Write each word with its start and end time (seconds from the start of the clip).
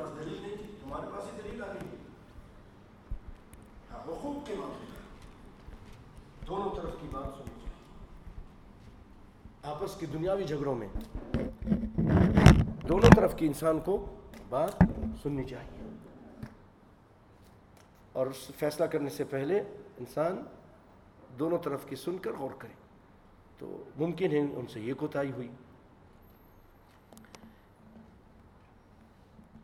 پاس 0.00 0.18
دلیل 0.18 0.42
نہیں 0.42 0.56
تھی 0.56 0.66
تمہارے 0.82 1.06
پاس 1.16 1.24
ہی 1.26 1.40
دلیل 1.42 1.62
آ 1.62 1.66
گئی۔ 1.66 1.88
ہاں 3.90 3.98
حقوق 3.98 4.46
کے 4.46 4.54
معاملے 4.54 4.86
میں 4.90 6.46
دونوں 6.46 6.70
طرف 6.76 6.90
کی 7.00 7.08
بات 7.10 7.24
سنی 7.24 7.60
چاہیے 7.64 7.70
آپس 9.62 9.96
کی 9.96 10.06
دنیاوی 10.06 10.44
جھگڑوں 10.44 10.74
میں 10.74 10.88
دونوں 12.88 13.10
طرف 13.16 13.36
کی 13.36 13.46
انسان 13.46 13.80
کو 13.80 14.16
بات 14.48 14.70
سننی 15.22 15.44
چاہیے۔ 15.44 15.90
اور 18.12 18.26
فیصلہ 18.56 18.84
کرنے 18.84 19.10
سے 19.10 19.24
پہلے 19.24 19.58
انسان 19.98 20.42
دونوں 21.38 21.58
طرف 21.58 21.86
کی 21.88 21.96
سن 21.96 22.18
کر 22.18 22.30
غور 22.32 22.50
کرے۔ 22.58 22.72
تو 23.58 23.84
ممکن 23.98 24.32
ہے 24.32 24.38
ان 24.38 24.66
سے 24.72 24.80
یہ 24.80 24.94
کوتاہی 24.94 25.32
ہوئی۔ 25.32 25.48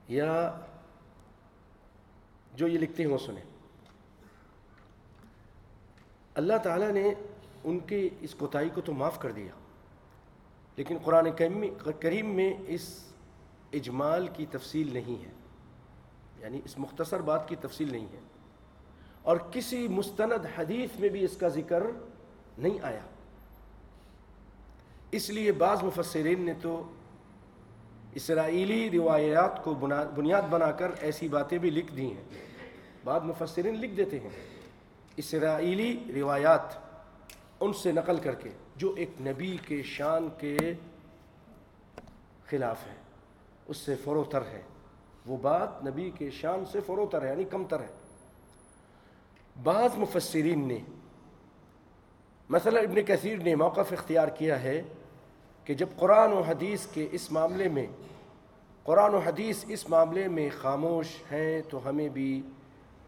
یا 0.09 0.61
جو 2.55 2.69
یہ 2.69 2.79
لکھتے 2.79 3.03
ہیں 3.03 3.11
وہ 3.11 3.19
سنیں۔ 3.19 3.43
اللہ 6.35 6.59
تعالیٰ 6.63 6.91
نے 6.91 7.15
ان 7.65 7.79
کی 7.79 8.09
اس 8.21 8.35
کوتاہی 8.35 8.69
کو 8.69 8.81
تو 8.81 8.93
معاف 8.93 9.19
کر 9.19 9.33
دیا، 9.33 9.53
لیکن 10.77 10.99
قرآن 11.05 11.27
کریم 12.01 12.31
میں 12.31 12.55
اس 12.67 13.05
اجمال 13.73 14.29
کی 14.29 14.47
تفصیل 14.47 14.95
نہیں 14.95 15.25
ہے۔ 15.25 15.31
یعنی 16.39 16.61
اس 16.65 16.79
مختصر 16.79 17.21
بات 17.21 17.49
کی 17.49 17.57
تفصیل 17.57 17.93
نہیں 17.93 18.07
ہے۔ 18.13 18.21
اور 19.23 19.37
کسی 19.37 19.89
مستند 19.89 20.47
حدیث 20.59 20.91
میں 20.99 21.09
بھی 21.09 21.25
اس 21.25 21.37
کا 21.37 21.49
ذکر 21.49 21.83
نہیں 22.59 22.79
آیا۔ 22.83 23.01
اس 25.11 25.31
لیے 25.31 25.53
بعض 25.53 25.83
مفسرین 25.83 26.41
نے 26.41 26.53
تو 26.63 26.93
اسرائیلی 28.17 28.91
روایات 28.91 29.65
کو 29.65 29.75
بنیاد 30.15 30.43
بنا 30.51 30.71
کر 30.73 30.91
ایسی 31.01 31.29
باتیں 31.29 31.59
بھی 31.59 31.71
لکھ 31.71 31.93
دی 31.95 32.07
ہیں۔ 32.07 32.25
بعض 33.05 33.23
مفسرین 33.23 33.75
لکھ 33.75 33.95
دیتے 33.95 34.21
ہیں۔ 34.21 34.31
اسرائیلی 35.17 36.05
روایات 36.15 36.61
ان 37.61 37.73
سے 37.73 37.93
نقل 37.93 38.17
کر 38.17 38.35
کے 38.35 38.51
جو 38.77 38.95
ایک 38.97 39.11
نبی 39.21 39.57
کے 39.67 39.83
شان 39.83 40.29
کے 40.39 40.57
خلاف 42.47 42.87
ہے، 42.87 42.95
اس 43.67 43.77
سے 43.77 43.95
فروتر 44.05 44.43
ہے۔ 44.43 44.63
وہ 45.27 45.37
بات 45.37 45.85
نبی 45.87 46.11
کے 46.19 46.31
شان 46.31 46.65
سے 46.73 46.81
فروتر 46.87 47.23
ہے 47.23 47.29
یعنی 47.29 47.45
کم 47.45 47.65
تر 47.65 47.81
ہے۔ 47.81 47.93
بعض 49.63 49.91
مفسرین 49.97 50.69
نے، 50.69 50.79
مثلا 52.49 52.81
ابن 52.81 53.03
کثیر 53.03 53.39
نے 53.39 53.55
موقف 53.55 53.93
اختیار 53.93 54.29
کیا 54.29 54.63
ہے 54.63 54.83
کہ 55.65 55.75
جب 55.75 55.87
قرآن 55.97 56.33
و 56.33 56.41
حدیث 56.41 56.87
کے 56.87 57.09
اس 57.13 57.33
معاملے 57.33 57.69
میں 57.69 57.87
قرآن 58.87 59.15
و 59.15 59.19
حدیث 59.19 59.65
اس 59.69 59.91
معاملے 59.91 60.29
میں 60.29 60.51
خاموش 60.59 61.07
ہیں 61.33 61.63
تو 61.71 61.89
ہمیں 61.89 62.09
بھی 62.09 62.43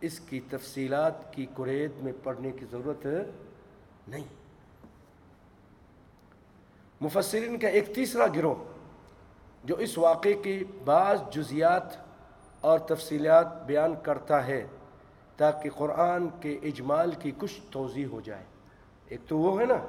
اس 0.00 0.20
کی 0.20 0.40
تفصیلات 0.50 1.34
کی 1.34 1.46
قرید 1.54 1.90
میں 2.02 2.12
پڑھنے 2.22 2.50
کی 2.50 2.64
ضرورت 2.70 3.06
نہیں۔ 4.08 4.24
مفسرین 7.00 7.58
کا 7.58 7.68
ایک 7.68 7.94
تیسرا 7.94 8.26
گروہ 8.26 8.54
جو 9.64 9.76
اس 9.76 9.98
واقعے 9.98 10.34
کی 10.34 10.64
بعض 10.84 11.20
جزیات 11.32 11.96
اور 12.60 12.78
تفصیلات 12.78 13.66
بیان 13.66 13.94
کرتا 14.02 14.46
ہے 14.46 14.66
تاکہ 15.36 15.70
قرآن 15.70 16.28
کے 16.40 16.58
اجمال 16.62 17.10
کی 17.10 17.32
کچھ 17.38 17.60
توضیح 17.70 18.06
ہو 18.06 18.20
جائے۔ 18.20 18.44
ایک 19.08 19.20
تو 19.28 19.38
وہ 19.38 19.60
ہے 19.60 19.66
نا 19.66 19.86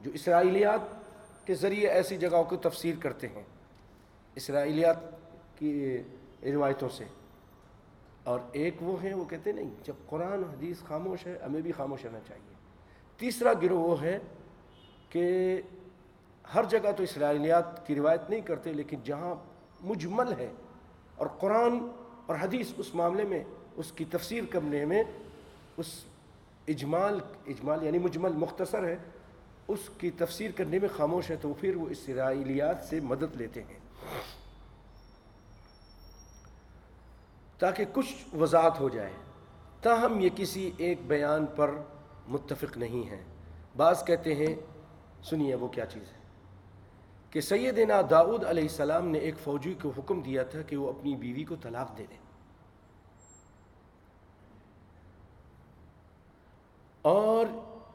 جو 0.00 0.10
اسرائیلیات 0.14 0.80
کے 1.46 1.54
ذریعے 1.54 1.88
ایسی 1.88 2.16
جگہوں 2.16 2.44
کو 2.44 2.56
تفسیر 2.56 2.94
کرتے 3.00 3.28
ہیں۔ 3.28 3.53
اسرائیلیات 4.36 4.96
کی 5.58 6.02
روایتوں 6.44 6.88
سے۔ 6.88 7.04
اور 8.24 8.40
ایک 8.52 8.74
وہ 8.80 9.02
ہیں 9.02 9.14
وہ 9.14 9.24
کہتے 9.24 9.52
نہیں، 9.52 9.70
جب 9.84 9.92
قرآن 10.06 10.42
حدیث 10.44 10.78
خاموش 10.78 11.26
ہے، 11.26 11.38
ہمیں 11.46 11.60
بھی 11.60 11.72
خاموش 11.72 12.04
رہنا 12.04 12.18
چاہیے۔ 12.28 12.54
تیسرا 13.16 13.52
گروہ 13.62 13.78
وہ 13.78 14.02
ہے 14.02 14.18
کہ 15.08 15.60
ہر 16.54 16.64
جگہ 16.64 16.92
تو 16.96 17.02
اسرائیلیات 17.02 17.86
کی 17.86 17.94
روایت 17.94 18.30
نہیں 18.30 18.40
کرتے، 18.40 18.72
لیکن 18.72 18.96
جہاں 19.04 19.34
مجمل 19.80 20.32
ہے 20.38 20.52
اور 21.16 21.26
قرآن 21.26 21.78
اور 22.26 22.36
حدیث 22.40 22.72
اس 22.76 22.94
معاملے 22.94 23.24
میں، 23.24 23.44
اس 23.76 23.92
کی 23.92 24.04
تفسیر 24.04 24.44
کرنے 24.50 24.84
میں، 24.84 25.02
اس 25.76 25.86
اجمال 26.68 27.20
اجمال 27.46 27.82
یعنی 27.82 27.98
مجمل 27.98 28.32
مختصر 28.32 28.84
ہے، 28.84 28.96
اس 29.68 29.90
کی 29.98 30.10
تفسیر 30.10 30.50
کرنے 30.50 30.78
میں 30.78 30.88
خاموش 30.96 31.30
ہے، 31.30 31.36
تو 31.36 31.54
پھر 31.60 31.76
وہ 31.76 31.86
اسرائیلیات 31.90 32.84
سے 32.90 33.00
مدد 33.00 33.36
لیتے 33.36 33.62
ہیں۔ 33.62 33.83
تاکہ 37.58 37.84
کچھ 37.92 38.36
وضاحت 38.36 38.80
ہو 38.80 38.88
جائے۔ 38.88 39.12
تاہم، 39.82 40.20
یہ 40.20 40.28
کسی 40.36 40.70
ایک 40.76 40.98
بیان 41.06 41.46
پر 41.46 41.70
متفق 42.28 42.76
نہیں 42.76 43.10
ہے۔ 43.10 43.24
بعض 43.76 44.04
کہتے 44.04 44.34
ہیں، 44.34 44.54
سنیے 45.22 45.54
وہ 45.54 45.68
کیا 45.68 45.86
چیز 45.86 46.02
ہے۔ 46.02 46.24
کہ 47.30 47.40
سیدنا 47.40 48.00
داؤد 48.10 48.44
علیہ 48.44 48.62
السلام 48.62 49.08
نے 49.08 49.18
ایک 49.18 49.34
فوجی 49.44 49.74
کو 49.82 49.92
حکم 49.98 50.20
دیا 50.20 50.42
تھا 50.42 50.62
کہ 50.62 50.76
وہ 50.76 50.88
اپنی 50.88 51.16
بیوی 51.16 51.44
کو 51.44 51.56
طلاق 51.62 51.98
دے 51.98 52.06
دیں 52.10 52.16
اور 57.02 57.46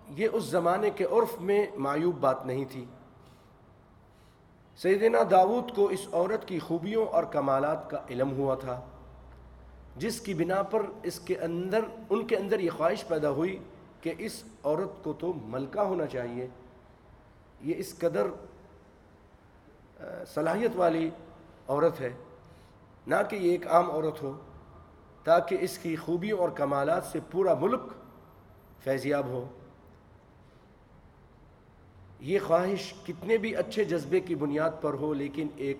یہ 0.09 0.27
اس 0.33 0.43
زمانے 0.43 0.89
کے 0.89 1.03
عرف 1.03 1.41
میں 1.41 1.65
معیوب 1.77 2.15
بات 2.19 2.45
نہیں 2.45 2.65
تھی۔ 2.71 2.85
سیدنا 4.77 5.19
داود 5.31 5.75
کو 5.75 5.85
اس 5.85 6.07
عورت 6.13 6.47
کی 6.47 6.59
خوبیوں 6.59 7.05
اور 7.05 7.23
کمالات 7.23 7.89
کا 7.89 7.97
علم 8.09 8.31
ہوا 8.31 8.55
تھا۔ 8.55 8.81
جس 9.99 10.21
کی 10.21 10.33
بنا 10.33 10.61
پر 10.63 10.81
اس 11.03 11.19
کے 11.19 11.37
اندر، 11.37 11.79
ان 12.09 12.27
کے 12.27 12.35
اندر 12.37 12.59
یہ 12.59 12.69
خواہش 12.77 13.07
پیدا 13.07 13.29
ہوئی 13.29 13.57
کہ 14.01 14.13
اس 14.17 14.43
عورت 14.63 15.03
کو 15.03 15.13
تو 15.13 15.33
ملکہ 15.33 15.79
ہونا 15.79 16.05
چاہیے۔ 16.05 16.47
یہ 17.61 17.73
اس 17.77 17.95
قدر 17.99 18.27
صلاحیت 20.33 20.71
والی 20.75 21.09
عورت 21.67 22.01
ہے۔ 22.01 22.13
نہ 23.07 23.15
کہ 23.29 23.35
یہ 23.35 23.51
ایک 23.51 23.67
عام 23.67 23.91
عورت 23.91 24.21
ہو، 24.21 24.37
تاکہ 25.23 25.57
اس 25.61 25.77
کی 25.77 25.95
خوبیوں 25.95 26.39
اور 26.39 26.49
کمالات 26.49 27.03
سے 27.03 27.19
پورا 27.31 27.53
ملک 27.53 27.81
فیضیاب 28.83 29.25
ہو۔ 29.25 29.45
یہ 32.19 32.39
خواہش 32.47 32.93
کتنے 33.07 33.37
بھی 33.37 33.55
اچھے 33.55 33.83
جذبے 33.83 34.19
کی 34.19 34.35
بنیاد 34.35 34.81
پر 34.81 34.93
ہو، 34.93 35.13
لیکن 35.13 35.47
ایک 35.55 35.77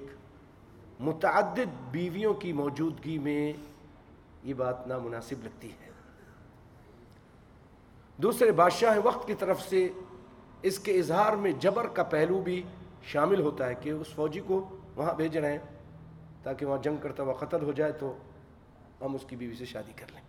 متعدد 1.00 1.92
بیویوں 1.92 2.34
کی 2.34 2.54
موجودگی 2.54 3.18
میں 3.18 3.54
یہ 4.44 4.54
بات 4.54 4.88
نامناسب 4.88 5.44
لگتی 5.44 5.72
ہے۔ 5.72 5.88
دوسرے 8.18 8.52
بادشاہ 8.52 8.98
وقت 9.04 9.28
کی 9.28 9.34
طرف 9.34 9.62
سے 9.62 9.88
اس 10.62 10.80
کے 10.80 10.92
اظہار 10.92 11.34
میں 11.34 11.52
جبر 11.52 11.88
کا 11.88 12.04
پہلو 12.04 12.42
بھی 12.42 12.64
شامل 13.04 13.42
ہوتا 13.42 13.68
ہے 13.68 13.76
کہ 13.76 13.90
اس 13.90 14.08
فوجی 14.16 14.40
کو 14.48 14.66
وہاں 14.96 15.14
بھیج 15.14 15.38
رہے 15.38 15.52
ہیں 15.52 15.60
تاکہ 16.44 16.66
وہاں 16.66 16.78
جنگ 16.84 16.98
کرتا 16.98 17.24
ہوا 17.24 17.34
قتل 17.34 17.64
ہو 17.64 17.72
جائے 17.72 17.92
تو 17.92 18.18
ہم 19.02 19.16
اس 19.16 19.22
کی 19.28 19.36
بیوی 19.36 19.56
سے 19.56 19.66
شادی 19.66 19.94
کر 19.96 20.06
لیں۔ 20.14 20.22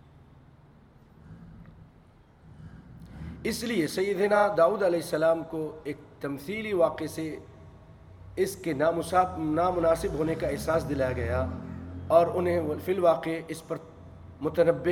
اس 3.43 3.63
لیے 3.63 3.87
سیدنا 3.87 4.47
داؤد 4.57 4.83
علیہ 4.83 4.99
السلام 4.99 5.43
کو 5.43 5.79
ایک 5.83 5.97
تمثیلی 6.21 6.73
واقعے 6.73 7.07
سے 7.07 7.35
اس 8.35 8.55
کے 8.55 8.73
نامناسب 8.73 10.13
ہونے 10.13 10.35
کا 10.35 10.47
احساس 10.47 10.89
دلایا 10.89 11.11
گیا 11.11 11.45
اور 12.07 12.27
انہیں 12.27 12.61
فی 12.85 12.93
الواقع 12.93 13.29
اس 13.47 13.67
پر 13.67 13.77
متنبع 14.41 14.91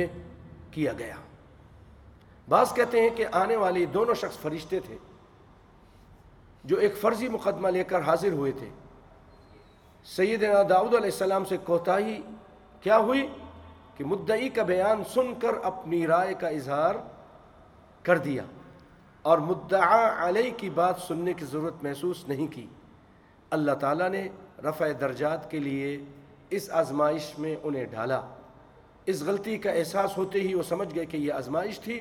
کیا 0.70 0.92
گیا۔ 0.92 1.14
بعض 2.48 2.72
کہتے 2.74 3.00
ہیں 3.00 3.10
کہ 3.16 3.24
آنے 3.32 3.56
والی 3.56 3.86
دونوں 3.86 4.14
شخص 4.14 4.38
فرشتے 4.38 4.80
تھے 4.80 4.98
جو 6.64 6.76
ایک 6.76 6.96
فرضی 6.96 7.28
مقدمہ 7.28 7.68
لے 7.68 7.84
کر 7.84 8.00
حاضر 8.00 8.32
ہوئے 8.32 8.52
تھے۔ 8.52 8.68
سیدنا 10.04 10.62
داؤد 10.68 10.94
علیہ 10.94 11.10
السلام 11.10 11.44
سے 11.44 11.56
کوتاہی 11.56 12.20
کیا 12.80 12.98
ہوئی 12.98 13.26
کہ 13.96 14.04
مدعی 14.04 14.48
کا 14.48 14.62
بیان 14.62 15.02
سن 15.14 15.34
کر 15.34 15.54
اپنی 15.62 16.06
رائے 16.06 16.34
کا 16.34 16.48
اظہار 16.48 16.94
کر 18.02 18.18
دیا 18.18 18.42
اور 19.22 19.38
مدعا 19.38 20.28
علیہ 20.28 20.50
کی 20.56 20.70
بات 20.70 20.94
سننے 21.08 21.32
کی 21.32 21.44
ضرورت 21.44 21.82
محسوس 21.82 22.28
نہیں 22.28 22.46
کی۔ 22.46 22.66
اللہ 23.50 23.72
تعالیٰ 23.72 24.08
نے 24.08 24.28
رفع 24.64 24.88
درجات 25.00 25.50
کے 25.50 25.58
لیے 25.58 26.04
اس 26.50 26.70
آزمائش 26.70 27.38
میں 27.38 27.56
انہیں 27.62 27.84
ڈھالا۔ 27.84 28.20
اس 29.06 29.22
غلطی 29.22 29.58
کا 29.58 29.70
احساس 29.70 30.18
ہوتے 30.18 30.40
ہی 30.40 30.54
وہ 30.54 30.62
سمجھ 30.62 30.94
گئے 30.94 31.06
کہ 31.06 31.16
یہ 31.16 31.32
آزمائش 31.32 31.80
تھی 31.80 32.00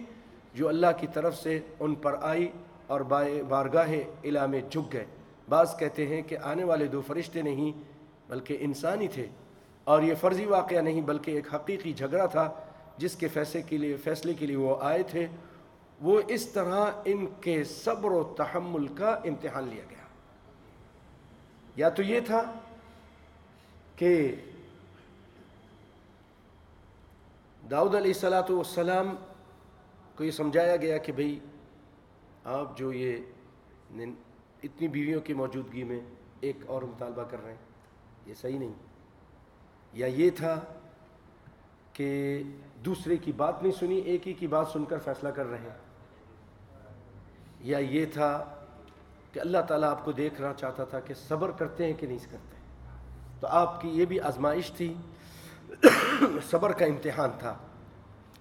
جو 0.54 0.68
اللہ 0.68 0.88
کی 1.00 1.07
طرف 1.13 1.38
سے 1.38 1.60
ان 1.80 1.96
پر 1.96 2.16
آئی 2.22 2.51
اور 2.88 3.01
بارگاہ 3.48 3.90
الہ 4.24 4.46
میں 4.46 4.62
جھک 4.69 4.94
گئے۔ 4.94 5.06
بعض 5.50 5.78
کہتے 5.78 6.07
ہیں 6.07 6.22
کہ 6.22 6.38
آنے 6.44 6.63
والے 6.63 6.86
دو 6.86 7.01
فرشتے 7.07 7.42
نہیں 7.42 7.72
بلکہ 8.30 8.57
انسانی 8.60 9.07
تھے 9.07 9.28
اور 9.84 10.01
یہ 10.01 10.13
فرضی 10.16 10.46
واقعہ 10.46 10.81
نہیں 10.81 11.01
بلکہ 11.01 11.31
ایک 11.31 11.56
حقیقی 11.56 11.94
جھگڑا 11.94 12.25
تھا 12.25 12.51
جس 12.98 13.16
کے 13.16 13.28
فیصلے 13.28 13.62
کے 13.62 13.78
لیے 13.78 13.98
فیصلے 13.98 14.34
کے 14.34 14.45
لیے 14.45 14.56
وہ 14.56 14.75
آئے 14.81 15.04
تھے۔ 15.04 15.28
وہ 16.02 16.22
اس 16.28 16.48
طرح 16.48 16.86
ان 17.06 17.25
کے 17.42 17.63
صبر 17.63 18.12
و 18.12 18.24
تحمل 18.24 18.88
کا 18.88 19.10
امتحان 19.10 19.63
لیا 19.63 19.84
گیا۔ 19.90 20.06
یا 21.75 21.90
تو 21.90 22.04
یہ 22.04 22.19
تھا 22.19 22.44
کہ 23.95 24.36
داؤد 27.71 27.95
علیہ 27.95 28.13
السلاۃ 28.13 28.50
والسلام 28.50 29.16
کو 30.16 30.24
یہ 30.24 30.31
سمجھایا 30.31 30.75
گیا 30.75 30.98
کہ 30.98 31.12
بھئی 31.12 31.39
آپ 32.44 32.77
جو 32.77 32.94
یہ 32.94 33.18
اتنی 34.63 34.88
بیویوں 34.88 35.21
کی 35.21 35.33
موجودگی 35.33 35.83
میں 35.83 36.00
ایک 36.39 36.57
اور 36.68 36.81
مطالبہ 36.81 37.24
کر 37.24 37.38
رہے 37.44 37.51
ہیں، 37.51 37.57
یہ 38.25 38.33
صحیح 38.33 38.60
نہیں۔ 38.60 38.74
یا 39.94 40.07
یہ 40.07 40.30
تھا 40.30 40.60
کہ 41.94 42.44
دوسرے 42.86 43.18
کی 43.18 43.31
بات 43.31 43.63
نہیں 43.63 43.71
سنی، 43.71 43.98
ایک 43.98 44.27
ہی 44.27 44.33
کی 44.33 44.48
بات 44.48 44.68
سن 44.68 44.86
کر 44.86 44.98
فیصلہ 45.00 45.30
کر 45.30 45.45
رہے 45.45 45.57
ہیں۔ 45.57 45.77
یا 47.60 47.77
یہ 47.77 48.06
تھا 48.06 48.56
کہ 49.33 49.39
اللہ 49.39 49.57
تعالیٰ 49.68 49.89
آپ 49.89 50.06
کو 50.06 50.12
دیکھنا 50.12 50.54
چاہتا 50.54 50.83
تھا 50.83 51.00
کہ 51.00 51.13
صبر 51.13 51.51
کرتے 51.51 51.86
ہیں 51.86 51.94
کہ 51.94 52.07
نہیں 52.07 52.18
کرتے۔ 52.18 52.56
تو 53.39 53.48
آپ 53.48 53.81
کی 53.81 53.89
یہ 53.89 54.06
بھی 54.06 54.19
آزمائش 54.19 54.71
تھی 54.71 54.94
صبر 56.50 56.72
کا 56.72 56.86
امتحان 56.86 57.30
تھا۔ 57.40 57.58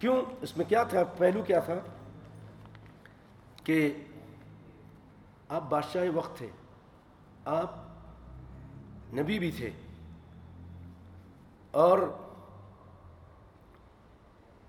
کیوں؟ 0.00 0.23
اس 0.40 0.56
میں 0.56 0.64
کیا 0.69 0.82
تھا؟ 0.82 1.05
پہلو 1.05 1.43
کیا 1.43 1.61
تھا؟ 1.61 1.75
کہ 3.64 3.94
آپ 5.49 5.62
بادشاہ 5.69 6.05
وقت 6.14 6.37
تھے۔ 6.37 6.49
آپ 7.44 7.75
نبی 9.12 9.38
بھی 9.38 9.50
تھے۔ 9.50 9.70
اور 11.70 11.99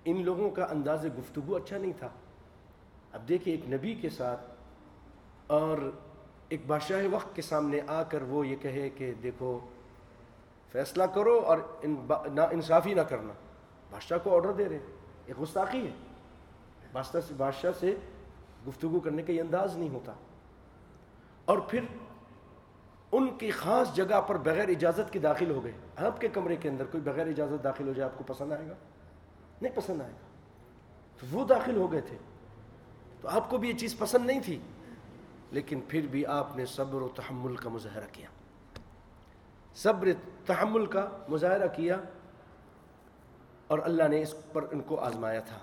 ان 0.05 0.23
لوگوں 0.23 0.49
کا 0.49 0.63
انداز 0.63 1.05
گفتگو 1.05 1.55
اچھا 1.55 1.77
نہیں 1.77 1.93
تھا۔ 1.99 2.09
اب 3.11 3.27
دیکھیں 3.29 3.53
ایک 3.53 3.73
نبی 3.73 3.95
کے 3.95 4.09
ساتھ 4.09 4.41
اور 5.47 5.77
ایک 6.49 6.61
بادشاہ 6.67 7.03
وقت 7.11 7.35
کے 7.35 7.41
سامنے 7.41 7.79
آ 7.87 8.03
کر 8.03 8.21
وہ 8.21 8.47
یہ 8.47 8.55
کہے 8.55 8.89
کہ 8.89 9.13
دیکھو 9.23 9.59
فیصلہ 10.71 11.03
کرو 11.03 11.39
اور 11.39 11.57
نا 12.33 12.43
انصافی 12.43 12.93
نہ 12.93 13.01
کرنا۔ 13.01 13.33
بادشاہ 13.91 14.17
کو 14.23 14.35
آرڈر 14.35 14.51
دے 14.51 14.69
رہے 14.69 14.75
ہیں۔ 14.75 14.85
ایک 15.25 15.41
گستاخی 15.41 15.87
ہے۔ 15.87 15.91
بادشاہ 16.91 17.21
سے 17.27 17.33
بادشاہ 17.37 17.71
سے 17.79 17.95
گفتگو 18.67 18.99
کرنے 18.99 19.23
کا 19.23 19.31
یہ 19.31 19.41
انداز 19.41 19.77
نہیں 19.77 19.89
ہوتا۔ 19.89 20.13
اور 21.45 21.57
پھر 21.57 21.83
ان 23.11 23.37
کی 23.37 23.51
خاص 23.51 23.95
جگہ 23.95 24.21
پر 24.21 24.37
بغیر 24.37 24.69
اجازت 24.69 25.13
کے 25.13 25.19
داخل 25.19 25.51
ہو 25.51 25.63
گئے۔ 25.63 25.71
آپ 25.97 26.21
کے 26.21 26.27
کمرے 26.27 26.55
کے 26.55 26.69
اندر 26.69 26.85
کوئی 26.85 27.03
بغیر 27.03 27.27
اجازت 27.27 27.63
داخل 27.63 27.87
ہو 27.87 27.93
جائے 27.93 28.09
آپ 28.11 28.17
کو 28.17 28.33
پسند 28.33 28.51
آئے 28.51 28.67
گا؟ 28.67 28.73
نہیں 29.61 29.75
پسند 29.75 30.01
آئے 30.01 30.11
گا۔ 30.11 30.27
تو 31.19 31.27
وہ 31.31 31.45
داخل 31.45 31.75
ہو 31.75 31.91
گئے 31.91 32.01
تھے۔ 32.01 32.17
تو 33.21 33.27
آپ 33.27 33.49
کو 33.49 33.57
بھی 33.57 33.69
یہ 33.69 33.77
چیز 33.77 33.97
پسند 33.97 34.25
نہیں 34.25 34.39
تھی۔ 34.39 34.59
لیکن 35.51 35.81
پھر 35.87 36.07
بھی 36.11 36.25
آپ 36.25 36.57
نے 36.57 36.65
صبر 36.65 37.01
و 37.01 37.07
تحمل 37.07 37.55
کا 37.55 37.69
مظاہرہ 37.69 38.05
کیا۔ 38.11 38.27
صبر 39.83 40.07
تحمل 40.45 40.85
کا 40.85 41.09
مظاہرہ 41.29 41.67
کیا 41.67 41.97
اور 43.67 43.79
اللہ 43.83 44.07
نے 44.07 44.21
اس 44.21 44.35
پر 44.53 44.65
ان 44.71 44.81
کو 44.81 44.99
آزمایا 44.99 45.39
تھا۔ 45.39 45.59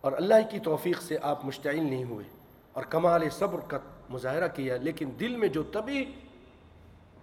اور 0.00 0.12
اللہ 0.12 0.34
کی 0.50 0.58
توفیق 0.58 1.02
سے 1.02 1.16
آپ 1.22 1.44
مشتعل 1.44 1.84
نہیں 1.84 2.04
ہوئے 2.04 2.24
اور 2.72 2.84
کمال 2.84 3.30
صبر 3.30 3.60
کا 3.60 3.78
مظاہرہ 4.10 4.48
کیا، 4.48 4.76
لیکن 4.76 5.10
دل 5.20 5.36
میں 5.36 5.48
جو 5.48 5.62
طبی 5.62 6.12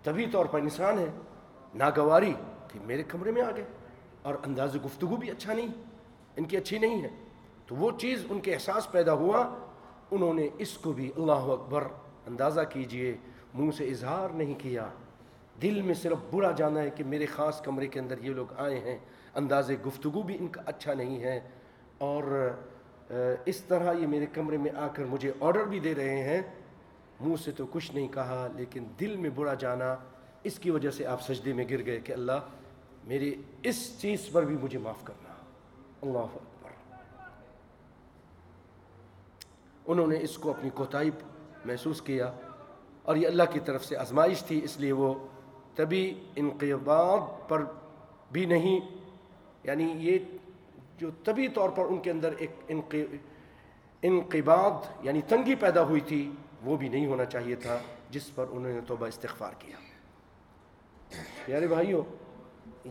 طبی 0.04 0.26
طور 0.26 0.46
پر 0.46 0.60
انسان 0.60 1.00
ہے، 1.00 1.08
ناگواری 1.76 2.34
کہ 2.68 2.80
میرے 2.80 3.04
کمرے 3.04 3.32
میں 3.32 3.42
آ 3.42 3.52
گئے 3.56 3.66
اور 4.22 4.36
انداز 4.46 4.76
گفتگو 4.86 5.16
بھی 5.16 5.32
اچھا 5.32 5.54
نہیں، 5.54 5.68
ان 6.38 6.46
کی 6.46 6.58
اچھی 6.58 6.80
نہیں 6.80 7.02
ہے۔ 7.02 7.10
تو 7.68 7.76
وہ 7.76 7.92
چیز 8.00 8.26
ان 8.30 8.40
کے 8.40 8.54
احساس 8.54 8.92
پیدا 8.92 9.14
ہوا، 9.14 9.56
انہوں 10.12 10.34
نے 10.34 10.48
اس 10.58 10.78
کو 10.78 10.92
بھی 10.92 11.12
اللہ 11.18 11.32
اکبر 11.32 11.84
اندازہ 12.28 12.62
کیجیے۔ 12.70 13.18
منہ 13.54 13.72
سے 13.72 13.90
اظہار 13.90 14.30
نہیں 14.30 14.54
کیا۔ 14.60 14.88
دل 15.62 15.82
میں 15.82 15.94
صرف 15.94 16.34
برا 16.34 16.52
جانا 16.52 16.82
ہے 16.82 16.90
کہ 16.90 17.04
میرے 17.04 17.26
خاص 17.26 17.62
کمرے 17.62 17.88
کے 17.88 18.00
اندر 18.00 18.18
یہ 18.18 18.34
لوگ 18.34 18.46
آئے 18.58 18.80
ہیں۔ 18.80 18.98
انداز 19.36 19.72
گفتگو 19.88 20.22
بھی 20.22 20.38
ان 20.40 20.48
کا 20.48 20.62
اچھا 20.66 20.94
نہیں 20.94 21.24
ہے۔ 21.24 21.40
اور 21.98 22.50
اس 23.46 23.62
طرح 23.62 23.94
یہ 23.94 24.08
میرے 24.08 24.26
کمرے 24.34 24.58
میں 24.58 24.72
آ 24.76 24.88
کر 24.88 25.06
مجھے 25.06 25.32
آرڈر 25.40 25.64
بھی 25.64 25.80
دے 25.80 25.96
رہے 25.96 26.24
ہیں۔ 26.24 26.42
منہ 27.20 27.36
سے 27.44 27.52
تو 27.52 27.66
کچھ 27.72 27.92
نہیں 27.96 28.08
کہا، 28.08 28.48
لیکن 28.56 28.84
دل 29.00 29.18
میں 29.18 29.30
برا 29.36 29.54
جانا، 29.54 29.96
اس 30.44 30.60
کی 30.60 30.72
وجہ 30.72 30.90
سے 30.90 31.06
آپ 31.06 31.22
سجدے 31.22 31.54
میں 31.54 31.66
گر 31.70 31.86
گئے 31.86 32.00
کہ 32.00 32.14
اللہ 32.14 32.48
میری 33.04 33.42
اس 33.64 34.00
چیز 34.00 34.30
پر 34.32 34.46
بھی 34.46 34.58
مجھے 34.62 34.80
معاف 34.80 35.04
کرنا۔ 35.04 35.34
اللہ 36.02 36.18
اکبر۔ 36.18 36.70
انہوں 39.86 40.08
نے 40.08 40.18
اس 40.22 40.38
کو 40.38 40.50
اپنی 40.50 40.70
کوتاہی 40.70 41.10
محسوس 41.66 42.02
کیا۔ 42.02 42.34
اور 43.04 43.16
یہ 43.16 43.28
اللہ 43.28 43.44
کی 43.52 43.60
طرف 43.60 43.86
سے 43.86 43.98
آزمائش 43.98 44.44
تھی، 44.44 44.62
اس 44.64 44.80
لیے 44.80 44.92
وہ 44.92 45.14
تبھی 45.76 46.24
انقباد 46.36 47.50
پر 47.50 47.64
بھی 48.32 48.46
نہیں 48.46 48.80
یعنی 49.64 49.94
یہ 49.98 50.20
جو 50.98 51.10
طبی 51.24 51.48
طور 51.48 51.70
پر 51.70 51.86
ان 51.86 52.00
کے 52.02 52.12
اندر 52.12 52.34
ایک 52.38 52.72
انقباد 54.02 55.06
یعنی 55.06 55.22
تنگی 55.22 55.56
پیدا 55.56 55.84
ہوئی 55.84 56.02
تھی، 56.02 56.32
وہ 56.64 56.78
بھی 56.78 56.90
نہیں 56.90 57.06
ہونا 57.06 57.26
چاہیے 57.26 57.56
تھا، 57.56 57.78
جس 58.10 58.36
پر 58.36 58.46
انہوں 58.52 58.74
نے 58.74 58.80
توبہ 58.88 59.08
استغفار 59.08 59.54
کیا۔ 59.60 59.78
پیارے 61.46 61.68
بھائیوں 61.68 62.04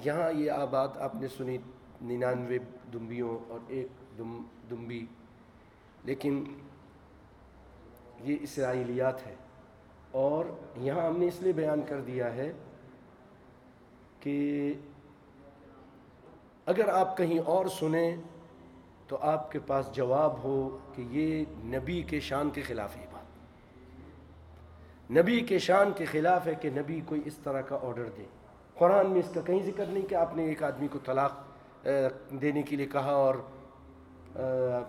یہاں 0.04 0.32
یہ 0.32 0.50
آباد 0.50 0.88
آپ 0.98 1.14
نے 1.14 1.28
سنی 1.28 1.58
ننانوے 2.02 2.58
دمبیوں 2.92 3.38
اور 3.48 3.60
ایک 3.68 3.88
دم، 4.18 4.42
دمبی، 4.70 5.06
لیکن 6.04 6.44
یہ 8.20 8.36
اسرائیلیات 8.40 9.26
ہے۔ 9.26 9.34
اور 10.10 10.44
یہاں 10.76 11.06
ہم 11.06 11.18
نے 11.18 11.26
اس 11.26 11.42
لیے 11.42 11.52
بیان 11.52 11.80
کر 11.88 12.00
دیا 12.00 12.34
ہے 12.34 12.52
کہ 14.20 14.74
اگر 16.66 16.88
آپ 16.88 17.16
کہیں 17.16 17.38
اور 17.38 17.66
سنیں 17.66 18.16
تو 19.08 19.16
آپ 19.20 19.52
کے 19.52 19.58
پاس 19.58 19.92
جواب 19.92 20.42
ہو 20.44 20.78
کہ 20.94 21.02
یہ 21.10 21.44
نبی 21.64 22.02
کے 22.02 22.20
شان 22.20 22.50
کے 22.50 22.62
خلاف 22.62 22.96
ہی 22.96 23.02
بات۔ 23.12 23.20
نبی 25.10 25.40
کے 25.40 25.58
شان 25.58 25.92
کے 25.96 26.04
خلاف 26.04 26.46
ہے 26.46 26.54
کہ 26.54 26.70
نبی 26.70 27.00
کوئی 27.06 27.20
اس 27.24 27.34
طرح 27.34 27.60
کا 27.60 27.78
آرڈر 27.82 28.08
دے۔ 28.16 28.24
قرآن 28.74 29.10
میں 29.10 29.18
اس 29.18 29.34
کا 29.34 29.40
کہیں 29.40 29.62
ذکر 29.66 29.86
نہیں 29.86 30.06
کہ 30.06 30.14
آپ 30.14 30.36
نے 30.36 30.44
ایک 30.44 30.62
آدمی 30.62 30.88
کو 30.88 30.98
طلاق 31.04 31.32
دینے 32.30 32.62
کے 32.62 32.76
لیے 32.76 32.86
کہا 32.86 33.12
اور 33.12 33.34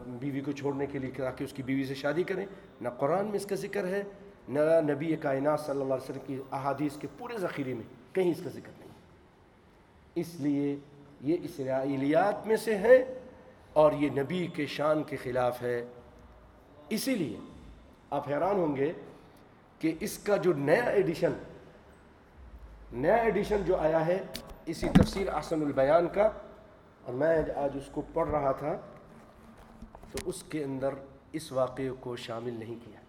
بیوی 0.08 0.42
کو 0.42 0.52
چھوڑنے 0.52 0.86
کے 0.86 1.00
لیے 1.00 1.12
کہا 1.12 1.32
کہ 1.32 1.44
اس 1.44 1.54
کی 1.54 1.64
بیوی 1.64 1.86
سے 1.86 1.96
شادی 1.96 2.24
کریں۔ 2.24 2.46
نہ 2.82 2.90
قرآن 2.90 3.26
میں 3.26 3.36
اس 3.36 3.46
کا 3.46 3.56
ذکر 3.56 3.88
ہے۔ 3.88 4.04
نہ 4.48 4.60
نبی 4.92 5.16
کائنات 5.16 5.60
صلی 5.60 5.82
اللہ 5.82 5.94
علیہ 5.94 6.10
وسلم 6.10 6.26
کی 6.28 6.42
احادیث 6.52 6.98
کے 6.98 7.08
پورے 7.18 7.38
ذخیرے 7.38 7.74
میں 7.74 8.16
کہیں 8.16 8.32
اس 8.32 8.42
کا 8.44 8.50
ذکر 8.50 8.72
نہیں۔ 8.80 8.90
اس 10.16 10.36
لیے 10.40 10.76
یہ 11.22 11.38
اسرائیلیات 11.44 12.48
میں 12.48 12.56
سے 12.56 12.78
ہے 12.78 13.20
اور 13.74 13.92
یہ 13.92 14.10
نبی 14.10 14.48
کے 14.48 14.66
شان 14.66 15.04
کے 15.04 15.16
خلاف 15.16 15.62
ہے۔ 15.62 15.86
اسی 16.90 17.16
لیے 17.16 17.38
آپ 18.10 18.28
حیران 18.30 18.56
ہوں 18.56 18.76
گے 18.76 18.92
کہ 19.80 19.94
اس 20.00 20.18
کا 20.18 20.38
جو 20.38 20.54
نیا 20.54 20.84
ایڈیشن 20.84 21.34
نیا 22.92 23.16
ایڈیشن 23.16 23.62
جو 23.66 23.78
آیا 23.78 24.06
ہے، 24.06 24.18
اسی 24.66 24.90
تفسیر 24.90 25.30
احسن 25.30 25.62
البیان 25.62 26.08
کا، 26.08 26.30
اور 27.04 27.14
میں 27.14 27.38
آج 27.56 27.78
اس 27.78 27.90
کو 27.92 28.02
پڑھ 28.14 28.30
رہا 28.30 28.52
تھا، 28.52 28.78
تو 30.12 30.20
اس 30.26 30.44
کے 30.44 30.64
اندر 30.64 30.94
اس 31.32 31.52
واقعے 31.52 31.90
کو 32.00 32.16
شامل 32.16 32.54
نہیں 32.54 32.76
کیا۔ 32.86 33.01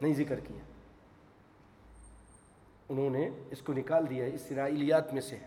نہیں 0.00 0.14
ذکر 0.14 0.40
کیا۔ 0.40 0.60
انہوں 2.88 3.10
نے 3.10 3.30
اس 3.50 3.62
کو 3.62 3.72
نکال 3.72 4.10
دیا 4.10 4.24
اس 4.24 4.34
اسرائیلیات 4.34 5.12
میں 5.12 5.20
سے۔ 5.20 5.38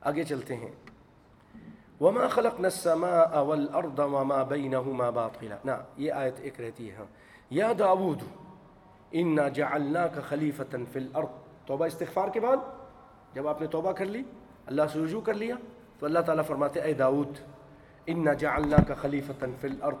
آگے 0.00 0.24
چلتے 0.24 0.56
ہیں۔ 0.56 0.72
وما 2.00 2.28
خلقنا 2.28 2.68
السماء 2.68 3.40
والارض 3.40 3.98
وما 3.98 4.42
بينهما 4.42 5.10
باطلا۔ 5.10 5.56
نا، 5.64 5.78
یہ 5.96 6.12
آیت 6.12 6.34
ایک 6.38 6.60
رہتی 6.60 6.90
ہے 6.90 6.96
ہاں۔ 6.96 7.04
یا 7.50 7.72
داود 7.78 8.22
انا 9.12 9.48
جعلناك 9.48 10.28
خلیفتا 10.28 10.78
فی 10.92 10.98
الارض 10.98 11.26
توبہ 11.66 11.86
استغفار 11.86 12.28
کے 12.28 12.40
بعد 12.40 12.56
جب 13.34 13.48
آپ 13.48 13.60
نے 13.60 13.66
توبہ 13.66 13.92
کر 13.92 14.04
لی، 14.04 14.22
اللہ 14.66 14.82
سے 14.92 15.04
رجوع 15.04 15.20
کر 15.20 15.34
لیا، 15.34 15.54
تو 15.98 16.06
اللہ 16.06 16.18
تعالیٰ 16.18 16.44
فرماتے 16.46 16.80
اے 16.80 16.92
داود 16.92 17.38
انا 18.06 18.32
جعلناك 18.32 19.02
خلیفتا 19.02 19.46
فی 19.60 19.68
الارض 19.68 19.96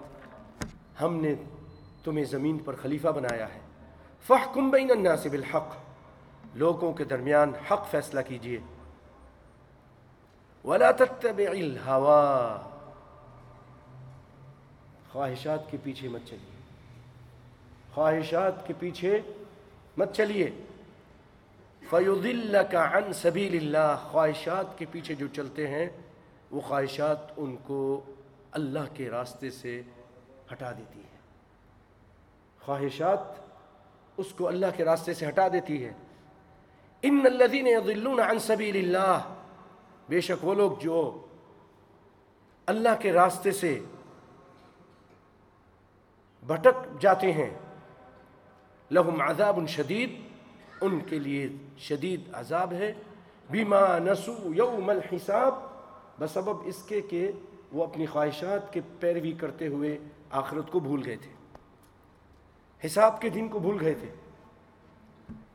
ہم 1.02 1.16
نے 1.16 1.34
تمہیں 2.04 2.24
زمین 2.24 2.58
پر 2.58 2.74
خلیفہ 2.82 3.08
بنایا 3.08 3.54
ہے۔ 3.54 3.60
فحکم 4.26 4.70
بین 4.70 4.90
الناس 4.90 5.26
بالحق۔ 5.26 5.76
لوگوں 6.54 6.92
کے 6.92 7.04
درمیان 7.04 7.52
حق 7.70 7.90
فیصلہ 7.90 8.20
کیجیے۔ 8.28 8.58
ولا 10.64 10.90
تتبع 10.90 11.50
الهوى۔ 11.50 12.56
خواہشات 15.12 15.70
کے 15.70 15.76
پیچھے 15.82 16.08
مت 16.08 16.20
چلیے۔ 16.26 16.60
خواہشات 17.94 18.66
کے 18.66 18.74
پیچھے 18.78 19.20
مت 19.96 20.14
چلیے۔ 20.14 20.50
فیضلک 21.90 22.74
عن 22.74 23.12
سبیل 23.12 23.56
اللہ 23.56 24.08
خواہشات 24.10 24.78
کے 24.78 24.84
پیچھے 24.90 25.14
جو 25.14 25.26
چلتے 25.26 25.68
ہیں 25.68 25.88
وہ 26.50 26.60
خواہشات 26.60 27.18
ان 27.36 27.56
کو 27.56 28.00
اللہ 28.50 28.94
کے 28.94 29.10
راستے 29.10 29.50
سے 29.50 29.82
ہٹا 30.52 30.72
دیتی 30.72 31.00
ہے۔ 31.00 31.18
خواہشات 32.60 33.18
اس 34.16 34.26
کو 34.32 34.48
اللہ 34.48 34.66
کے 34.76 34.84
راستے 34.84 35.14
سے 35.14 35.28
ہٹا 35.28 35.48
دیتی 35.48 35.84
ہے۔ 35.84 35.92
ان 37.02 37.20
الذين 37.24 37.66
يضلون 37.66 38.20
عن 38.20 38.38
سبيل 38.38 38.76
اللہ، 38.76 39.34
بے 40.08 40.20
شک 40.20 40.44
وہ 40.44 40.54
لوگ 40.54 40.72
جو 40.80 41.26
اللہ 42.66 42.88
کے 43.00 43.12
راستے 43.12 43.50
سے 43.50 43.80
بھٹک 46.46 47.00
جاتے 47.00 47.32
ہیں، 47.32 47.58
لہم 48.90 49.20
عذاب 49.20 49.66
شدید، 49.68 50.20
ان 50.80 51.00
کے 51.00 51.18
لیے 51.18 51.48
شدید 51.78 52.20
عذاب 52.32 52.72
ہے۔ 52.72 52.92
بیما 53.50 53.98
نسو 53.98 54.36
یوم 54.54 54.90
الحساب 54.90 55.54
بسبب 56.20 56.62
اس 56.64 56.82
کے 56.82 57.00
کہ 57.00 57.30
وہ 57.72 57.84
اپنی 57.84 58.06
خواہشات 58.06 58.72
کے 58.72 58.80
پیروی 59.00 59.32
کرتے 59.32 59.66
ہوئے 59.66 59.98
آخرت 60.30 60.70
کو 60.70 60.80
بھول 60.80 61.02
گئے 61.06 61.16
تھے۔ 61.16 61.30
حساب 62.86 63.20
کے 63.20 63.28
دن 63.28 63.48
کو 63.48 63.58
بھول 63.58 63.80
گئے 63.80 63.94
تھے۔ 63.94 64.14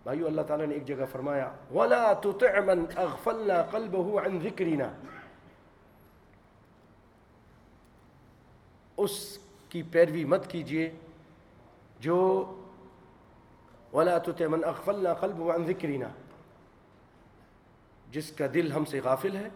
بھائیو، 0.03 0.27
اللہ 0.27 0.41
تعالیٰ 0.41 0.65
نے 0.65 0.73
ایک 0.73 0.87
جگہ 0.87 1.05
فرمایا، 1.11 1.53
وَلَا 1.75 2.13
تُطِعْ 2.13 2.63
مَنْ 2.63 2.95
أَغْفَلْنَا 2.95 3.61
قَلْبَهُ 3.61 4.25
عَنْ 4.25 4.41
ذِكْرِنَا۔ 4.41 4.91
اس 8.97 9.37
کی 9.69 9.83
پیروی 9.83 10.25
مت 10.25 10.47
کیجیے 10.47 10.91
جو 11.99 12.45
وَلَا 13.93 14.17
تُطِعْ 14.17 14.47
مَنْ 14.47 14.65
أَغْفَلْنَا 14.65 15.13
قَلْبَهُ 15.13 15.53
عَنْ 15.53 15.65
ذِكْرِنَا۔ 15.65 16.09
جس 18.11 18.31
کا 18.31 18.45
دل 18.53 18.71
ہم 18.71 18.85
سے 18.85 18.99
غافل 19.03 19.35
ہے 19.35 19.49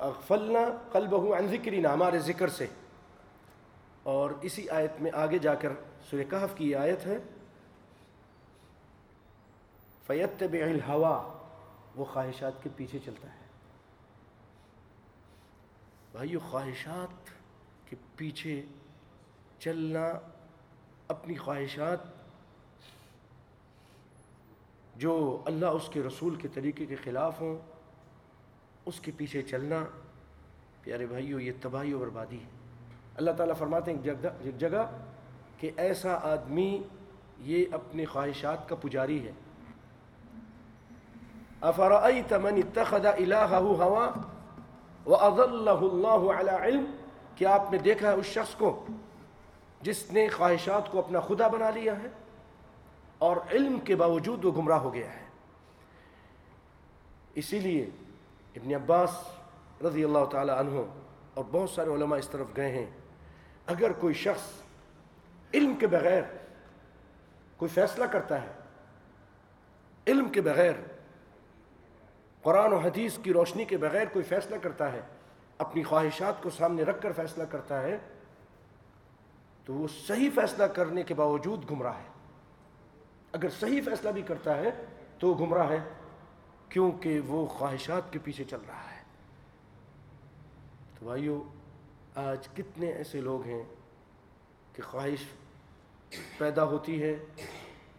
اغفلنا 0.00 0.60
قلبہ 0.92 1.36
عن 1.36 1.46
ذکرنا 1.46 1.92
ہمارے 1.92 2.18
ذکر 2.18 2.48
سے۔ 2.48 2.66
اور 4.02 4.30
اسی 4.42 4.68
آیت 4.68 5.00
میں 5.00 5.10
آگے 5.14 5.38
جا 5.38 5.54
کر 5.54 5.68
سورہ 6.10 6.30
کہف 6.30 6.56
کی 6.56 6.74
آیت 6.74 7.06
ہے۔ 7.06 7.18
فیتبع 10.06 10.62
الہوا 10.62 11.38
وہ 11.96 12.04
خواہشات 12.04 12.62
کے 12.62 12.70
پیچھے 12.76 12.98
چلتا 12.98 13.32
ہے۔ 13.32 13.40
بھائیو، 16.12 16.40
خواہشات 16.40 17.30
کے 17.90 17.96
پیچھے 18.16 18.62
چلنا 19.58 20.06
اپنی 21.08 21.34
خواہشات 21.34 21.98
جو 24.96 25.42
اللہ 25.46 25.66
اس 25.66 25.88
کے 25.92 26.02
رسول 26.02 26.34
کے 26.34 26.48
طریقے 26.48 26.86
کے 26.86 26.96
خلاف 26.96 27.40
ہوں 27.40 27.69
اس 28.86 29.00
کے 29.00 29.12
پیچھے 29.16 29.42
چلنا، 29.42 29.84
پیارے 30.82 31.06
بھائیو، 31.06 31.40
یہ 31.40 31.52
تباہی 31.62 31.94
و 31.94 31.98
بربادی 31.98 32.36
ہے۔ 32.36 32.48
اللہ 33.16 33.30
تعالیٰ 33.30 33.56
فرماتے 33.58 33.92
ہیں 33.92 34.10
ایک 34.44 34.58
جگہ 34.58 34.90
کہ 35.58 35.70
ایسا 35.76 36.18
آدمی، 36.22 36.82
یہ 37.38 37.64
اپنے 37.72 38.04
خواہشات 38.04 38.68
کا 38.68 38.76
پجاری 38.76 39.26
ہے۔ 39.26 39.32
افرأیت 41.60 42.32
من 42.32 42.56
اتخذ 42.56 43.06
الہہ 43.06 43.54
ہوا 43.54 44.10
وَأَضَلَّهُ 45.06 45.90
اللَّهُ 45.90 46.34
عَلَى 46.38 46.68
علم؟ 46.68 46.84
کیا 47.36 47.54
آپ 47.54 47.72
نے 47.72 47.78
دیکھا 47.78 48.08
ہے 48.08 48.14
اس 48.14 48.26
شخص 48.26 48.54
کو 48.54 48.86
جس 49.80 50.12
نے 50.12 50.28
خواہشات 50.28 50.90
کو 50.90 50.98
اپنا 50.98 51.20
خدا 51.20 51.48
بنا 51.48 51.70
لیا 51.70 52.02
ہے 52.02 52.08
اور 53.18 53.36
علم 53.50 53.78
کے 53.80 53.96
باوجود 53.96 54.44
وہ 54.44 54.52
گمراہ 54.56 54.78
ہو 54.78 54.94
گیا 54.94 55.14
ہے؟ 55.14 55.24
اسی 57.34 57.58
لیے 57.58 57.90
ابن 58.56 58.74
عباس 58.74 59.10
رضی 59.82 60.04
اللہ 60.04 60.24
تعالی 60.24 60.52
عنہ 60.58 60.80
اور 61.34 61.44
بہت 61.50 61.70
سارے 61.70 61.90
علماء 61.90 62.18
اس 62.18 62.28
طرف 62.28 62.46
گئے 62.56 62.68
ہیں۔ 62.68 62.86
اگر 63.66 63.92
کوئی 63.92 64.14
شخص 64.14 64.50
علم 65.54 65.74
کے 65.74 65.86
بغیر 65.86 66.22
کوئی 67.56 67.68
فیصلہ 67.68 68.04
کرتا 68.04 68.42
ہے، 68.42 68.48
علم 70.06 70.28
کے 70.28 70.40
بغیر، 70.40 70.72
قرآن 72.42 72.72
و 72.72 72.78
حدیث 72.78 73.18
کی 73.22 73.32
روشنی 73.32 73.64
کے 73.64 73.76
بغیر 73.76 74.04
کوئی 74.12 74.24
فیصلہ 74.24 74.56
کرتا 74.56 74.92
ہے، 74.92 75.00
اپنی 75.58 75.82
خواہشات 75.82 76.42
کو 76.42 76.50
سامنے 76.50 76.82
رکھ 76.82 77.02
کر 77.02 77.12
فیصلہ 77.12 77.44
کرتا 77.44 77.82
ہے، 77.82 77.98
تو 79.64 79.74
وہ 79.74 79.88
صحیح 80.06 80.30
فیصلہ 80.34 80.64
کرنے 80.64 81.02
کے 81.02 81.14
باوجود 81.14 81.70
گمراہ 81.70 81.98
ہے۔ 81.98 82.08
اگر 83.32 83.48
صحیح 83.48 83.80
فیصلہ 83.84 84.10
بھی 84.10 84.22
کرتا 84.22 84.56
ہے 84.56 84.70
تو 85.18 85.28
وہ 85.28 85.46
گمراہ 85.46 85.70
ہے۔ 85.70 85.78
کیونکہ 86.70 87.20
وہ 87.20 87.46
خواہشات 87.46 88.12
کے 88.12 88.18
پیچھے 88.24 88.44
چل 88.44 88.60
رہا 88.68 88.90
ہے۔ 88.90 89.02
تو 90.98 91.04
بھائیو، 91.06 91.42
آج 92.14 92.48
کتنے 92.48 92.86
ایسے 92.86 93.20
لوگ 93.20 93.44
ہیں 93.44 93.62
کہ 94.72 94.82
خواہش 94.82 95.18
پیدا 96.38 96.64
ہوتی 96.64 97.02
ہے، 97.02 97.16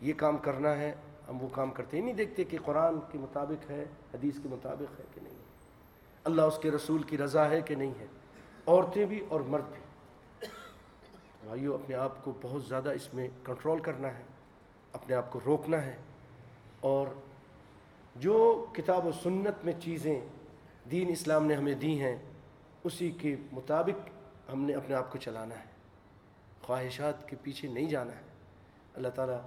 یہ 0.02 0.14
کام 0.18 0.38
کرنا 0.38 0.78
ہے، 0.78 0.96
ہم 1.28 1.44
وہ 1.44 1.48
کام 1.48 1.72
کرتے 1.72 1.98
ہی 1.98 2.02
نہیں 2.02 2.14
دیکھتے 2.14 2.44
کہ 2.44 2.58
قرآن 2.66 3.00
کے 3.12 3.18
مطابق 3.18 3.72
ہے، 3.72 3.86
حدیث 4.14 4.34
کے 4.44 4.50
مطابق 4.50 5.00
ہے 5.00 5.06
کہ 5.14 5.22
نہیں 5.24 5.38
اللہ 6.24 6.42
اس 6.42 6.60
کے 6.62 6.72
رسول 6.72 7.04
کی 7.04 7.18
رضا 7.18 7.50
ہے 7.50 7.62
کہ 7.62 7.76
نہیں 7.76 7.94
ہے۔ 8.00 8.06
عورتیں 8.68 9.06
بھی 9.06 9.26
اور 9.30 9.42
مرد 9.42 9.64
بھی۔ 9.66 9.82
بھائیو، 11.44 11.74
اپنے 11.74 11.96
آپ 11.96 12.24
کو 12.24 12.34
بہت 12.42 12.64
زیادہ 12.64 12.90
اس 12.90 13.14
میں 13.14 13.28
کنٹرول 13.44 13.80
کرنا 13.80 14.08
ہے، 14.08 14.24
اپنے 14.94 15.16
آپ 15.16 15.32
کو 15.32 15.40
روکنا 15.46 15.86
ہے 15.86 15.98
اور 16.80 17.08
جو 18.16 18.66
کتاب 18.74 19.06
و 19.06 19.12
سنت 19.12 19.66
میں 19.66 19.74
چیزیں 19.84 20.22
دین 20.92 21.10
اسلام 21.10 21.46
نے 21.46 21.56
ہمیں 21.56 21.74
دی 21.74 22.02
ہیں، 22.02 22.18
اسی 22.84 23.12
کے 23.12 23.36
مطابق 23.52 24.10
ہم 24.54 24.64
نے 24.64 24.74
اپنے 24.74 24.96
آپ 24.96 25.12
کو 25.12 25.18
چلانا 25.18 25.60
ہے۔ 25.60 25.64
خواہشات 26.62 27.30
کے 27.30 27.36
پیچھے 27.42 27.68
نہیں 27.68 27.90
جانا 27.90 28.16
ہے۔ 28.16 28.22
اللہ 28.94 29.08
تعالیٰ 29.08 29.40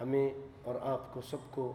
ہمیں 0.00 0.30
اور 0.62 0.74
آپ 0.82 1.14
کو 1.14 1.20
سب 1.20 1.36
کو 1.50 1.72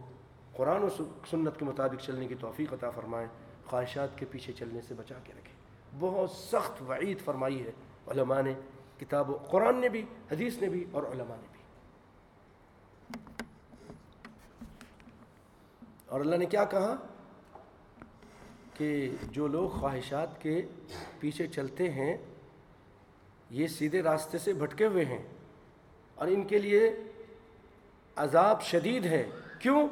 قرآن 0.52 0.82
و 0.82 0.88
سنت 1.30 1.58
کے 1.58 1.64
مطابق 1.64 2.04
چلنے 2.04 2.26
کی 2.26 2.34
توفیق 2.34 2.72
عطا 2.72 2.90
فرمائے، 2.90 3.26
خواہشات 3.66 4.18
کے 4.18 4.26
پیچھے 4.30 4.52
چلنے 4.52 4.80
سے 4.80 4.94
بچا 4.94 5.14
کے 5.24 5.32
رکھے۔ 5.38 5.52
بہت 5.98 6.30
سخت 6.30 6.82
وعید 6.82 7.20
فرمائی 7.20 7.62
ہے 7.62 7.70
علماء 8.06 8.42
نے، 8.42 8.54
کتاب 9.00 9.30
و 9.30 9.36
قرآن 9.36 9.76
نے 9.76 9.88
بھی، 9.88 10.04
حدیث 10.32 10.62
نے 10.62 10.68
بھی 10.68 10.84
اور 10.92 11.02
علماء 11.02 11.36
نے 11.36 11.46
بھی۔ 11.52 11.57
اور 16.08 16.20
اللہ 16.20 16.36
نے 16.36 16.46
کیا 16.46 16.64
کہا 16.64 16.96
کہ 18.74 19.08
جو 19.22 19.46
لوگ 19.46 19.68
خواہشات 19.68 20.42
کے 20.42 20.62
پیچھے 21.20 21.46
چلتے 21.46 21.90
ہیں، 21.90 22.16
یہ 23.50 23.66
سیدھے 23.66 24.02
راستے 24.02 24.38
سے 24.38 24.52
بھٹکے 24.52 24.86
ہوئے 24.86 25.04
ہیں 25.04 25.22
اور 26.14 26.28
ان 26.28 26.44
کے 26.44 26.58
لیے 26.58 26.96
عذاب 28.16 28.62
شدید 28.62 29.06
ہے۔ 29.06 29.30
کیوں؟ 29.58 29.88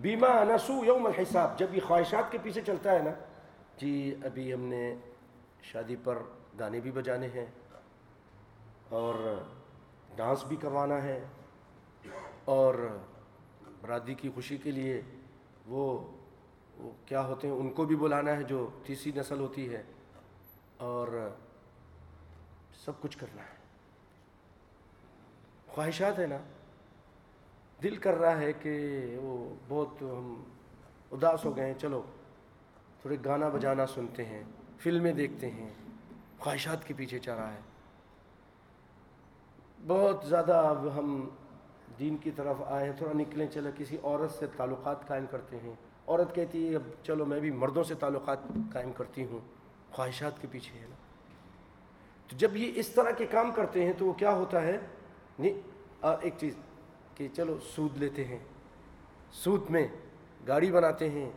بیما 0.00 0.44
نسو 0.44 0.84
یوم 0.84 1.06
الحساب۔ 1.06 1.58
جب 1.58 1.74
یہ 1.74 1.80
خواہشات 1.86 2.32
کے 2.32 2.38
پیچھے 2.42 2.60
چلتا 2.66 2.92
ہے 2.92 2.98
نا 2.98 3.10
جی 3.76 4.14
ابھی 4.24 4.54
ہم 4.54 4.60
نے 4.60 4.94
شادی 5.62 5.96
پر 6.04 6.18
گانے 6.58 6.80
بھی 6.80 6.90
بجانے 6.90 7.28
ہیں 7.34 7.46
اور 8.88 9.14
ڈانس 10.16 10.44
بھی 10.44 10.56
کروانا 10.56 11.02
ہے 11.02 11.24
اور 12.44 12.74
برادری 13.80 14.14
کی 14.14 14.30
خوشی 14.34 14.56
کے 14.56 14.70
لیے 14.70 15.02
وہ 15.66 16.12
وہ 16.76 16.90
کیا 17.06 17.26
ہوتے 17.26 17.48
ہیں، 17.48 17.54
ان 17.54 17.70
کو 17.70 17.84
بھی 17.84 17.96
بلانا 17.96 18.36
ہے 18.36 18.42
جو 18.42 18.68
تیسری 18.84 19.12
نسل 19.16 19.40
ہوتی 19.40 19.74
ہے، 19.74 19.82
اور 20.76 21.30
سب 22.84 23.00
کچھ 23.00 23.18
کرنا 23.18 23.42
ہے۔ 23.42 23.54
خواہشات 25.68 26.18
ہے 26.18 26.26
نا۔ 26.26 26.38
دل 27.82 27.96
کر 27.96 28.14
رہا 28.14 28.38
ہے 28.38 28.52
کہ 28.52 28.74
وہ 29.22 29.54
بہت 29.68 30.02
ہم 30.02 30.42
اداس 31.12 31.44
ہو 31.44 31.56
گئے 31.56 31.66
ہیں، 31.66 31.78
چلو 31.78 32.02
تھوڑے 33.00 33.16
گانا 33.24 33.48
بجانا 33.48 33.86
سنتے 33.86 34.24
ہیں، 34.24 34.42
فلمیں 34.78 35.12
دیکھتے 35.12 35.50
ہیں۔ 35.50 35.70
خواہشات 36.38 36.86
کے 36.86 36.94
پیچھے 36.96 37.18
چل 37.18 37.32
رہا 37.32 37.52
ہے۔ 37.52 37.60
بہت 39.86 40.24
زیادہ 40.28 40.56
اب 40.56 40.98
ہم 40.98 41.28
دین 41.98 42.16
کی 42.16 42.30
طرف 42.30 42.56
آئے 42.66 42.92
تھوڑا 42.92 43.12
نکلیں 43.12 43.46
چلے 43.46 43.70
کسی 43.76 43.96
عورت 44.02 44.30
سے 44.30 44.46
تعلقات 44.56 45.08
قائم 45.08 45.26
کرتے 45.30 45.56
ہیں۔ 45.64 45.72
عورت 46.06 46.34
کہتی 46.34 46.68
ہے 46.68 46.76
اب 46.76 46.82
چلو 47.02 47.24
میں 47.24 47.40
بھی 47.40 47.50
مردوں 47.50 47.84
سے 47.84 47.94
تعلقات 47.94 48.38
قائم 48.72 48.92
کرتی 48.92 49.24
ہوں۔ 49.24 49.38
خواہشات 49.92 50.42
کے 50.42 50.48
پیچھے 50.50 50.80
ہے 50.80 50.86
نا۔ 50.90 50.94
تو 52.28 52.36
جب 52.36 52.56
یہ 52.56 52.72
اس 52.74 52.88
طرح 52.88 53.10
کے 53.10 53.26
کام 53.26 53.50
کرتے 53.50 53.84
ہیں 53.84 53.92
تو 53.98 54.06
وہ 54.06 54.12
کیا 54.12 54.30
ہوتا 54.30 54.62
ہے؟ 54.62 54.78
نہیں 55.38 55.52
ایک 56.02 56.34
چیز 56.38 56.54
کہ 57.14 57.28
چلو 57.36 57.58
سود 57.74 57.96
لیتے 57.96 58.24
ہیں۔ 58.24 58.38
سود 59.32 59.70
میں 59.70 59.88
گاڑی 60.48 60.72
بناتے 60.72 61.10
ہیں، 61.10 61.30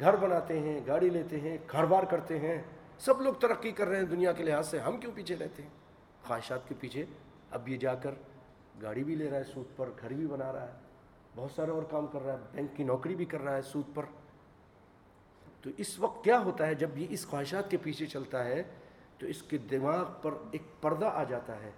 گھر 0.00 0.16
بناتے 0.16 0.60
ہیں، 0.60 0.80
گاڑی 0.86 1.10
لیتے 1.10 1.40
ہیں، 1.40 1.58
گھر 1.72 1.84
بار 1.84 2.02
کرتے 2.02 2.38
ہیں۔ 2.38 2.62
سب 2.98 3.20
لوگ 3.20 3.34
ترقی 3.34 3.70
کر 3.70 3.86
رہے 3.86 3.96
ہیں 3.96 4.04
دنیا 4.04 4.32
کے 4.32 4.44
لحاظ 4.44 4.70
سے، 4.70 4.78
ہم 4.78 4.96
کیوں 4.96 5.12
پیچھے 5.14 5.36
رہتے 5.36 5.62
ہیں؟ 5.62 5.70
خواہشات 6.26 6.68
کے 6.68 6.74
پیچھے 6.80 7.04
اب 7.50 7.68
یہ 7.68 7.76
جا 7.76 7.94
کر 7.94 8.10
گاڑی 8.82 9.04
بھی 9.04 9.14
لے 9.14 9.30
رہا 9.30 9.36
ہے، 9.36 9.44
سود 9.44 9.76
پر 9.76 9.88
گھر 10.00 10.12
بھی 10.12 10.26
بنا 10.26 10.52
رہا 10.52 10.66
ہے۔ 10.68 10.72
بہت 11.36 11.50
سارے 11.56 11.70
اور 11.70 11.82
کام 11.90 12.06
کر 12.06 12.22
رہا 12.22 12.32
ہے، 12.32 12.38
بینک 12.52 12.76
کی 12.76 12.84
نوکری 12.84 13.14
بھی 13.14 13.24
کر 13.24 13.40
رہا 13.40 13.56
ہے 13.56 13.62
سود 13.62 13.84
پر۔ 13.94 14.02
تو 15.62 15.70
اس 15.76 15.98
وقت 15.98 16.24
کیا 16.24 16.40
ہوتا 16.40 16.66
ہے، 16.66 16.74
جب 16.74 16.98
یہ 16.98 17.06
اس 17.10 17.26
خواہشات 17.26 17.70
کے 17.70 17.76
پیچھے 17.76 18.06
چلتا 18.06 18.44
ہے، 18.44 18.62
تو 19.18 19.26
اس 19.26 19.42
کے 19.42 19.58
دماغ 19.58 20.04
پر 20.22 20.30
ایک 20.50 20.62
پردہ 20.80 21.10
آ 21.14 21.24
جاتا 21.24 21.62
ہے، 21.62 21.70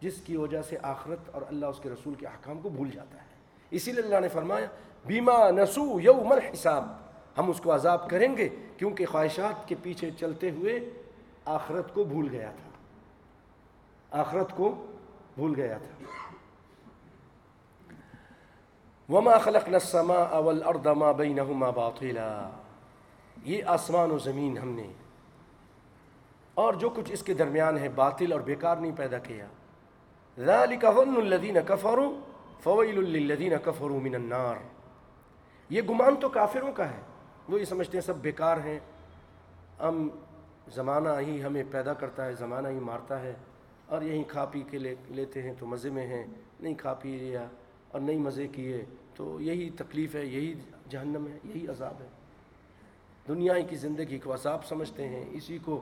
جس 0.00 0.20
کی 0.24 0.36
وجہ 0.36 0.62
سے 0.62 0.76
آخرت 0.82 1.30
اور 1.32 1.42
اللہ 1.48 1.66
اس 1.66 1.80
کے 1.82 1.90
رسول 1.90 2.14
کے 2.14 2.26
احکام 2.26 2.60
کو 2.60 2.68
بھول 2.68 2.90
جاتا 2.90 3.18
ہے۔ 3.18 3.28
اسی 3.70 3.92
لیے 3.92 4.02
اللہ 4.02 4.20
نے 4.20 4.28
فرمایا 4.28 4.66
بیما 5.06 5.50
نسو 5.50 6.00
یوم 6.00 6.32
الحساب۔ 6.32 6.84
ہم 7.38 7.50
اس 7.50 7.60
کو 7.60 7.74
عذاب 7.74 8.10
کریں 8.10 8.36
گے 8.36 8.48
کیونکہ 8.76 9.06
خواہشات 9.06 9.68
کے 9.68 9.74
پیچھے 9.82 10.10
چلتے 10.10 10.50
ہوئے 10.50 10.90
آخرت 11.44 11.94
کو 11.94 12.04
بھول 12.04 12.28
گیا 12.28 12.50
تھا۔ 12.50 12.70
آخرت 14.20 14.50
کو 14.56 14.86
بھول 15.36 15.52
گیا 15.56 15.78
تھا۔ 15.78 16.06
وما 19.12 19.38
خلقنا 19.38 19.76
السماء 19.76 20.38
والارض 20.40 20.86
ما 20.86 21.12
بينهما 21.12 21.70
باطلا۔ 21.70 22.50
یہ 23.44 23.64
آسمان 23.66 24.10
و 24.10 24.18
زمین 24.18 24.58
ہم 24.58 24.68
نے 24.68 24.92
اور 26.54 26.74
جو 26.74 26.90
کچھ 26.90 27.12
اس 27.12 27.22
کے 27.22 27.34
درمیان 27.34 27.78
ہے 27.78 27.88
باطل 27.88 28.32
اور 28.32 28.40
بیکار 28.40 28.76
نہیں 28.76 28.92
پیدا 28.96 29.18
کیا۔ 29.18 29.46
ذالک 30.38 30.84
ظن 30.94 31.16
الذین 31.16 31.56
کفروا 31.66 32.20
فویل 32.62 33.10
للذین 33.10 33.52
کفروا 33.64 34.00
من 34.00 34.14
النار۔ 34.14 34.54
یہ 35.70 35.82
گمان 35.82 36.16
تو 36.16 36.28
کافروں 36.28 36.72
کا 36.72 36.90
ہے، 36.90 37.00
وہ 37.48 37.60
یہ 37.60 37.64
سمجھتے 37.64 37.98
ہیں 37.98 38.04
سب 38.04 38.16
بیکار 38.16 38.56
ہیں۔ 38.56 38.78
ہم 39.80 40.08
زمانہ 40.68 41.08
ہی 41.20 41.44
ہمیں 41.44 41.62
پیدا 41.70 41.94
کرتا 41.94 42.24
ہے، 42.24 42.34
زمانہ 42.34 42.68
ہی 42.68 42.78
مارتا 42.78 43.20
ہے۔ 43.20 43.34
اور 43.86 44.02
یہیں 44.02 44.24
کھا 44.28 44.44
پی 44.44 44.62
کے 44.70 44.78
لے 44.78 44.94
لیتے 45.08 45.42
ہیں 45.42 45.52
تو 45.58 45.66
مزے 45.66 45.90
میں 45.90 46.06
ہیں، 46.06 46.24
نہیں 46.60 46.74
کھا 46.74 46.94
پی 46.94 47.16
لیا 47.16 47.46
اور 47.88 48.00
نہیں 48.00 48.18
مزے 48.18 48.48
کیے 48.48 48.84
تو 49.14 49.40
یہی 49.40 49.70
تکلیف 49.70 50.14
ہے، 50.14 50.26
یہی 50.26 50.54
جہنم 50.88 51.26
ہے، 51.26 51.38
یہی 51.44 51.68
عذاب 51.68 51.94
ہے۔ 52.00 52.06
دنیا 53.28 53.60
کی 53.60 53.76
زندگی 53.76 54.18
کو 54.18 54.34
عذاب 54.34 54.66
سمجھتے 54.66 55.08
ہیں، 55.08 55.24
اسی 55.32 55.58
کو 55.64 55.80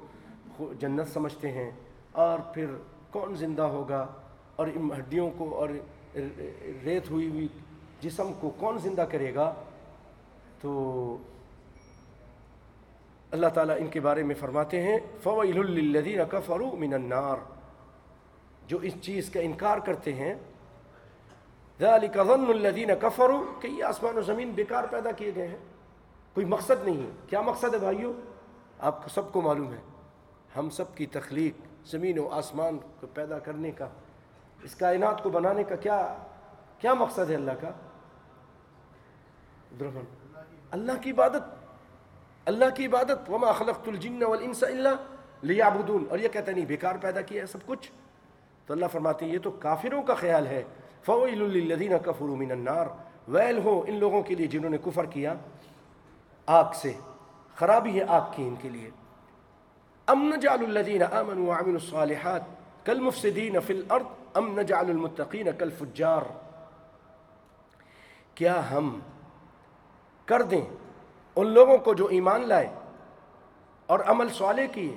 جنت 0.80 1.08
سمجھتے 1.12 1.52
ہیں۔ 1.52 1.70
اور 2.12 2.38
پھر 2.54 2.66
کون 3.10 3.34
زندہ 3.34 3.62
ہوگا؟ 3.62 4.06
اور 4.56 4.66
ان 4.66 4.90
ہڈیوں 4.98 5.30
کو 5.38 5.54
اور 5.54 5.68
ریت 6.84 7.10
ہوئی 7.10 7.28
ہوئی 7.28 7.48
جسم 8.00 8.32
کو 8.40 8.50
کون 8.50 8.78
زندہ 8.78 9.00
کرے 9.00 9.34
گا؟ 9.34 9.54
تو 10.60 11.16
اللہ 13.30 13.46
تعالیٰ 13.46 13.76
ان 13.80 13.86
کے 13.86 14.00
بارے 14.00 14.22
میں 14.22 14.34
فرماتے 14.34 14.82
ہیں 14.82 14.98
فویل 15.22 15.66
للذین 15.66 16.20
کفروا 16.30 16.74
من 16.78 16.94
النار۔ 16.94 17.61
جو 18.66 18.78
اس 18.78 18.92
چیز 19.02 19.30
کا 19.30 19.40
انکار 19.40 19.78
کرتے 19.78 20.12
ہیں، 20.12 20.34
ذالک 21.80 22.14
ظن 22.14 22.46
الذین 22.48 22.90
کفروا، 23.00 23.60
کہ 23.60 23.66
یہ 23.66 23.84
آسمان 23.84 24.18
و 24.18 24.20
زمین 24.20 24.50
بیکار 24.50 24.84
پیدا 24.90 25.10
کیے 25.10 25.34
گئے 25.34 25.48
ہیں۔ 25.48 25.56
کوئی 26.34 26.46
مقصد 26.46 26.84
نہیں 26.84 27.02
ہے۔ 27.02 27.10
کیا 27.26 27.40
مقصد 27.40 27.74
ہے 27.74 27.78
بھائیو؟ 27.78 28.12
آپ 28.78 29.08
سب 29.08 29.32
کو 29.32 29.40
معلوم 29.40 29.72
ہے۔ 29.72 29.78
ہم 30.56 30.70
سب 30.70 30.94
کی 30.94 31.06
تخلیق 31.06 31.54
زمین 31.86 32.18
و 32.18 32.28
آسمان 32.28 32.78
کو 33.00 33.06
پیدا 33.06 33.38
کرنے 33.38 33.70
کا، 33.70 33.88
اس 34.62 34.74
کائنات 34.74 35.22
کو 35.22 35.30
بنانے 35.30 35.64
کا 35.64 35.76
کیا 35.76 36.18
کیا 36.78 36.94
مقصد 36.94 37.30
ہے 37.30 37.34
اللہ 37.34 37.52
کا؟ 37.60 37.70
اللہ 40.70 40.92
کی 41.02 41.10
عبادت، 41.10 41.42
اللہ 42.44 42.64
کی 42.76 42.86
عبادت۔ 42.86 43.30
وما 43.30 43.52
خلقت 43.52 43.88
الجن 43.88 44.22
والانس 44.22 44.64
الا 44.64 44.94
لیعبدون 45.42 46.04
اور 46.10 46.18
یہ 46.18 46.28
کہتا 46.28 46.52
نہیں، 46.52 46.66
بیکار 46.66 46.94
پیدا 47.00 47.20
کیا 47.20 47.42
ہے 47.42 47.46
سب 47.46 47.58
کچھ۔ 47.66 47.90
تو 48.72 48.74
اللہ 48.74 48.86
فرماتے 48.92 49.24
ہیں، 49.24 49.32
یہ 49.32 49.38
تو 49.38 49.50
کافروں 49.50 50.02
کا 50.02 50.14
خیال 50.14 50.46
ہے۔ 50.46 50.62
فویل 51.04 51.42
للذین 51.42 51.92
کفروا 52.04 52.36
من 52.36 52.50
النار۔ 52.50 52.86
ویل 53.28 53.58
ہو 53.58 53.84
ان 53.86 53.94
لوگوں 53.94 54.22
کے 54.22 54.34
لیے 54.34 54.46
جنہوں 54.46 54.70
نے 54.70 54.78
کفر 54.84 55.04
کیا 55.06 55.34
آگ 56.46 56.72
سے۔ 56.74 56.92
خرابی 57.56 58.00
ہے 58.00 58.04
آگ 58.08 58.20
کی 58.36 58.42
ان 58.42 58.54
کے 58.60 58.68
لیے۔ 58.68 58.90
ام 60.06 60.32
نجعل 60.34 60.64
الذین 60.64 61.02
آمنوا 61.02 61.56
وعملوا 61.56 61.80
الصالحات 61.82 62.42
کالمفسدین 62.86 63.60
فی 63.60 63.74
الارض 63.74 64.04
ام 64.34 64.60
نجعل 64.60 64.90
المتقین 64.90 65.46
کالفجار 65.58 66.22
کیا 68.34 68.70
ہم 68.70 69.00
کر 70.26 70.42
دیں 70.42 70.64
ان 71.36 71.46
لوگوں 71.46 71.78
کو 71.78 71.94
جو 71.94 72.06
ایمان 72.06 72.48
لائے 72.48 72.74
اور 73.86 74.00
عمل 74.00 74.28
صالح 74.28 74.66
کیے؟ 74.72 74.94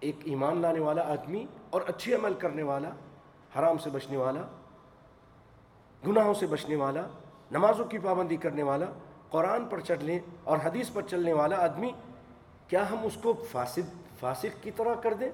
ایک 0.00 0.16
ایمان 0.24 0.56
لانے 0.56 0.80
والا 0.80 1.02
آدمی 1.02 1.46
اور 1.70 1.80
اچھے 1.86 2.14
عمل 2.14 2.34
کرنے 2.34 2.62
والا، 2.62 2.90
حرام 3.58 3.78
سے 3.78 3.90
بچنے 3.90 4.16
والا، 4.16 4.42
گناہوں 6.06 6.34
سے 6.34 6.46
بچنے 6.46 6.76
والا، 6.76 7.02
نمازوں 7.50 7.84
کی 7.84 7.98
پابندی 7.98 8.36
کرنے 8.36 8.62
والا، 8.62 8.86
قرآن 9.30 9.64
پر 9.64 9.80
چڑھنے 9.80 10.18
اور 10.44 10.58
حدیث 10.64 10.92
پر 10.92 11.02
چلنے 11.02 11.32
والا 11.32 11.56
آدمی، 11.56 11.92
کیا 12.68 12.90
ہم 12.90 12.98
اس 13.02 13.16
کو 13.22 13.34
فاسد، 13.50 14.20
فاسق 14.20 14.62
کی 14.62 14.70
طرح 14.70 14.94
کر 14.94 15.14
دیں؟ 15.14 15.30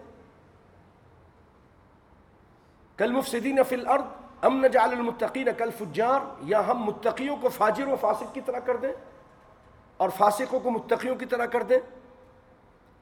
کل 2.96 3.12
مفسدین 3.12 3.62
فی 3.68 3.74
الارض، 3.74 4.02
ام 4.42 4.64
نجعل 4.64 4.92
المتقین 4.92 5.48
کل 5.58 5.70
فجار 5.78 6.20
یا 6.40 6.66
ہم 6.66 6.82
متقیوں 6.82 7.36
کو 7.36 7.48
فاجر 7.48 7.88
و 7.88 7.96
فاسق 8.00 8.34
کی 8.34 8.40
طرح 8.40 8.58
کر 8.58 8.76
دیں؟ 8.76 8.92
اور 9.96 10.08
فاسقوں 10.08 10.60
کو 10.60 10.70
متقیوں 10.70 11.14
کی 11.14 11.26
طرح 11.26 11.46
کر 11.46 11.62
دیں؟ 11.62 11.78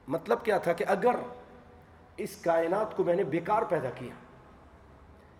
مطلب 0.07 0.45
کیا 0.45 0.57
تھا 0.57 0.73
کہ 0.73 0.85
اگر 0.87 1.15
اس 2.17 2.35
کائنات 2.35 2.97
کو 2.97 3.03
میں 3.03 3.15
نے 3.15 3.23
بیکار 3.23 3.61
پیدا 3.61 3.89
کیا۔ 3.89 4.13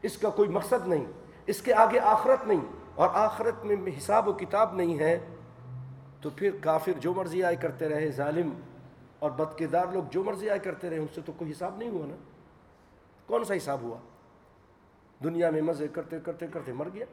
اس 0.01 0.17
کا 0.17 0.29
کوئی 0.29 0.49
مقصد 0.49 0.87
نہیں، 0.87 1.05
اس 1.45 1.61
کے 1.61 1.73
آگے 1.73 1.99
آخرت 1.99 2.47
نہیں، 2.47 2.61
اور 2.95 3.09
آخرت 3.13 3.65
میں 3.65 3.91
حساب 3.97 4.27
و 4.27 4.33
کتاب 4.33 4.75
نہیں 4.75 4.99
ہے۔ 4.99 5.19
تو 6.21 6.29
پھر 6.29 6.57
کافر 6.61 6.91
جو 6.99 7.13
مرضی 7.13 7.43
آئے 7.43 7.55
کرتے 7.55 7.89
رہے، 7.89 8.11
ظالم 8.11 8.49
اور 9.19 9.31
بدکردار 9.31 9.85
لوگ 9.93 10.03
جو 10.09 10.23
مرضی 10.23 10.49
آئے 10.49 10.59
کرتے 10.59 10.89
رہے، 10.89 10.97
ان 10.97 11.05
سے 11.15 11.21
تو 11.25 11.31
کوئی 11.37 11.51
حساب 11.51 11.77
نہیں 11.77 11.89
ہوا 11.89 12.05
نا۔ 12.05 12.15
کون 13.25 13.43
سا 13.43 13.57
حساب 13.57 13.81
ہوا؟ 13.81 13.97
دنیا 15.23 15.49
میں 15.49 15.61
مزے 15.61 15.87
کرتے 15.87 16.19
کرتے 16.19 16.47
کرتے 16.47 16.73
مر 16.73 16.87
گیا۔ 16.93 17.05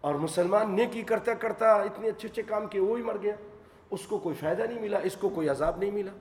اور 0.00 0.14
مسلمان 0.14 0.76
نیکی 0.76 1.02
کرتا 1.02 1.34
کرتا 1.34 1.72
اتنے 1.72 2.08
اچھے 2.08 2.28
اچھے 2.28 2.42
کام 2.42 2.66
کیے، 2.66 2.80
وہ 2.80 2.98
مر 2.98 3.16
گیا۔ 3.22 3.34
اس 3.90 4.06
کو 4.06 4.18
کوئی 4.18 4.34
فائدہ 4.34 4.62
نہیں 4.62 4.80
ملا، 4.80 4.98
اس 4.98 5.16
کو 5.16 5.28
کوئی 5.28 5.48
عذاب 5.48 5.78
نہیں 5.78 5.90
ملا۔ 5.90 6.12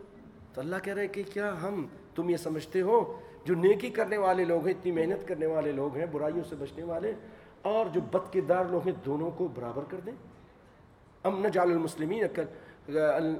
تو 0.57 0.61
اللہ 0.61 0.75
کہہ 0.83 0.93
رہے 0.93 1.07
کہ 1.07 1.23
کیا 1.33 1.61
ہم، 1.61 1.85
تم 2.15 2.29
یہ 2.29 2.37
سمجھتے 2.37 2.81
ہو؟ 2.81 3.19
جو 3.45 3.55
نیکی 3.55 3.89
کرنے 3.89 4.17
والے 4.17 4.45
لوگ 4.45 4.65
ہیں، 4.65 4.73
اتنی 4.73 4.91
محنت 4.91 5.27
کرنے 5.27 5.45
والے 5.45 5.71
لوگ 5.71 5.97
ہیں، 5.97 6.05
برائیوں 6.05 6.43
سے 6.49 6.55
بچنے 6.55 6.83
والے، 6.83 7.13
اور 7.61 7.85
جو 7.85 8.01
بد 8.01 8.33
کردار 8.33 8.65
لوگ 8.65 8.85
ہیں، 8.85 8.95
دونوں 9.05 9.31
کو 9.31 9.47
برابر 9.55 9.83
کر 9.89 9.99
دیں۔ 10.05 10.13
ام 11.23 11.45
نجعل 11.45 11.71
المسلمین 11.71 12.23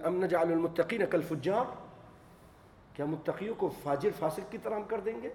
ام 0.03 0.23
نجعل 0.23 0.51
المتقین 0.51 1.01
کل 1.12 1.21
فجار۔ 1.21 1.65
کیا 2.93 3.06
متقیوں 3.06 3.56
کو 3.56 3.69
فاجر، 3.84 4.10
فاسق 4.19 4.51
کی 4.51 4.58
طرح 4.63 4.75
ہم 4.75 4.84
کر 4.88 4.99
دیں 4.99 5.21
گے؟ 5.23 5.30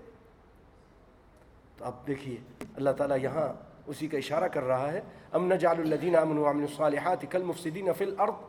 تو 1.79 1.85
اب 1.85 2.07
دیکھیے، 2.07 2.37
اللہ 2.77 2.90
تعالیٰ 2.90 3.18
یہاں 3.23 3.49
اسی 3.87 4.07
کا 4.07 4.18
اشارہ 4.18 4.49
کر 4.49 4.62
رہا 4.62 4.92
ہے۔ 4.92 5.01
ام 5.33 5.53
نجعل 5.53 5.81
الذین 5.81 6.16
آمنوا 6.16 6.49
وعملوا 6.49 6.71
الصالحات 6.71 7.25
کالمفسدین 7.31 7.92
فی 7.99 8.05
الارض، 8.05 8.40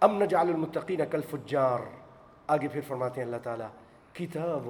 ام 0.00 0.22
نجعل 0.22 0.48
المتقین 0.48 1.00
کالفجار 1.10 2.01
آگے 2.46 2.68
پھر 2.68 2.80
فرماتے 2.88 3.20
ہیں 3.20 3.26
اللہ 3.26 3.40
تعالیٰ، 3.42 3.68
کتاب 4.12 4.68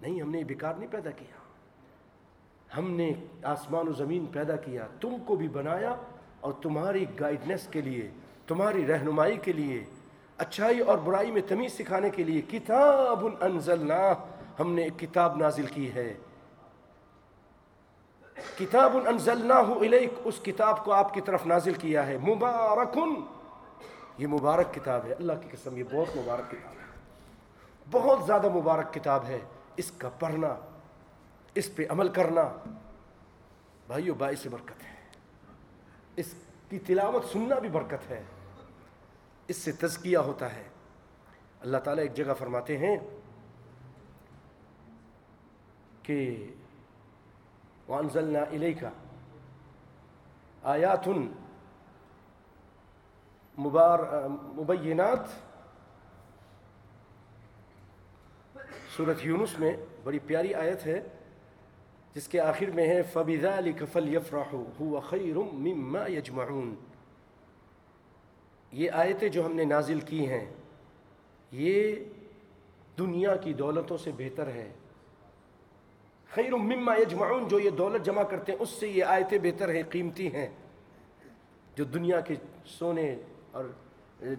نہیں، 0.00 0.22
ہم 0.22 0.30
نے 0.30 0.44
بیکار 0.44 0.74
نہیں 0.74 0.92
پیدا 0.92 1.10
کیا۔ 1.10 1.40
ہم 2.78 2.90
نے 2.90 3.12
آسمان 3.42 3.88
و 3.88 3.92
زمین 3.92 4.26
پیدا 4.26 4.56
کیا، 4.56 4.86
تم 5.00 5.16
کو 5.24 5.36
بھی 5.36 5.48
بنایا 5.48 5.94
اور 6.40 6.52
تمہاری 6.62 7.06
گائیڈنس 7.20 7.66
کے 7.66 7.80
لیے، 7.80 8.10
تمہاری 8.46 8.86
رہنمائی 8.86 9.36
کے 9.36 9.52
لیے، 9.52 9.84
اچھائی 10.38 10.80
اور 10.80 10.98
برائی 10.98 11.30
میں 11.30 11.42
تمیز 11.48 11.72
سکھانے 11.72 12.10
کے 12.10 12.24
لیے 12.24 12.40
کتاب 12.40 13.26
انزلنا 13.40 14.14
ہم 14.60 14.72
نے 14.72 14.82
ایک 14.82 14.98
کتاب 14.98 15.36
نازل 15.36 15.66
کی 15.66 15.94
ہے۔ 15.94 16.14
کتاب 18.58 18.96
انزلناہ 19.06 19.70
الیک، 19.70 20.10
اس 20.24 20.40
کتاب 20.42 20.84
کو 20.84 20.92
آپ 20.92 21.14
کی 21.14 21.20
طرف 21.20 21.46
نازل 21.46 21.74
کیا 21.74 22.06
ہے۔ 22.06 22.18
مبارکن 22.18 23.14
یہ 24.20 24.26
مبارک 24.26 24.74
کتاب 24.74 25.06
ہے۔ 25.06 25.12
اللہ 25.12 25.32
کی 25.42 25.48
قسم، 25.50 25.76
یہ 25.76 25.84
بہت 25.84 26.16
مبارک 26.16 26.50
کتاب 26.50 26.72
ہے۔ 26.72 26.86
بہت 27.90 28.26
زیادہ 28.26 28.48
مبارک 28.48 28.94
کتاب 28.94 29.24
ہے۔ 29.24 29.38
اس 29.76 29.92
کا 29.98 30.08
پڑھنا، 30.08 30.56
اس 31.54 31.76
پہ 31.76 31.86
عمل 31.88 32.08
کرنا 32.08 32.42
بھائیو 33.86 34.14
باعث 34.14 34.46
برکت 34.46 34.84
ہے۔ 34.84 34.94
اس 36.16 36.34
کی 36.68 36.78
تلاوت 36.78 37.24
سننا 37.32 37.58
بھی 37.58 37.68
برکت 37.68 38.10
ہے۔ 38.10 38.22
اس 39.48 39.56
سے 39.56 39.72
تزکیہ 39.72 40.18
ہوتا 40.18 40.54
ہے۔ 40.54 40.62
اللہ 41.60 41.78
تعالیٰ 41.78 42.02
ایک 42.02 42.14
جگہ 42.14 42.34
فرماتے 42.38 42.78
ہیں 42.78 42.96
کہ 46.02 46.46
وانزلنا 47.88 48.40
الیکا 48.40 48.90
آیات 50.62 51.08
مبار 53.58 53.98
مبینات 54.28 55.18
صورت 58.96 59.16
یونس 59.22 59.58
میں 59.58 59.76
بڑی 60.04 60.18
پیاری 60.18 60.54
آیت 60.54 60.86
ہے، 60.86 61.02
جس 62.14 62.28
کے 62.28 62.40
آخر 62.40 62.70
میں 62.74 62.88
ہے، 62.88 63.02
فَبِذَلِكَ 63.02 63.84
فَلْيَفْرَحُوا، 63.92 64.84
هُوَ 64.84 65.00
خَيْرٌ 65.00 65.52
مِمَّا 65.52 66.10
يَجْمَعُونَ۔ 66.10 66.74
یہ 68.72 68.90
آیتیں 68.90 69.28
جو 69.28 69.46
ہم 69.46 69.52
نے 69.52 69.64
نازل 69.64 70.00
کی 70.00 70.28
ہیں، 70.28 70.52
یہ 71.52 71.96
دنیا 72.98 73.36
کی 73.36 73.52
دولتوں 73.52 73.96
سے 73.96 74.10
بہتر 74.16 74.46
ہے۔ 74.46 74.72
خیر 76.34 76.56
مما 76.56 76.94
یجمعون 76.94 77.48
جو 77.48 77.58
یہ 77.58 77.70
دولت 77.70 78.06
جمع 78.06 78.22
کرتے 78.22 78.52
ہیں، 78.52 78.58
اس 78.62 78.68
سے 78.68 78.88
یہ 78.88 79.04
آیتیں 79.04 79.38
بہتر 79.38 79.74
ہیں، 79.74 79.82
قیمتی 79.90 80.34
ہیں۔ 80.34 80.48
جو 81.74 81.84
دنیا 81.84 82.20
کے 82.20 82.34
سونے 82.64 83.16
اور 83.52 83.64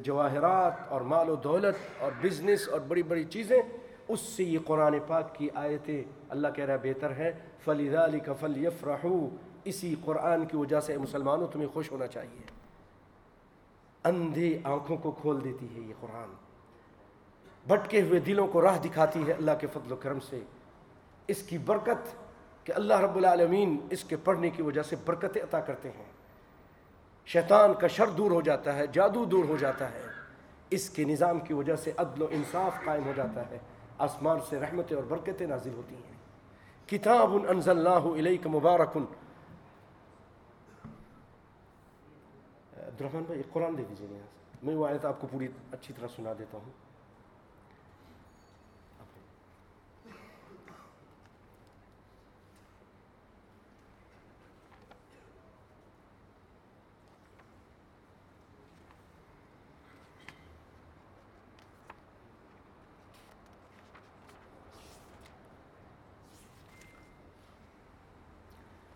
جواہرات 0.04 0.74
اور 0.90 1.02
مال 1.02 1.30
و 1.30 1.36
دولت 1.36 2.02
اور 2.02 2.12
بزنس 2.22 2.70
اور 2.70 2.80
بڑی 2.80 3.04
بڑی 3.04 3.24
چیزیں، 3.24 3.62
اس 4.08 4.20
سے 4.20 4.44
یہ 4.44 4.60
قرآن 4.66 4.96
پاک 5.08 5.36
کی 5.36 5.50
آیتیں 5.56 6.04
اللہ 6.30 6.48
کہہ 6.56 6.66
رہا 6.66 6.76
بہتر 6.76 7.12
ہے 7.12 7.32
فلی 7.66 7.96
علی 7.96 8.20
کا 8.20 8.34
اسی 9.64 9.96
قرآن 10.06 10.46
کی 10.46 10.58
وجہ 10.58 10.80
سے 10.80 10.98
مسلمانوں 10.98 11.48
تمہیں 11.48 11.68
خوش 11.68 11.92
ہونا 11.92 12.08
چاہیے۔ 12.08 12.42
اندھے 14.04 14.60
آنکھوں 14.64 14.98
کو 14.98 15.12
کھول 15.12 15.44
دیتی 15.44 15.68
ہے 15.76 15.80
یہ 15.80 15.94
قرآن۔ 16.00 16.34
بھٹکے 17.68 18.02
ہوئے 18.02 18.20
دلوں 18.20 18.48
کو 18.48 18.62
راہ 18.62 18.78
دکھاتی 18.78 19.28
ہے 19.28 19.32
اللہ 19.32 19.52
کے 19.60 19.68
فضل 19.68 19.92
و 19.92 19.96
کرم 19.96 20.20
سے۔ 20.20 20.40
اس 21.28 21.44
کی 21.44 21.58
برکت 21.58 22.16
کہ 22.64 22.74
اللہ 22.76 22.94
رب 22.94 23.16
العالمین 23.16 23.78
اس 23.90 24.04
کے 24.04 24.16
پڑھنے 24.16 24.50
کی 24.50 24.62
وجہ 24.62 24.82
سے 24.82 24.96
برکتیں 25.06 25.42
عطا 25.42 25.60
کرتے 25.60 25.90
ہیں۔ 25.90 26.11
شیطان 27.26 27.74
کا 27.74 27.88
شر 27.88 28.10
دور 28.10 28.32
ہو 28.32 28.42
جاتا 28.42 28.76
ہے، 28.76 28.88
جادو 28.88 29.26
دور 29.26 29.46
ہو 29.46 29.58
جاتا 29.58 29.92
ہے۔ 29.92 30.02
اس 30.70 30.90
کے 30.90 31.04
نظام 31.04 31.40
کی 31.40 31.54
وجہ 31.54 31.76
سے 31.76 31.92
عدل 31.98 32.22
و 32.22 32.28
انصاف 32.32 32.84
قائم 32.86 33.06
ہو 33.06 33.14
جاتا 33.16 33.50
ہے۔ 33.52 33.58
آسمان 33.98 34.40
سے 34.50 34.60
رحمتیں 34.60 34.96
اور 34.96 35.04
برکتیں 35.04 35.48
نازل 35.48 35.74
ہوتی 35.74 35.96
ہیں۔ 35.96 36.12
کتاب 36.88 37.34
انزل 37.48 37.72
اللہ 37.72 38.20
علیہ 38.20 38.48
مبارکن 38.48 39.06
عبدالرحمن 42.78 43.24
بھائی 43.24 43.42
قرآن 43.52 43.78
دے 43.78 43.84
دیجیے 43.90 44.22
میں 44.64 44.76
وہ 44.76 44.88
آیت 44.88 45.06
آپ 45.06 45.22
کو 45.22 45.28
پوری 45.32 45.48
اچھی 45.72 45.94
طرح 45.98 46.08
سنا 46.16 46.34
دیتا 46.40 46.58
ہوں۔ 46.58 46.91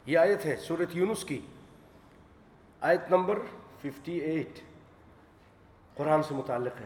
یہ 0.05 0.17
آیت 0.17 0.45
ہے 0.45 0.55
سورت 0.55 0.89
یونس 0.91 1.25
کی۔ 1.25 1.41
آیت 2.81 3.01
نمبر 3.09 3.39
ففٹی 3.81 4.17
ایٹ 4.17 4.59
قرآن 5.93 6.23
سے 6.23 6.33
متعلق 6.33 6.81
ہے۔ 6.81 6.85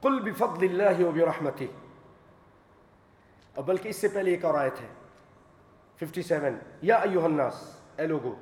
قل 0.00 0.32
بفضل 0.32 0.80
اللہ 0.80 1.04
و 1.04 1.10
برحمتی 1.10 1.66
اور 3.54 3.64
بلکہ 3.64 3.88
اس 3.88 3.96
سے 3.96 4.08
پہلے 4.08 4.30
ایک 4.30 4.44
اور 4.44 4.54
آیت 4.54 4.80
ہے۔ 4.80 4.86
ففٹی 5.96 6.22
سیون 6.22 6.58
یا 6.82 6.96
ایوہ 6.96 7.24
الناس، 7.24 7.80
اے 7.96 8.06
لوگو، 8.06 8.34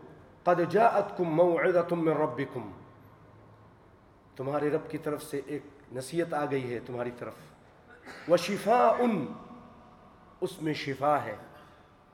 قد 0.42 0.72
جاءتکم 0.72 1.24
موعدتم 1.24 2.04
من 2.04 2.12
ربکم 2.12 2.70
تمہارے 4.36 4.70
رب 4.70 4.90
کی 4.90 4.98
طرف 4.98 5.22
سے 5.22 5.40
ایک 5.46 5.62
نصیحت 5.92 6.34
آ 6.34 6.44
گئی 6.50 6.74
ہے 6.74 6.78
تمہاری 6.86 7.10
طرف۔ 7.18 7.34
و 8.28 8.36
اس 10.40 10.62
میں 10.62 10.74
شفا 10.74 11.24
ہے۔ 11.24 11.36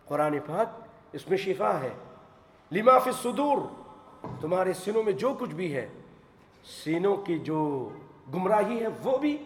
قرآن 0.04 0.38
پاک 0.46 0.87
اس 1.12 1.28
میں 1.28 1.38
شفا 1.38 1.80
ہے۔ 1.80 1.90
لما 2.72 2.98
فی 2.98 3.10
تمہارے 4.40 4.72
سینوں 4.72 5.02
میں 5.02 5.12
جو 5.12 5.34
کچھ 5.40 5.54
بھی 5.54 5.74
ہے، 5.74 5.88
سینوں 6.84 7.16
کی 7.16 7.38
جو 7.38 7.90
گمراہی 8.34 8.80
ہے 8.80 8.86
وہ 9.02 9.18
بھی، 9.18 9.36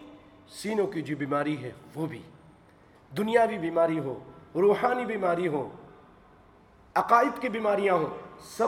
سینوں 0.49 0.87
کی 0.87 1.01
جو 1.01 1.15
بیماری 1.17 1.63
ہے 1.63 1.71
وہ 1.95 2.05
بھی۔ 2.05 2.21
دنیاوی 3.17 3.57
بیماری 3.57 3.99
ہو، 3.99 4.19
روحانی 4.55 5.05
بیماری 5.05 5.47
ہو، 5.47 5.69
عقائد 6.95 7.41
کی 7.41 7.49
بیماریاں 7.49 7.93
ہوں، 7.93 8.07
سب 8.43 8.67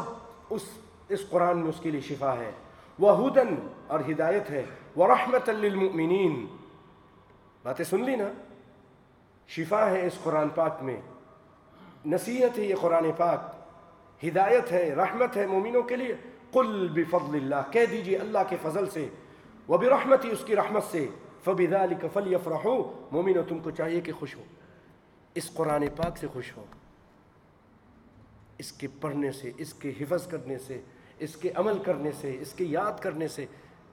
اس 0.50 0.62
اس 1.10 1.30
قرآن 1.30 1.58
میں 1.58 1.70
اس 1.70 1.76
کے 1.82 1.92
لیے 1.92 2.02
شفا 2.02 2.34
ہے۔ 2.34 2.52
وہ 3.00 3.28
ہدن 3.28 3.68
اور 3.88 4.00
ہدایت 4.00 4.50
ہے۔ 4.50 4.66
وہ 4.96 5.08
رحمت 5.08 5.50
للمؤمنین 5.50 6.46
باتیں 7.64 7.86
سن 7.86 8.04
لی 8.04 8.16
نا؟ 8.16 8.28
شفا 9.48 9.90
ہے 9.90 10.08
اس 10.08 10.14
قرآن 10.24 10.50
پاک 10.50 10.78
میں۔ 10.82 11.02
نصیحت 12.06 12.60
ہے 12.60 12.64
یہ 12.64 12.76
قرآن 12.82 13.12
پاک، 13.18 13.56
ہدایت 14.24 14.72
ہے، 14.72 14.94
رحمت 14.94 15.38
ہے 15.38 15.48
مومنوں 15.48 15.84
کے 15.84 15.96
لیے۔ 15.96 16.16
قل 16.52 16.88
بفضل 16.94 17.36
اللہ 17.36 17.72
کہہ 17.72 17.86
دیجیے 17.92 18.18
اللہ 18.18 18.38
کے 18.50 18.56
فضل 18.62 18.90
سے 18.90 19.08
وہ 19.68 19.78
بھی 19.78 19.90
رحمت 19.90 20.26
ہی 20.26 20.32
اس 20.32 20.44
کی 20.46 20.56
رحمت 20.56 20.84
سے۔ 20.92 21.08
فبذلك 21.44 22.06
فلیفرحوا 22.14 23.06
مومنوں 23.12 23.44
تم 23.44 23.60
کو 23.60 23.72
چاہیے 23.72 24.02
کہ 24.02 24.12
خوش 24.12 24.36
ہو۔ 24.36 24.44
اس 25.36 25.52
قرآن 25.54 25.86
پاک 25.96 26.18
سے 26.18 26.28
خوش 26.28 26.58
ہو۔ 26.58 26.66
اس 28.58 28.72
کے 28.72 28.88
پڑھنے 29.02 29.32
سے، 29.32 29.52
اس 29.58 29.74
کے 29.74 29.94
حفظ 30.02 30.28
کرنے 30.28 30.58
سے، 30.58 30.82
اس 31.20 31.36
کے 31.36 31.50
عمل 31.56 31.78
کرنے 31.78 32.12
سے، 32.22 32.38
اس 32.42 32.54
کے 32.54 32.64
یاد 32.64 32.92
کرنے 33.02 33.28
سے 33.28 33.46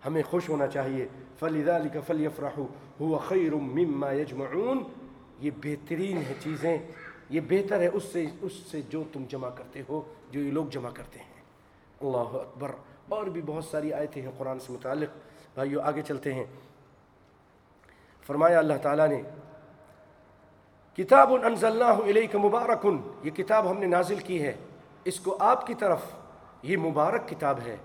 ہمیں 0.07 0.22
خوش 0.22 0.48
ہونا 0.48 0.66
چاہیے۔ 0.66 1.09
فلذلك 1.38 1.96
فلیفرحوا 2.07 2.66
هو 3.05 3.18
خیر 3.18 3.55
مما 3.55 4.12
يجمعون 4.12 4.83
یہ 5.40 5.51
بہترین 5.62 6.16
ہے 6.16 6.35
چیزیں۔ 6.40 6.79
یہ 7.33 7.40
بہتر 7.49 7.81
ہے 7.81 7.87
اس 7.87 8.05
سے 8.05 8.27
اس 8.40 8.53
سے 8.53 8.83
جو 8.83 9.03
تم 9.12 9.25
جمع 9.29 9.49
کرتے 9.49 9.83
ہو، 9.88 10.14
جو 10.31 10.40
یہ 10.40 10.51
لوگ 10.51 10.66
جمع 10.66 10.90
کرتے 10.95 11.18
ہیں۔ 11.18 11.42
اللہ 12.01 12.38
اکبر۔ 12.38 12.71
اور 13.09 13.27
بھی 13.27 13.42
بہت 13.42 13.64
ساری 13.64 13.92
آیتیں 13.92 14.23
ہیں 14.23 14.31
قرآن 14.38 14.61
سے 14.61 14.73
متعلق۔ 14.73 15.09
بھائیو، 15.55 15.81
آگے 15.81 16.03
چلتے 16.03 16.35
ہیں۔ 16.35 16.45
فرمایا 18.27 18.59
اللہ 18.59 18.73
تعالیٰ 18.83 19.09
نے، 19.09 19.23
کتاب 20.97 21.35
انزلناہ 21.35 21.97
الیک 21.97 22.37
مبارکن 22.37 22.97
یہ 23.23 23.31
کتاب 23.31 23.71
ہم 23.71 23.79
نے 23.79 23.87
نازل 23.87 24.18
کی 24.18 24.42
ہے۔ 24.42 24.57
اس 25.05 25.21
کو 25.21 25.37
آپ 25.40 25.66
کی 25.66 25.75
طرف، 25.75 26.01
یہ 26.62 26.77
مبارک 26.77 27.29
کتاب 27.29 27.59
ہے۔ 27.66 27.77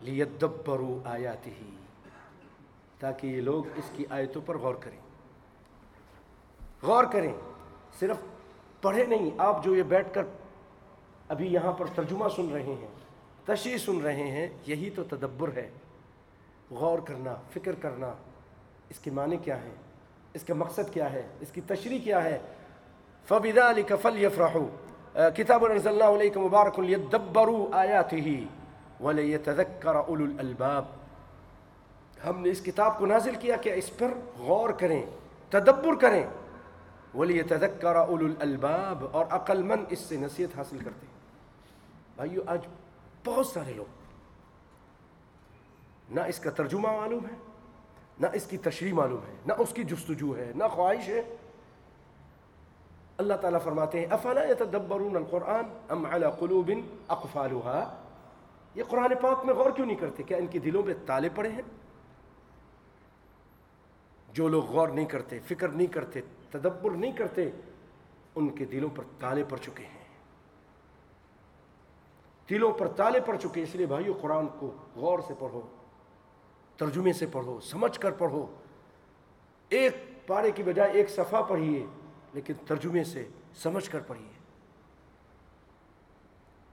لیدبروا 0.00 1.10
آیاتہ۔ 1.12 1.48
تاکہ 2.98 3.26
یہ 3.26 3.40
لوگ 3.40 3.64
اس 3.76 3.90
کی 3.96 4.04
آیتوں 4.10 4.42
پر 4.46 4.58
غور 4.58 4.74
کریں۔ 4.74 4.98
غور 6.82 7.04
کریں، 7.04 7.32
صرف 8.00 8.16
پڑھے 8.82 9.04
نہیں، 9.06 9.30
آپ 9.38 9.62
جو 9.64 9.74
یہ 9.76 9.82
بیٹھ 9.88 10.08
کر 10.14 10.24
ابھی 11.28 11.52
یہاں 11.52 11.72
پر 11.72 11.86
ترجمہ 11.94 12.28
سن 12.36 12.48
رہے 12.52 12.62
ہیں، 12.62 12.86
تشریح 13.44 13.76
سن 13.76 14.00
رہے 14.00 14.30
ہیں، 14.30 14.48
یہی 14.66 14.90
تو 14.90 15.04
تدبر 15.04 15.50
ہے۔ 15.56 15.68
غور 16.70 16.98
کرنا، 16.98 17.34
فکر 17.52 17.74
کرنا، 17.80 18.12
اس 18.90 18.98
کے 18.98 19.10
معنی 19.10 19.36
کیا 19.36 19.56
ہے؟ 19.62 19.70
اس 20.34 20.44
کا 20.44 20.54
مقصد 20.54 20.92
کیا 20.92 21.12
ہے؟ 21.12 21.22
اس 21.40 21.52
کی 21.52 21.60
تشریح 21.66 21.98
کیا 22.04 22.22
ہے؟ 22.24 22.38
فبدا 23.28 23.68
علی 23.70 23.82
کفل 23.82 24.22
یفراہ 24.22 24.56
کتاب 25.36 25.64
رضی 25.64 25.88
اللہ 25.88 26.04
علیہ 26.04 26.38
مبارک 26.38 26.80
دبرو 27.12 27.68
آیا 27.72 28.02
تھی 28.02 28.44
ولی 29.00 29.36
تذکر 29.44 29.96
الالباب۔ 29.96 30.84
ہم 32.26 32.40
نے 32.40 32.50
اس 32.50 32.60
کتاب 32.60 32.98
کو 32.98 33.06
نازل 33.06 33.34
کیا 33.40 33.56
کہ 33.56 33.72
اس 33.74 33.96
پر 33.98 34.10
غور 34.38 34.70
کریں، 34.70 35.02
تدبر 35.50 35.94
کریں۔ 36.00 36.24
ولی 37.14 37.42
تذکر 37.42 37.96
اولو 37.96 38.26
الالباب 38.26 39.04
اور 39.12 39.26
عقل 39.30 39.62
مند 39.62 39.84
اس 39.88 39.98
سے 39.98 40.16
نصیحت 40.16 40.58
حاصل 40.58 40.78
کرتے 40.78 41.06
ہیں۔ 41.06 41.12
بھائیو، 42.16 42.40
آج 42.46 42.58
بہت 43.24 43.46
سارے 43.46 43.72
لوگ، 43.72 43.84
نہ 46.14 46.20
اس 46.20 46.38
کا 46.38 46.50
ترجمہ 46.50 46.88
معلوم 46.88 47.24
ہے، 47.24 47.34
نہ 48.20 48.26
اس 48.32 48.46
کی 48.46 48.56
تشریح 48.56 48.94
معلوم 48.94 49.20
ہے، 49.28 49.36
نہ 49.46 49.52
اس 49.58 49.72
کی 49.74 49.84
جستجو 49.84 50.36
ہے، 50.36 50.52
نہ 50.56 50.64
خواہش 50.64 51.08
ہے۔ 51.08 51.36
اللہ 53.16 53.34
تعالیٰ 53.34 53.62
فرماتے 53.64 54.00
ہیں، 54.00 54.06
افلا 54.10 54.44
يتدبرون 54.44 55.16
القرآن 55.16 55.64
ام 55.88 56.06
على 56.06 56.26
قلوب 56.38 56.70
اقفالها؟ 57.08 57.94
یہ 58.74 58.82
قرآن 58.88 59.12
پاک 59.22 59.44
میں 59.44 59.54
غور 59.54 59.70
کیوں 59.70 59.86
نہیں 59.86 59.96
کرتے 59.96 60.22
کیا 60.22 60.36
ان 60.36 60.46
کے 60.46 60.58
دلوں 60.58 60.82
پہ 60.82 60.92
تالے 61.06 61.28
پڑے 61.34 61.48
ہیں؟ 61.48 61.62
جو 64.32 64.48
لوگ 64.48 64.64
غور 64.64 64.88
نہیں 64.88 65.06
کرتے، 65.06 65.38
فکر 65.38 65.68
نہیں 65.68 65.86
کرتے 65.86 66.20
تدبر 66.52 66.90
نہیں 66.90 67.12
کرتے، 67.12 67.50
ان 68.34 68.48
کے 68.48 68.64
دلوں 68.64 68.88
پر 68.96 69.04
تالے 69.18 69.44
پڑ 69.44 69.56
چکے 69.56 69.86
ہیں۔ 69.86 70.04
دلوں 72.50 72.72
پر 72.72 72.88
تالے 72.88 73.20
پڑ 73.20 73.36
چکے، 73.36 73.62
اس 73.62 73.74
لیے 73.74 73.86
بھائیو 73.86 74.12
قرآن 74.20 74.46
کو 74.58 74.74
غور 74.96 75.18
سے 75.18 75.34
پڑھو، 75.38 75.62
ترجمے 76.76 77.12
سے 77.12 77.26
پڑھو، 77.32 77.60
سمجھ 77.60 78.00
کر 78.00 78.12
پڑھو۔ 78.12 78.46
ایک 79.68 80.26
پارے 80.26 80.50
کی 80.50 80.62
بجائے 80.62 80.90
ایک 80.90 81.10
صفحہ 81.10 81.42
پڑھیے، 81.42 81.86
لیکن 82.32 82.54
ترجمے 82.66 83.04
سے 83.04 83.28
سمجھ 83.54 83.90
کر 83.90 84.00
پڑھیے۔ 84.00 84.32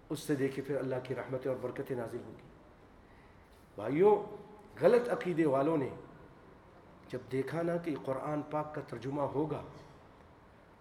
اس 0.10 0.20
سے 0.20 0.36
دیکھیں 0.36 0.68
پھر 0.68 0.78
اللہ 0.78 0.96
کی 1.04 1.16
رحمتیں 1.16 1.52
اور 1.52 1.58
برکتیں 1.62 1.96
نازل 1.96 2.18
ہوں 2.26 2.32
گی۔ 2.32 2.48
بھائیوں 3.76 4.16
غلط 4.82 5.10
عقیدے 5.10 5.46
والوں 5.46 5.78
نے 5.78 5.90
جب 7.10 7.20
دیکھا 7.32 7.62
نا 7.62 7.78
کہ 7.78 7.96
قرآن 8.06 8.42
پاک 8.42 8.74
کا 8.76 8.82
ترجمہ 8.88 9.22
ہوگا، 9.22 9.62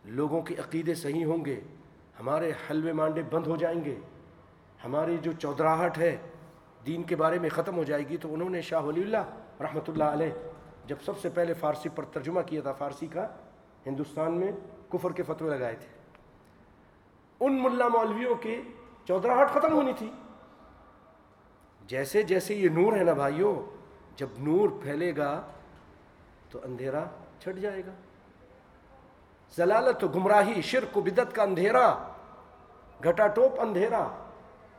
لوگوں 0.05 0.43
کے 0.43 0.55
عقیدے 0.55 0.95
صحیح 0.95 1.25
ہوں 1.25 1.45
گے، 1.45 1.61
ہمارے 2.21 2.53
حلوے 2.71 2.93
مانڈے 2.93 3.23
بند 3.23 3.47
ہو 3.47 3.57
جائیں 3.57 3.85
گے، 3.85 3.99
ہماری 4.85 5.17
جو 5.23 5.33
چودراہٹ 5.33 5.99
ہے 5.99 6.17
دین 6.87 7.03
کے 7.03 7.17
بارے 7.17 7.38
میں 7.38 7.51
ختم 7.51 7.77
ہو 7.77 7.85
جائے 7.85 8.09
گی، 8.09 8.17
تو 8.17 8.35
انہوں 8.35 8.51
نے 8.51 8.62
شاہ 8.62 8.83
ولی 8.83 9.03
اللہ 9.03 9.61
رحمۃ 9.61 9.88
اللہ 9.88 10.05
علیہ 10.05 10.31
جب 10.87 10.97
سب 11.05 11.19
سے 11.19 11.29
پہلے 11.29 11.55
فارسی 11.55 11.88
پر 11.88 12.05
ترجمہ 12.05 12.41
کیا 12.47 12.61
تھا، 12.61 12.73
فارسی 12.73 13.07
کا 13.07 13.27
ہندوستان 13.87 14.33
میں 14.33 14.53
کفر 14.88 15.12
کے 15.12 15.23
فتوے 15.23 15.51
لگائے 15.51 15.77
تھے۔ 15.77 15.97
ان 17.41 17.62
ملا 17.62 17.88
مولویوں 17.88 18.35
کی 18.35 18.62
چودراہٹ 19.05 19.51
ختم 19.51 19.73
ہونی 19.73 19.93
تھی۔ 19.99 20.11
جیسے 21.87 22.23
جیسے 22.23 22.55
یہ 22.55 22.69
نور 22.69 22.93
ہے 22.93 23.05
نا 23.05 23.12
بھائیوں 23.12 23.55
جب 24.17 24.27
نور 24.38 24.69
پھیلے 24.83 25.17
گا 25.17 25.31
تو 26.51 26.59
اندھیرا 26.63 27.05
چھٹ 27.39 27.57
جائے 27.57 27.83
گا۔ 27.87 27.91
ضلالت 29.57 30.05
و 30.05 30.09
گمراہی، 30.09 30.63
شرک 30.63 30.97
و 30.97 31.01
بدت 31.01 31.35
کا 31.35 31.43
اندھیرا، 31.43 32.09
گھٹا 33.05 33.27
ٹوپ 33.27 33.61
اندھیرا، 33.61 34.09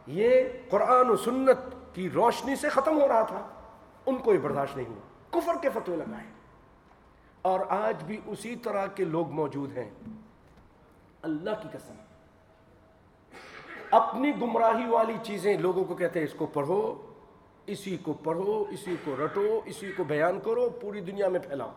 یہ 0.07 0.43
قرآن 0.69 1.09
و 1.09 1.17
سنت 1.17 1.57
کی 1.93 2.09
روشنی 2.09 2.55
سے 2.55 2.69
ختم 2.69 3.01
ہو 3.01 3.07
رہا 3.07 3.23
تھا۔ 3.23 3.47
ان 4.05 4.17
کو 4.17 4.33
یہ 4.33 4.39
برداشت 4.39 4.77
نہیں 4.77 4.89
ہوا۔ 4.89 5.39
کفر 5.39 5.53
کے 5.61 5.69
فتوے 5.69 5.95
لگائے۔ 5.95 6.27
اور 7.41 7.59
آج 7.69 8.03
بھی 8.03 8.21
اسی 8.25 8.55
طرح 8.55 8.87
کے 8.87 9.05
لوگ 9.05 9.29
موجود 9.29 9.77
ہیں۔ 9.77 9.89
اللہ 11.21 11.49
کی 11.61 11.67
قسم۔ 11.71 11.93
اپنی 13.91 14.31
گمراہی 14.41 14.85
والی 14.85 15.17
چیزیں 15.23 15.57
لوگوں 15.57 15.85
کو 15.85 15.95
کہتے 15.95 16.19
ہیں، 16.19 16.27
اس 16.27 16.33
کو 16.33 16.45
پڑھو۔ 16.45 17.08
اسی 17.71 17.97
کو 17.97 18.13
پڑھو، 18.13 18.65
اسی 18.69 18.95
کو 19.03 19.15
رٹو، 19.25 19.61
اسی 19.65 19.91
کو 19.91 20.03
بیان 20.03 20.39
کرو، 20.39 20.69
پوری 20.69 21.01
دنیا 21.01 21.27
میں 21.27 21.39
پھیلاؤ۔ 21.39 21.71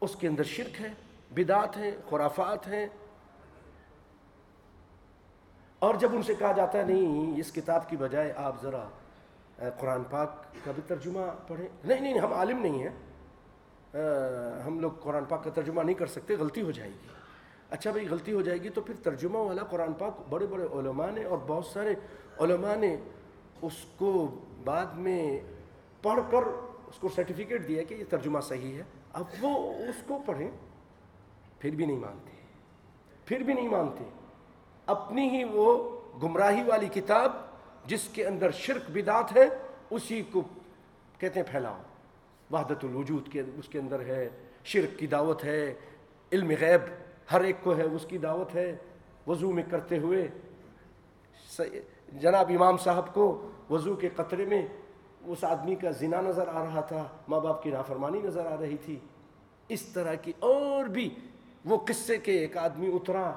اس 0.00 0.16
کے 0.16 0.28
اندر 0.28 0.42
شرک 0.42 0.80
ہے 0.80 0.88
بدات 1.30 1.76
ہیں، 1.76 1.90
خرافات 2.10 2.68
ہیں۔ 2.68 2.86
اور 5.78 5.94
جب 5.94 6.08
ان 6.12 6.22
سے 6.22 6.34
کہا 6.34 6.52
جاتا 6.52 6.78
ہے، 6.78 6.82
نہیں، 6.84 7.40
اس 7.40 7.52
کتاب 7.52 7.88
کی 7.88 7.96
بجائے 7.96 8.32
آپ 8.36 8.62
ذرا 8.62 8.88
قرآن 9.56 10.02
پاک 10.10 10.30
کا 10.64 10.72
بھی 10.72 10.82
ترجمہ 10.86 11.20
پڑھیں۔ 11.48 11.68
نہیں 11.84 12.00
نہیں، 12.00 12.18
ہم 12.18 12.32
عالم 12.32 12.58
نہیں 12.58 12.86
ہیں۔ 12.86 13.12
ہم 14.66 14.80
لوگ 14.80 14.90
قرآن 14.90 15.24
پاک 15.24 15.44
کا 15.44 15.50
ترجمہ 15.50 15.82
نہیں 15.82 15.94
کر 15.94 16.06
سکتے، 16.06 16.34
غلطی 16.34 16.62
ہو 16.62 16.70
جائے 16.70 16.90
گی۔ 16.90 17.08
اچھا 17.70 17.90
بھائی، 17.90 18.08
غلطی 18.08 18.32
ہو 18.32 18.40
جائے 18.40 18.58
گی 18.58 18.68
تو 18.68 18.80
پھر 18.80 18.94
ترجمہ 19.02 19.38
والا 19.38 19.62
قرآن 19.64 19.92
پاک 19.92 20.14
بڑے 20.28 20.46
بڑے 20.46 20.64
علماء 20.64 21.10
نے 21.10 21.24
اور 21.24 21.38
بہت 21.46 21.66
سارے 21.66 21.94
علماء 22.38 22.74
نے 22.74 22.96
اس 23.66 23.84
کو 23.96 24.38
بعد 24.64 24.86
میں 24.86 25.40
پڑھ 26.02 26.20
کر 26.30 26.42
اس 26.86 26.98
کو 27.00 27.08
سرٹیفکیٹ 27.08 27.68
دیا 27.68 27.82
کہ 27.82 27.94
یہ 27.94 28.04
ترجمہ 28.10 28.40
صحیح 28.40 28.78
ہے۔ 28.78 28.82
اب 29.12 29.24
وہ 29.40 29.74
اس 29.74 29.94
کو 30.06 30.22
پڑھیں، 30.26 30.50
پھر 31.58 31.70
بھی 31.70 31.86
نہیں 31.86 31.98
مانتے۔ 31.98 32.30
پھر 33.24 33.40
بھی 33.40 33.54
نہیں 33.54 33.68
مانتے۔ 33.68 34.04
اپنی 34.86 35.28
ہی 35.28 35.44
وہ 35.44 36.00
گمراہی 36.22 36.62
والی 36.66 36.88
کتاب 36.88 37.32
جس 37.84 38.08
کے 38.12 38.26
اندر 38.26 38.50
شرک 38.50 38.90
بدات 38.90 39.36
ہے، 39.36 39.44
اسی 39.90 40.22
کو 40.22 40.42
کہتے 41.18 41.40
ہیں 41.40 41.46
پھیلاؤ۔ 41.50 41.78
وحدت 42.50 42.84
الوجود 42.84 43.28
کے، 43.28 43.42
اس 43.58 43.68
کے 43.68 43.78
اندر 43.78 44.00
ہے، 44.00 44.28
شرک 44.64 44.98
کی 44.98 45.06
دعوت 45.06 45.44
ہے، 45.44 45.74
علم 46.32 46.50
غیب، 46.60 46.80
ہر 47.32 47.40
ایک 47.40 47.56
کو 47.62 47.76
ہے، 47.76 47.82
اس 47.82 48.06
کی 48.08 48.18
دعوت 48.18 48.54
ہے۔ 48.54 48.76
وضو 49.26 49.52
میں 49.52 49.62
کرتے 49.70 49.98
ہوئے 49.98 50.28
جناب 52.12 52.50
امام 52.54 52.76
صاحب 52.76 53.14
کو 53.14 53.50
وضو 53.70 53.94
کے 53.94 54.08
قطرے 54.08 54.44
میں 54.44 54.66
اس 55.24 55.44
آدمی 55.44 55.74
کا 55.74 55.90
زنا 55.90 56.20
نظر 56.20 56.48
آ 56.48 56.64
رہا 56.64 56.80
تھا، 56.80 57.04
ماں 57.28 57.40
باپ 57.40 57.62
کی 57.62 57.70
نافرمانی 57.70 58.20
نظر 58.24 58.46
آ 58.46 58.56
رہی 58.60 58.76
تھی۔ 58.76 58.98
اس 59.68 59.82
طرح 59.82 60.14
کی 60.14 60.32
اور 60.38 60.84
بھی 60.84 61.14
وہ 61.64 61.78
قصے 61.88 62.18
کے 62.18 62.32
ایک 62.32 62.56
آدمی 62.56 62.86
اترا۔ 62.86 63.32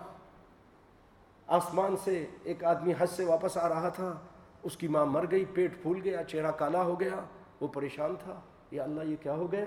آسمان 1.47 1.95
سے 2.03 2.25
ایک 2.43 2.63
آدمی 2.63 2.93
حج 2.97 3.09
سے 3.09 3.25
واپس 3.25 3.57
آ 3.57 3.69
رہا 3.69 3.89
تھا۔ 3.89 4.13
اس 4.63 4.77
کی 4.77 4.87
ماں 4.87 5.05
مر 5.05 5.25
گئی، 5.31 5.45
پیٹ 5.45 5.81
پھول 5.81 5.99
گیا، 6.03 6.23
چہرہ 6.23 6.51
کالا 6.51 6.81
ہو 6.81 6.99
گیا۔ 6.99 7.23
وہ 7.61 7.67
پریشان 7.67 8.15
تھا، 8.23 8.39
یا 8.71 8.83
اللہ 8.83 9.03
یہ 9.03 9.15
کیا 9.23 9.33
ہو 9.33 9.51
گیا؟ 9.51 9.65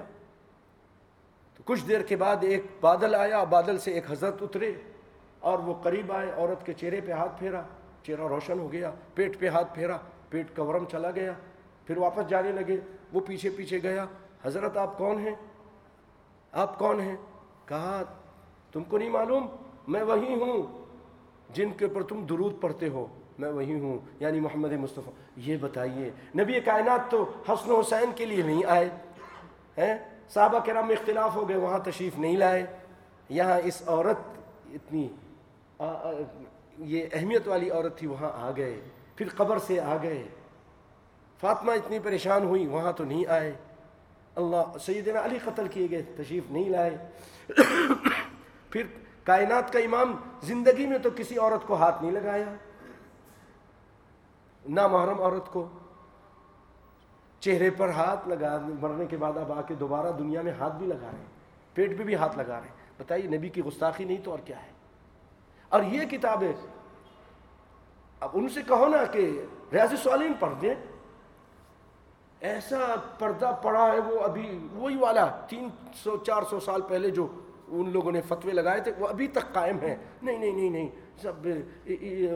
تو 1.54 1.62
کچھ 1.66 1.88
دیر 1.88 2.02
کے 2.02 2.16
بعد 2.16 2.36
ایک 2.40 2.64
بادل 2.80 3.14
آیا، 3.14 3.44
بادل 3.44 3.78
سے 3.78 3.92
ایک 3.92 4.10
حضرت 4.10 4.42
اترے 4.42 4.72
اور 5.40 5.58
وہ 5.58 5.74
قریب 5.82 6.12
آئے، 6.12 6.30
عورت 6.30 6.66
کے 6.66 6.72
چہرے 6.72 7.00
پہ 7.00 7.12
ہاتھ 7.12 7.38
پھیرا۔ 7.38 7.62
چہرہ 8.02 8.28
روشن 8.28 8.58
ہو 8.58 8.72
گیا، 8.72 8.90
پیٹ 9.14 9.38
پہ 9.38 9.48
ہاتھ 9.48 9.74
پھیرا، 9.74 9.96
پیٹ 10.28 10.56
کا 10.56 10.62
ورم 10.62 10.84
چلا 10.84 11.10
گیا، 11.10 11.32
پھر 11.86 11.96
واپس 11.96 12.28
جانے 12.28 12.52
لگے، 12.52 12.76
وہ 13.12 13.20
پیچھے 13.20 13.50
پیچھے 13.50 13.82
گیا، 13.82 14.06
حضرت 14.44 14.76
آپ 14.76 14.98
کون 14.98 15.18
ہیں؟ 15.18 15.34
آپ 16.52 16.78
کون 16.78 17.00
ہیں؟ 17.00 17.16
کہا، 17.64 18.02
تم 18.72 18.84
کو 18.84 18.98
نہیں 18.98 19.10
معلوم، 19.10 19.46
میں 19.88 20.02
وہی 20.02 20.34
ہوں، 20.34 20.62
جن 21.48 21.70
کے 21.76 21.84
اوپر 21.84 22.02
تم 22.02 22.24
درود 22.26 22.60
پڑھتے 22.60 22.88
ہو، 22.88 23.06
میں 23.38 23.50
وہی 23.50 23.80
ہوں 23.80 23.98
یعنی 24.20 24.40
محمد 24.40 24.72
مصطفیٰ۔ 24.72 25.12
یہ 25.36 25.56
بتائیے، 25.56 26.10
نبی 26.38 26.60
کائنات 26.60 27.10
تو 27.10 27.24
حسن 27.48 27.70
حسین 27.70 28.12
کے 28.16 28.24
لیے 28.24 28.42
نہیں 28.42 28.64
آئے، 28.64 28.88
ہیں؟ 29.76 29.98
صحابہ 30.28 30.58
کرام 30.58 30.86
میں 30.86 30.96
اختلاف 30.96 31.36
ہو 31.36 31.48
گئے، 31.48 31.56
وہاں 31.56 31.78
تشریف 31.78 32.18
نہیں 32.18 32.36
لائے، 32.36 32.66
یہاں 33.28 33.58
اس 33.64 33.82
عورت 33.88 34.38
اتنی 34.72 35.08
یہ 36.84 37.06
اہمیت 37.12 37.48
والی 37.48 37.70
عورت 37.70 37.98
تھی، 37.98 38.06
وہاں 38.06 38.30
آ 38.34 38.50
گئے۔ 38.56 38.80
پھر 39.16 39.28
قبر 39.36 39.58
سے 39.58 39.80
آ 39.80 39.96
گئے۔ 40.02 40.28
فاطمہ 41.40 41.72
اتنی 41.72 41.98
پریشان 41.98 42.44
ہوئی، 42.44 42.66
وہاں 42.66 42.92
تو 42.92 43.04
نہیں 43.04 43.26
آئے۔ 43.26 43.52
اللہ، 44.34 44.78
سیدنا 44.78 45.24
علی 45.24 45.38
قتل 45.44 45.68
کیے 45.68 45.86
گئے، 45.90 46.02
تشریف 46.02 46.50
نہیں 46.50 46.68
لائے۔ 46.68 46.96
پھر 48.70 48.82
کائنات 49.24 49.72
کا 49.72 49.78
امام 49.78 50.16
زندگی 50.42 50.86
میں 50.86 50.98
تو 50.98 51.08
کسی 51.16 51.38
عورت 51.38 51.66
کو 51.66 51.74
ہاتھ 51.74 52.02
نہیں 52.02 52.12
لگایا۔ 52.12 52.54
نہ 54.68 54.86
محرم 54.86 55.22
عورت 55.22 55.46
کو 55.46 55.68
چہرے 57.40 57.70
پر 57.70 57.88
ہاتھ 57.88 58.28
لگا، 58.28 58.66
مرنے 58.80 59.06
کے 59.06 59.16
بعد 59.16 59.36
اب 59.36 59.52
آ 59.52 59.62
کے 59.62 59.74
دوبارہ 59.74 60.12
دنیا 60.12 60.42
میں 60.42 60.52
ہاتھ 60.52 60.76
بھی 60.76 60.86
لگا 60.86 61.10
رہے 61.12 61.18
ہیں۔ 61.18 61.26
پیٹ 61.74 61.98
پہ 61.98 62.02
بھی 62.02 62.14
ہاتھ 62.14 62.38
لگا 62.38 62.60
رہے 62.60 62.68
ہیں۔ 62.68 62.74
بتائیے، 62.98 63.38
نبی 63.38 63.48
کی 63.48 63.64
گستاخی 63.64 64.04
نہیں 64.04 64.24
تو 64.24 64.30
اور 64.30 64.38
کیا 64.38 64.62
ہے؟ 64.62 64.79
اور 65.70 65.82
یہ 65.82 66.04
کتابیں، 66.04 66.52
اب 68.20 68.28
ان 68.34 68.48
سے 68.48 68.60
کہو 68.68 68.88
نا 68.88 69.04
کہ 69.04 69.44
ریاض 69.72 69.94
سوالین 70.02 70.32
پڑھ 70.38 70.54
دیں۔ 70.60 70.74
ایسا 72.40 72.94
پردہ 73.18 73.56
پڑا 73.62 73.92
ہے 73.92 73.98
وہ 73.98 74.20
ابھی، 74.20 74.68
وہی 74.72 74.96
والا، 74.96 75.26
تین 75.26 75.68
سو، 75.94 76.16
چار 76.16 76.42
سو 76.50 76.60
سال 76.60 76.82
پہلے 76.82 77.10
جو 77.10 77.28
ان 77.68 77.90
لوگوں 77.90 78.12
نے 78.12 78.20
فتوے 78.20 78.52
لگائے 78.52 78.80
تھے، 78.80 78.92
وہ 78.98 79.06
ابھی 79.06 79.28
تک 79.28 79.52
قائم 79.52 79.78
ہیں۔ 79.78 79.96
نہیں 80.22 80.38
نہیں 80.38 80.52
نہیں 80.52 80.70
نہیں، 80.70 80.88
سب 81.22 81.32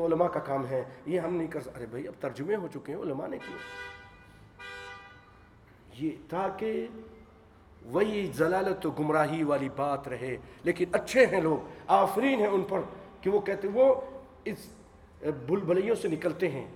علماء 0.06 0.26
کا 0.26 0.40
کام 0.40 0.66
ہے، 0.66 0.84
یہ 1.06 1.20
ہم 1.20 1.34
نہیں 1.36 1.46
کر 1.46 1.60
سکتے۔ 1.60 1.72
ارے 1.76 1.86
بھائی، 1.86 2.08
اب 2.08 2.14
ترجمے 2.20 2.56
ہو 2.56 2.68
چکے 2.74 2.94
ہیں، 2.94 3.00
علماء 3.00 3.26
نے 3.26 3.38
کیوں 3.38 3.58
یہ 5.98 6.10
تاکہ 6.28 6.86
وہی 7.86 8.30
ضلالت 8.34 8.86
و 8.86 8.90
گمراہی 8.90 9.42
والی 9.42 9.68
بات 9.76 10.08
رہے۔ 10.08 10.36
لیکن 10.62 10.84
اچھے 10.92 11.26
ہیں 11.26 11.40
لوگ، 11.40 11.68
آفرین 11.86 12.40
ہیں 12.40 12.46
ان 12.46 12.62
پر۔ 12.62 12.80
کہ 13.24 13.30
وہ 13.30 13.40
کہتے 13.40 13.68
وہ 13.68 13.94
اس 14.44 14.58
بلبلیوں 15.46 15.96
سے 15.96 16.08
نکلتے 16.08 16.48
ہیں، 16.48 16.66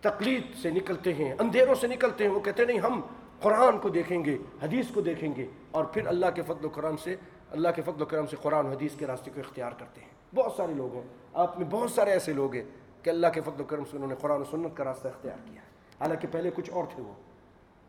تقلید 0.00 0.42
سے 0.62 0.70
نکلتے 0.70 1.14
ہیں، 1.14 1.34
اندھیروں 1.38 1.74
سے 1.74 1.86
نکلتے 1.86 2.24
ہیں، 2.24 2.30
وہ 2.30 2.40
کہتے 2.40 2.62
ہیں، 2.62 2.66
نہیں، 2.66 2.78
ہم 2.78 3.00
قرآن 3.40 3.78
کو 3.78 3.88
دیکھیں 3.88 4.24
گے، 4.24 4.38
حدیث 4.62 4.86
کو 4.94 5.00
دیکھیں 5.00 5.34
گے، 5.36 5.46
اور 5.70 5.84
پھر 5.84 6.06
اللہ 6.06 6.26
کے 6.34 6.42
فضل 6.42 6.64
و 6.64 6.68
کرم 6.68 6.96
سے، 6.96 7.16
اللہ 7.50 7.68
کے 7.76 7.82
فضل 7.82 8.02
و 8.02 8.04
کرم 8.04 8.26
سے 8.26 8.36
قرآن 8.42 8.66
و 8.66 8.70
حدیث 8.70 8.92
کے 8.98 9.06
راستے 9.06 9.30
کو 9.34 9.40
اختیار 9.40 9.72
کرتے 9.78 10.00
ہیں۔ 10.00 10.08
بہت 10.34 10.52
سارے 10.56 10.74
لوگ 10.74 10.94
ہیں، 10.94 11.02
آپ 11.34 11.58
میں 11.58 11.66
بہت 11.70 11.90
سارے 11.90 12.10
ایسے 12.10 12.32
لوگ 12.32 12.54
ہیں 12.54 12.64
کہ 13.02 13.10
اللہ 13.10 13.26
کے 13.34 13.40
فضل 13.40 13.60
و 13.60 13.64
کرم 13.64 13.84
سے 13.84 13.96
انہوں 13.96 14.08
نے 14.08 14.14
قرآن 14.20 14.40
و 14.40 14.44
سنت 14.50 14.76
کا 14.76 14.84
راستہ 14.84 15.08
اختیار 15.08 15.38
کیا 15.44 15.60
حالانکہ 16.00 16.28
پہلے 16.30 16.50
کچھ 16.54 16.70
اور 16.70 16.84
تھے 16.94 17.02
وہ۔ 17.02 17.12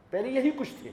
پہلے 0.09 0.29
یہی 0.29 0.51
کچھ 0.51 0.73
تھے۔ 0.81 0.91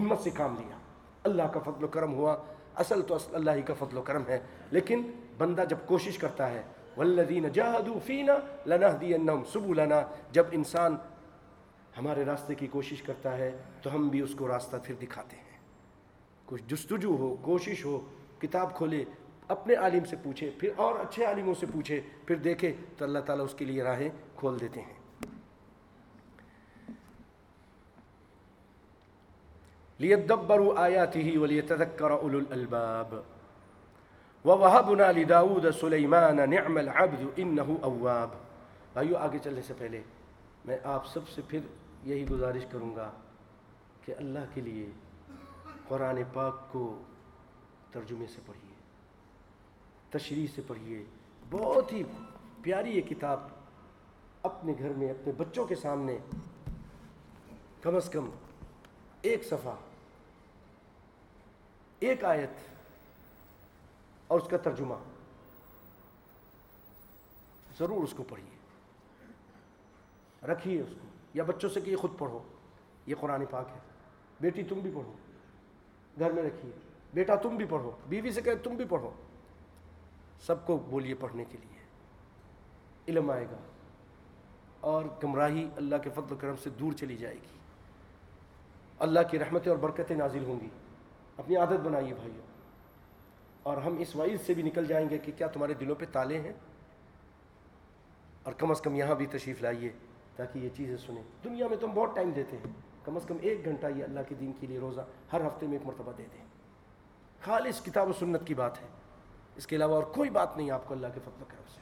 ہمت 0.00 0.20
سے 0.20 0.30
کام 0.30 0.56
لیا۔ 0.58 0.76
اللہ 1.24 1.42
کا 1.42 1.60
فضل 1.60 1.84
و 1.84 1.88
کرم 1.88 2.14
ہوا، 2.14 2.36
اصل 2.74 3.02
تو 3.02 3.14
اصل 3.14 3.34
اللہ 3.34 3.50
ہی 3.50 3.62
کا 3.62 3.74
فضل 3.78 3.98
و 3.98 4.02
کرم 4.02 4.22
ہے، 4.28 4.38
لیکن 4.70 5.02
بندہ 5.38 5.64
جب 5.68 5.76
کوشش 5.86 6.18
کرتا 6.18 6.50
ہے 6.50 6.62
والذین 6.96 7.48
جاہدوا 7.52 7.98
فینا 8.06 8.34
لنہدینہم 8.66 9.44
سبولنا 9.52 10.02
جب 10.32 10.46
انسان 10.52 10.96
ہمارے 11.98 12.24
راستے 12.24 12.54
کی 12.54 12.66
کوشش 12.66 13.02
کرتا 13.02 13.38
ہے، 13.38 13.56
تو 13.82 13.94
ہم 13.94 14.08
بھی 14.08 14.20
اس 14.20 14.34
کو 14.38 14.48
راستہ 14.48 14.76
پھر 14.84 14.94
دکھاتے 14.94 15.36
ہیں۔ 15.36 15.58
کچھ 16.46 16.62
جستجو 16.68 17.16
ہو، 17.16 17.36
کوشش 17.42 17.84
ہو، 17.84 18.00
کتاب 18.38 18.76
کھولے، 18.76 19.04
اپنے 19.48 19.74
عالم 19.74 20.04
سے 20.04 20.16
پوچھے، 20.22 20.50
پھر 20.58 20.70
اور 20.76 20.98
اچھے 20.98 21.24
عالموں 21.24 21.54
سے 21.60 21.66
پوچھے، 21.72 22.00
پھر 22.26 22.36
دیکھے، 22.36 22.72
تو 22.98 23.04
اللہ 23.04 23.18
تعالیٰ 23.18 23.44
اس 23.44 23.54
کے 23.54 23.64
لیے 23.64 23.82
راہیں 23.82 24.08
کھول 24.36 24.60
دیتے 24.60 24.80
ہیں۔ 24.80 24.96
لیدبروا 29.98 30.82
آیاته 30.82 31.38
وليتذكر 31.38 32.10
اولو 32.10 32.38
الالباب 32.38 33.14
ووهبنا 34.46 35.12
لداود 35.12 35.70
سليمان 35.70 36.50
نعم 36.50 36.78
العبد 36.78 37.22
انه 37.36 37.78
اواب 37.88 38.34
بھائیو، 38.94 39.16
آگے 39.16 39.38
چلنے 39.44 39.62
سے 39.66 39.74
پہلے 39.78 40.00
میں 40.64 40.76
آپ 40.92 41.06
سب 41.12 41.28
سے 41.28 41.42
پھر 41.48 41.60
یہی 42.10 42.26
گزارش 42.28 42.66
کروں 42.72 42.94
گا 42.96 43.08
کہ 44.04 44.14
اللہ 44.18 44.44
کے 44.54 44.60
لیے 44.66 44.86
قرآن 45.88 46.22
پاک 46.32 46.60
کو 46.72 46.84
ترجمے 47.92 48.26
سے 48.34 48.40
پڑھیے، 48.46 48.74
تشریح 50.10 50.46
سے 50.54 50.62
پڑھیے، 50.66 51.02
بہت 51.50 51.92
ہی 51.92 52.02
پیاری 52.62 52.96
یہ 52.96 53.02
کتاب 53.08 53.48
اپنے 54.50 54.74
گھر 54.78 54.92
میں، 54.96 55.10
اپنے 55.10 55.32
بچوں 55.36 55.64
کے 55.66 55.74
سامنے، 55.82 56.16
کم 57.82 57.96
از 57.96 58.08
کم 58.12 58.30
ایک 59.22 59.44
صفحہ، 59.48 59.76
ایک 62.00 62.24
آیت 62.24 62.64
اور 64.28 64.40
اس 64.40 64.48
کا 64.48 64.56
ترجمہ۔ 64.56 64.94
ضرور 67.78 68.02
اس 68.02 68.14
کو 68.16 68.22
پڑھیے۔ 68.22 68.56
رکھیے 70.46 70.80
اس 70.80 70.88
کو۔ 70.90 71.06
یا 71.34 71.44
بچوں 71.44 71.70
سے 71.70 71.80
کہ 71.80 71.90
یہ 71.90 71.96
خود 71.96 72.10
پڑھو۔ 72.18 72.42
یہ 73.06 73.14
قرآن 73.20 73.44
پاک 73.50 73.68
ہے۔ 73.74 73.78
بیٹی 74.40 74.62
تم 74.62 74.78
بھی 74.78 74.90
پڑھو۔ 74.90 75.12
گھر 76.18 76.32
میں 76.32 76.42
رکھیے۔ 76.42 76.72
بیٹا 77.14 77.34
تم 77.34 77.56
بھی 77.56 77.64
پڑھو۔ 77.64 77.90
بیوی 78.08 78.30
سے 78.30 78.42
کہ 78.42 78.54
تم 78.54 78.74
بھی 78.74 78.84
پڑھو۔ 78.88 79.10
سب 80.46 80.66
کو 80.66 80.76
بولیے 80.76 81.14
پڑھنے 81.14 81.44
کے 81.44 81.58
لیے۔ 81.58 81.78
علم 83.08 83.30
آئے 83.30 83.44
گا۔ 83.44 83.56
اور 84.80 85.04
گمراہی 85.24 85.68
اللہ 85.76 85.96
کے 85.96 86.10
فضل 86.10 86.32
و 86.32 86.36
کرم 86.40 86.54
سے 86.62 86.70
دور 86.70 86.92
چلی 86.92 87.16
جائے 87.16 87.34
گی۔ 87.34 87.58
اللہ 88.98 89.20
کی 89.30 89.38
رحمتیں 89.38 89.72
اور 89.72 89.78
برکتیں 89.78 90.16
نازل 90.16 90.44
ہوں 90.44 90.60
گی۔ 90.60 90.68
اپنی 91.36 91.56
عادت 91.56 91.80
بنائیے 91.84 92.14
بھائیوں 92.14 92.45
اور 93.66 93.76
ہم 93.76 93.96
اس 93.98 94.16
وعید 94.16 94.40
سے 94.46 94.54
بھی 94.54 94.62
نکل 94.62 94.86
جائیں 94.86 95.10
گے 95.10 95.18
کہ 95.18 95.32
کیا 95.36 95.46
تمہارے 95.46 95.74
دلوں 95.74 95.94
پہ 95.94 96.04
تالے 96.12 96.40
ہیں؟ 96.40 96.52
اور 98.42 98.52
کم 98.52 98.70
از 98.70 98.80
کم 98.80 98.94
یہاں 98.94 99.14
بھی 99.14 99.26
تشریف 99.26 99.62
لائیے 99.62 99.92
تاکہ 100.36 100.58
یہ 100.58 100.68
چیزیں 100.76 100.96
سنیں۔ 100.96 101.22
دنیا 101.44 101.68
میں 101.68 101.76
تم 101.76 101.90
بہت 101.94 102.14
ٹائم 102.14 102.30
دیتے 102.30 102.56
ہیں۔ 102.56 102.72
کم 103.04 103.16
از 103.16 103.24
کم 103.26 103.36
ایک 103.40 103.64
گھنٹہ 103.64 103.86
یہ 103.96 104.04
اللہ 104.04 104.20
کے 104.28 104.34
دین 104.34 104.52
کے 104.60 104.66
لیے 104.66 104.78
روزہ 104.78 105.00
ہر 105.32 105.46
ہفتے 105.46 105.66
میں 105.66 105.78
ایک 105.78 105.86
مرتبہ 105.86 106.12
دے 106.18 106.26
دیں۔ 106.32 106.44
خالص 107.42 107.82
کتاب 107.82 108.08
و 108.08 108.12
سنت 108.12 108.46
کی 108.46 108.54
بات 108.54 108.82
ہے۔ 108.82 108.86
اس 109.56 109.66
کے 109.66 109.76
علاوہ 109.76 109.94
اور 109.94 110.02
کوئی 110.02 110.30
بات 110.30 110.56
نہیں، 110.56 110.70
آپ 110.70 110.88
کو 110.88 110.94
اللہ 110.94 111.06
کے 111.14 111.20
فضل 111.24 111.44
کرم 111.48 111.62
سے۔ 111.68 111.80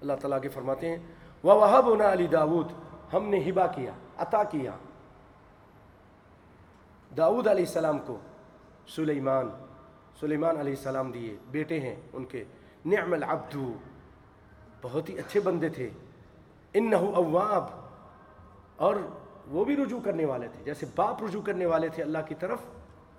اللہ 0.00 0.12
تعالیٰ 0.20 0.40
کے 0.40 0.48
فرماتے 0.48 0.88
ہیں 0.88 0.98
وہ 1.42 1.54
وہب 1.54 2.02
علی 2.02 2.26
داود 2.26 2.72
ہم 3.12 3.28
نے 3.28 3.38
ہبا 3.38 3.66
کیا، 3.66 3.92
عطا 4.16 4.44
کیا۔ 4.44 4.72
داود 7.16 7.46
علیہ 7.46 7.64
السلام 7.66 7.98
کو 7.98 8.18
سلیمان 8.94 9.50
سلیمان 10.20 10.56
علیہ 10.56 10.76
السلام 10.76 11.10
دیے، 11.10 11.36
بیٹے 11.50 11.80
ہیں 11.80 11.96
ان 12.12 12.24
کے۔ 12.24 12.44
نعم 12.84 13.12
العبد، 13.12 13.56
بہت 14.82 15.08
ہی 15.08 15.18
اچھے 15.18 15.40
بندے 15.40 15.68
تھے۔ 15.68 15.90
انہو 16.74 17.14
اواب، 17.14 17.64
اور 18.76 18.94
وہ 19.46 19.64
بھی 19.64 19.76
رجوع 19.76 20.00
کرنے 20.00 20.24
والے 20.24 20.48
تھے۔ 20.48 20.64
جیسے 20.64 20.86
باپ 20.96 21.24
رجوع 21.24 21.42
کرنے 21.42 21.66
والے 21.66 21.88
تھے 21.88 22.02
اللہ 22.02 22.18
کی 22.28 22.34
طرف، 22.34 22.58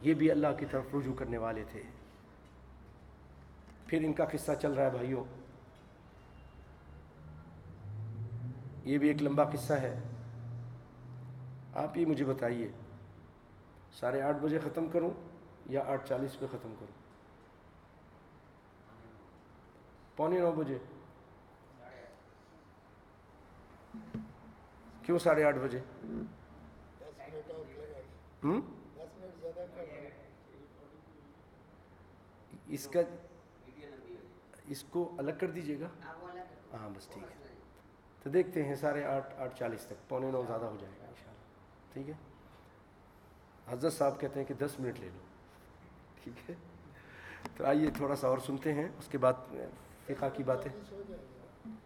یہ 0.01 0.13
بھی 0.13 0.31
اللہ 0.31 0.47
کی 0.57 0.65
طرف 0.71 0.95
رجوع 0.95 1.13
کرنے 1.13 1.37
والے 1.37 1.63
تھے۔ 1.71 1.83
پھر 3.87 4.03
ان 4.03 4.13
کا 4.13 4.25
قصہ 4.25 4.51
چل 4.61 4.73
رہا 4.73 4.85
ہے 4.85 4.89
بھائیوں 4.89 5.23
یہ 8.83 8.97
بھی 8.97 9.07
ایک 9.07 9.23
لمبا 9.23 9.43
قصہ 9.43 9.73
ہے۔ 9.73 9.99
آپ 11.73 11.97
ہی 11.97 12.05
مجھے 12.05 12.25
بتائیے۔ 12.25 12.67
ساڑھے 13.99 14.21
آٹھ 14.21 14.37
بجے 14.41 14.59
ختم 14.59 14.85
کروں۔ 14.87 15.30
یا 15.65 15.83
آٹھ 15.87 16.07
چالیس 16.07 16.39
پہ 16.39 16.45
ختم 16.47 16.73
کروں 16.79 16.99
پونے 20.15 20.39
نو 20.39 20.51
بجے۔ 20.51 20.77
کیوں 25.05 25.19
ساڑھے 25.19 25.43
آٹھ 25.43 25.57
بجے؟ 25.57 25.79
اس 32.67 32.87
کا 32.93 32.99
اس 34.67 34.83
کو 34.89 35.15
الگ 35.17 35.31
کر 35.39 35.51
دیجیے 35.51 35.79
گا؟ 35.79 35.87
ہاں 36.73 36.89
بس 36.89 37.07
ٹھیک 37.07 37.23
ہے۔ 37.23 37.47
تو 38.23 38.29
دیکھتے 38.29 38.63
ہیں 38.63 38.75
ساڑھے 38.75 39.03
آٹھ 39.03 39.33
آٹھ 39.37 39.59
چالیس 39.59 39.81
تک۔ 39.81 40.09
پونے 40.09 40.31
نو 40.31 40.43
زیادہ 40.47 40.65
ہو 40.65 40.77
جائے 40.81 40.93
گا، 41.01 41.07
انشاءاللہ۔ 41.07 41.93
ٹھیک 41.93 42.09
ہے؟ 42.09 42.13
حضرت 43.67 43.93
صاحب 43.93 44.19
کہتے 44.19 44.39
ہیں 44.39 44.47
کہ 44.47 44.53
دس 44.53 44.79
منٹ 44.79 44.99
لے 44.99 45.09
لو۔ 45.09 45.30
ٹھیک 46.23 46.49
ہے۔ 46.49 46.55
تو 47.57 47.65
آئیے 47.65 47.89
تھوڑا 47.97 48.15
سا 48.15 48.27
اور 48.27 48.37
سنتے 48.37 48.73
ہیں۔ 48.73 48.89
اس 48.99 49.07
کے 49.07 49.17
بعد 49.17 49.33
فقہ 50.05 50.25
کی 50.33 50.43
باتیں۔ 50.43 50.71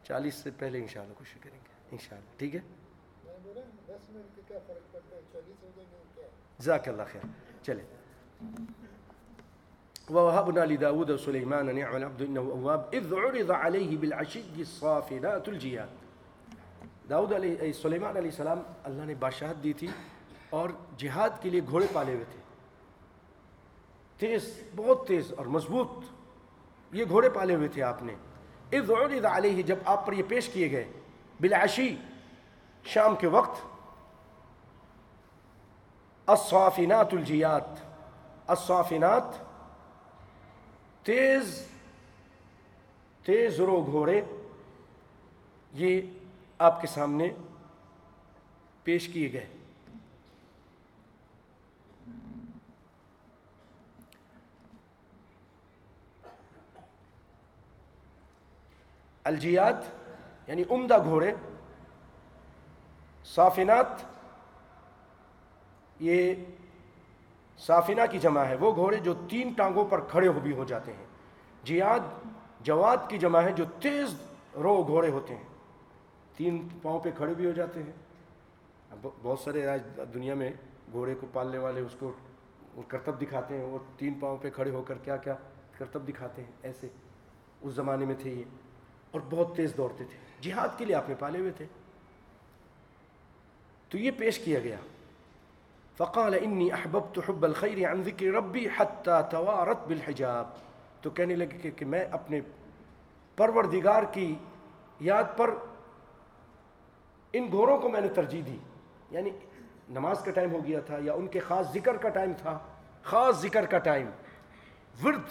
چالیس 0.03 0.35
سے 0.35 0.49
پہلے 0.57 0.81
انشاءاللہ 0.81 1.13
کوشش 1.13 1.33
کریں 1.33 1.57
گے۔ 1.57 1.69
انشاءاللہ 1.91 2.37
ٹھیک 2.37 2.55
ہے؟ 2.55 2.61
جزاک 6.59 6.87
اللہ 6.87 7.03
خیر۔ 7.11 7.25
چلے 7.63 7.83
ووهبنا 10.09 10.65
لداود 10.65 11.09
وسليمان 11.09 11.75
نعم 11.75 11.95
العبد 11.95 12.21
انه 12.21 12.49
اواب 12.49 12.81
اذ 12.93 13.13
عرض 13.13 13.51
عليه 13.51 13.95
بالعشي 13.99 14.41
الصافنات 14.55 15.49
الجياد۔ 15.49 15.87
داؤد 17.09 17.33
علیہ، 17.33 17.73
سلیمان 17.73 18.17
علیہ 18.17 18.29
السلام 18.29 18.59
اللہ 18.83 19.03
نے 19.03 19.15
بادشاہت 19.15 19.63
دی 19.63 19.73
تھی 19.73 19.87
اور 20.49 20.69
جہاد 20.97 21.29
کے 21.41 21.49
لیے 21.49 21.61
گھوڑے 21.69 21.85
پالے 21.93 22.13
ہوئے 22.13 22.25
تھے۔ 22.31 22.44
تیز، 24.17 24.59
بہت 24.75 25.07
تیز 25.07 25.33
اور 25.37 25.45
مضبوط۔ 25.45 25.89
یہ 26.91 27.05
گھوڑے 27.09 27.29
پالے 27.29 27.55
ہوئے 27.55 27.67
تھے 27.67 27.83
آپ 27.83 28.03
نے۔ 28.03 28.13
اذ 28.71 28.91
عرض 28.91 29.25
علیہ، 29.25 29.63
جب 29.63 29.75
آپ 29.85 30.05
پر 30.05 30.13
یہ 30.13 30.23
پیش 30.27 30.49
کیے 30.49 30.71
گئے، 30.71 30.85
بالعشی، 31.39 31.97
شام 32.83 33.15
کے 33.15 33.27
وقت، 33.27 33.61
الصافنات 36.25 37.13
الجیات۔ 37.13 37.63
الصافنات، 38.47 39.23
تیز 41.05 41.67
تیز 43.23 43.59
رو 43.59 43.85
گھوڑے۔ 43.91 44.21
یہ 45.73 46.01
آپ 46.57 46.81
کے 46.81 46.87
سامنے 46.87 47.29
پیش 48.83 49.07
کیے 49.07 49.33
گئے۔ 49.33 49.54
الجیات 59.25 59.75
یعنی 60.47 60.63
عمدہ 60.69 61.03
گھوڑے، 61.03 61.33
صافنات، 63.25 63.85
یہ 65.99 66.33
صافنہ 67.57 68.01
کی 68.11 68.19
جمع 68.19 68.41
ہے، 68.41 68.55
وہ 68.55 68.75
گھوڑے 68.75 68.97
جو 68.97 69.13
تین 69.29 69.53
ٹانگوں 69.57 69.85
پر 69.85 70.01
کھڑے 70.01 70.27
ہو 70.27 70.39
بھی 70.39 70.53
ہو 70.53 70.63
جاتے 70.63 70.93
ہیں۔ 70.93 71.05
جیاد، 71.63 71.99
جواد 72.59 72.97
کی 73.07 73.17
جمع 73.17 73.39
ہے 73.39 73.51
جو 73.51 73.65
تیز 73.81 74.15
رو 74.55 74.83
گھوڑے 74.83 75.09
ہوتے 75.09 75.35
ہیں۔ 75.35 75.43
تین 76.35 76.67
پاؤں 76.81 76.99
پہ 76.99 77.09
کھڑے 77.17 77.33
بھی 77.33 77.45
ہو 77.45 77.51
جاتے 77.51 77.83
ہیں۔ 77.83 77.91
بہت 79.21 79.39
سارے 79.39 79.67
آج 79.67 79.81
دنیا 80.13 80.33
میں 80.33 80.51
گھوڑے 80.91 81.15
کو 81.15 81.27
پالنے 81.33 81.57
والے 81.57 81.81
اس 81.81 81.95
کو 81.99 82.11
کرتب 82.87 83.21
دکھاتے 83.21 83.57
ہیں، 83.57 83.65
وہ 83.65 83.77
تین 83.97 84.13
پاؤں 84.13 84.37
پہ 84.41 84.49
کھڑے 84.49 84.71
ہو 84.71 84.81
کر 84.81 84.97
کیا 84.97 85.17
کیا 85.17 85.35
کرتب 85.77 86.07
دکھاتے 86.07 86.43
ہیں، 86.43 86.51
ایسے۔ 86.63 86.87
اس 87.61 87.73
زمانے 87.73 88.05
میں 88.05 88.15
تھے 88.19 88.31
یہ۔ 88.31 88.43
اور 89.15 89.21
بہت 89.29 89.55
تیز 89.55 89.73
دوڑتے 89.77 90.03
تھے۔ 90.03 90.17
جہاد 90.41 90.67
کے 90.77 90.85
لیے 90.85 90.95
آپ 90.95 91.09
نے 91.09 91.15
پالے 91.15 91.39
ہوئے 91.39 91.51
تھے۔ 91.51 91.65
تو 93.89 93.97
یہ 93.97 94.11
پیش 94.17 94.39
کیا 94.39 94.59
گیا۔ 94.59 94.75
فقال 95.97 96.33
انی 96.41 96.71
احببت 96.71 97.19
حب 97.29 97.43
الخیر 97.43 97.91
عن 97.91 98.03
ذکر 98.03 98.25
ربی 98.25 98.67
حتی 98.77 99.11
توارت 99.31 99.87
بالحجاب۔ 99.87 100.47
تو 101.01 101.09
کہنے 101.09 101.35
لگے 101.35 101.71
کہ 101.71 101.85
میں 101.85 102.05
اپنے 102.11 102.41
پروردگار 103.35 104.03
کی 104.11 104.35
یاد 104.99 105.23
پر 105.37 105.49
ان 107.33 107.47
گھوڑوں 107.51 107.77
کو 107.77 107.89
میں 107.89 108.01
نے 108.01 108.07
ترجیح 108.07 108.41
دی۔ 108.45 108.57
یعنی 109.11 109.29
نماز 109.89 110.19
کا 110.19 110.31
ٹائم 110.31 110.51
ہو 110.51 110.65
گیا 110.65 110.79
تھا 110.79 110.97
یا 111.01 111.13
ان 111.13 111.27
کے 111.27 111.39
خاص 111.39 111.73
ذکر 111.73 111.97
کا 111.97 112.09
ٹائم 112.09 112.31
تھا۔ 112.37 112.59
خاص 113.03 113.41
ذکر 113.41 113.65
کا 113.65 113.77
ٹائم۔ 113.77 114.09
ورد 115.03 115.21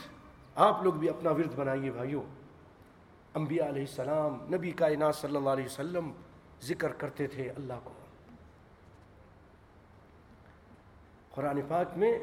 آپ 0.55 0.83
لوگ 0.83 0.95
بھی 0.95 1.09
اپنا 1.09 1.31
ورد 1.31 1.55
بنائیے 1.57 1.91
بھائیوں 1.91 2.23
انبیاء 3.35 3.69
علیہ 3.69 3.81
السلام، 3.81 4.35
نبی 4.55 4.71
کائنات 4.71 5.17
صلی 5.17 5.37
اللہ 5.37 5.51
علیہ 5.51 5.65
وسلم 5.65 6.11
ذکر 6.63 6.93
کرتے 6.93 7.27
تھے 7.27 7.51
اللہ 7.51 7.73
کو۔ 7.85 7.93
قرآن 11.35 11.61
پاک 11.69 11.97
میں 11.97 12.19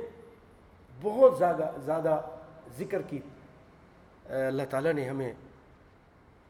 بہت 1.01 1.37
زیادہ 1.37 1.71
زیادہ 1.85 2.21
ذکر 2.77 3.01
کی 3.01 3.19
اللہ 4.25 4.63
تعالیٰ 4.69 4.93
نے 4.93 5.09
ہمیں، 5.09 5.33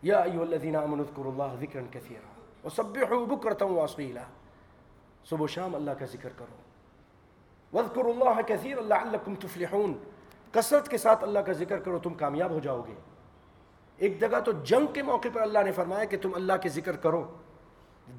یا 0.01 0.19
ایو 0.19 0.41
الذین 0.41 0.75
آمنوا 0.75 1.05
اذکروا 1.09 1.31
اللہ 1.31 1.59
ذکرا 1.59 1.81
کثیرا 1.91 2.67
وسبحوا 2.67 3.35
بکرتا 3.35 3.65
واصیلا۔ 3.65 4.23
صبح 5.25 5.43
و 5.43 5.47
شام 5.47 5.75
اللہ 5.75 5.91
کا 5.91 6.05
ذکر 6.05 6.29
کرو۔ 6.37 6.55
واذکروا 7.73 8.13
اللہ 8.13 8.41
کثیرا 8.41 8.81
لعلکم 8.81 9.35
تفلحون۔ 9.35 9.93
کثرت 10.51 10.87
کے 10.87 10.97
ساتھ 10.97 11.23
اللہ 11.23 11.39
کا 11.39 11.51
ذکر 11.51 11.79
کرو، 11.79 11.99
تم 11.99 12.13
کامیاب 12.13 12.51
ہو 12.51 12.59
جاؤ 12.59 12.81
گے۔ 12.87 12.93
ایک 14.01 14.19
جگہ 14.19 14.39
تو 14.45 14.51
جنگ 14.51 14.93
کے 14.93 15.03
موقع 15.03 15.27
پر 15.33 15.41
اللہ 15.41 15.59
نے 15.65 15.71
فرمایا 15.71 16.05
کہ 16.05 16.17
تم 16.21 16.33
اللہ 16.35 16.53
کے 16.61 16.69
ذکر 16.69 16.95
کرو۔ 16.95 17.23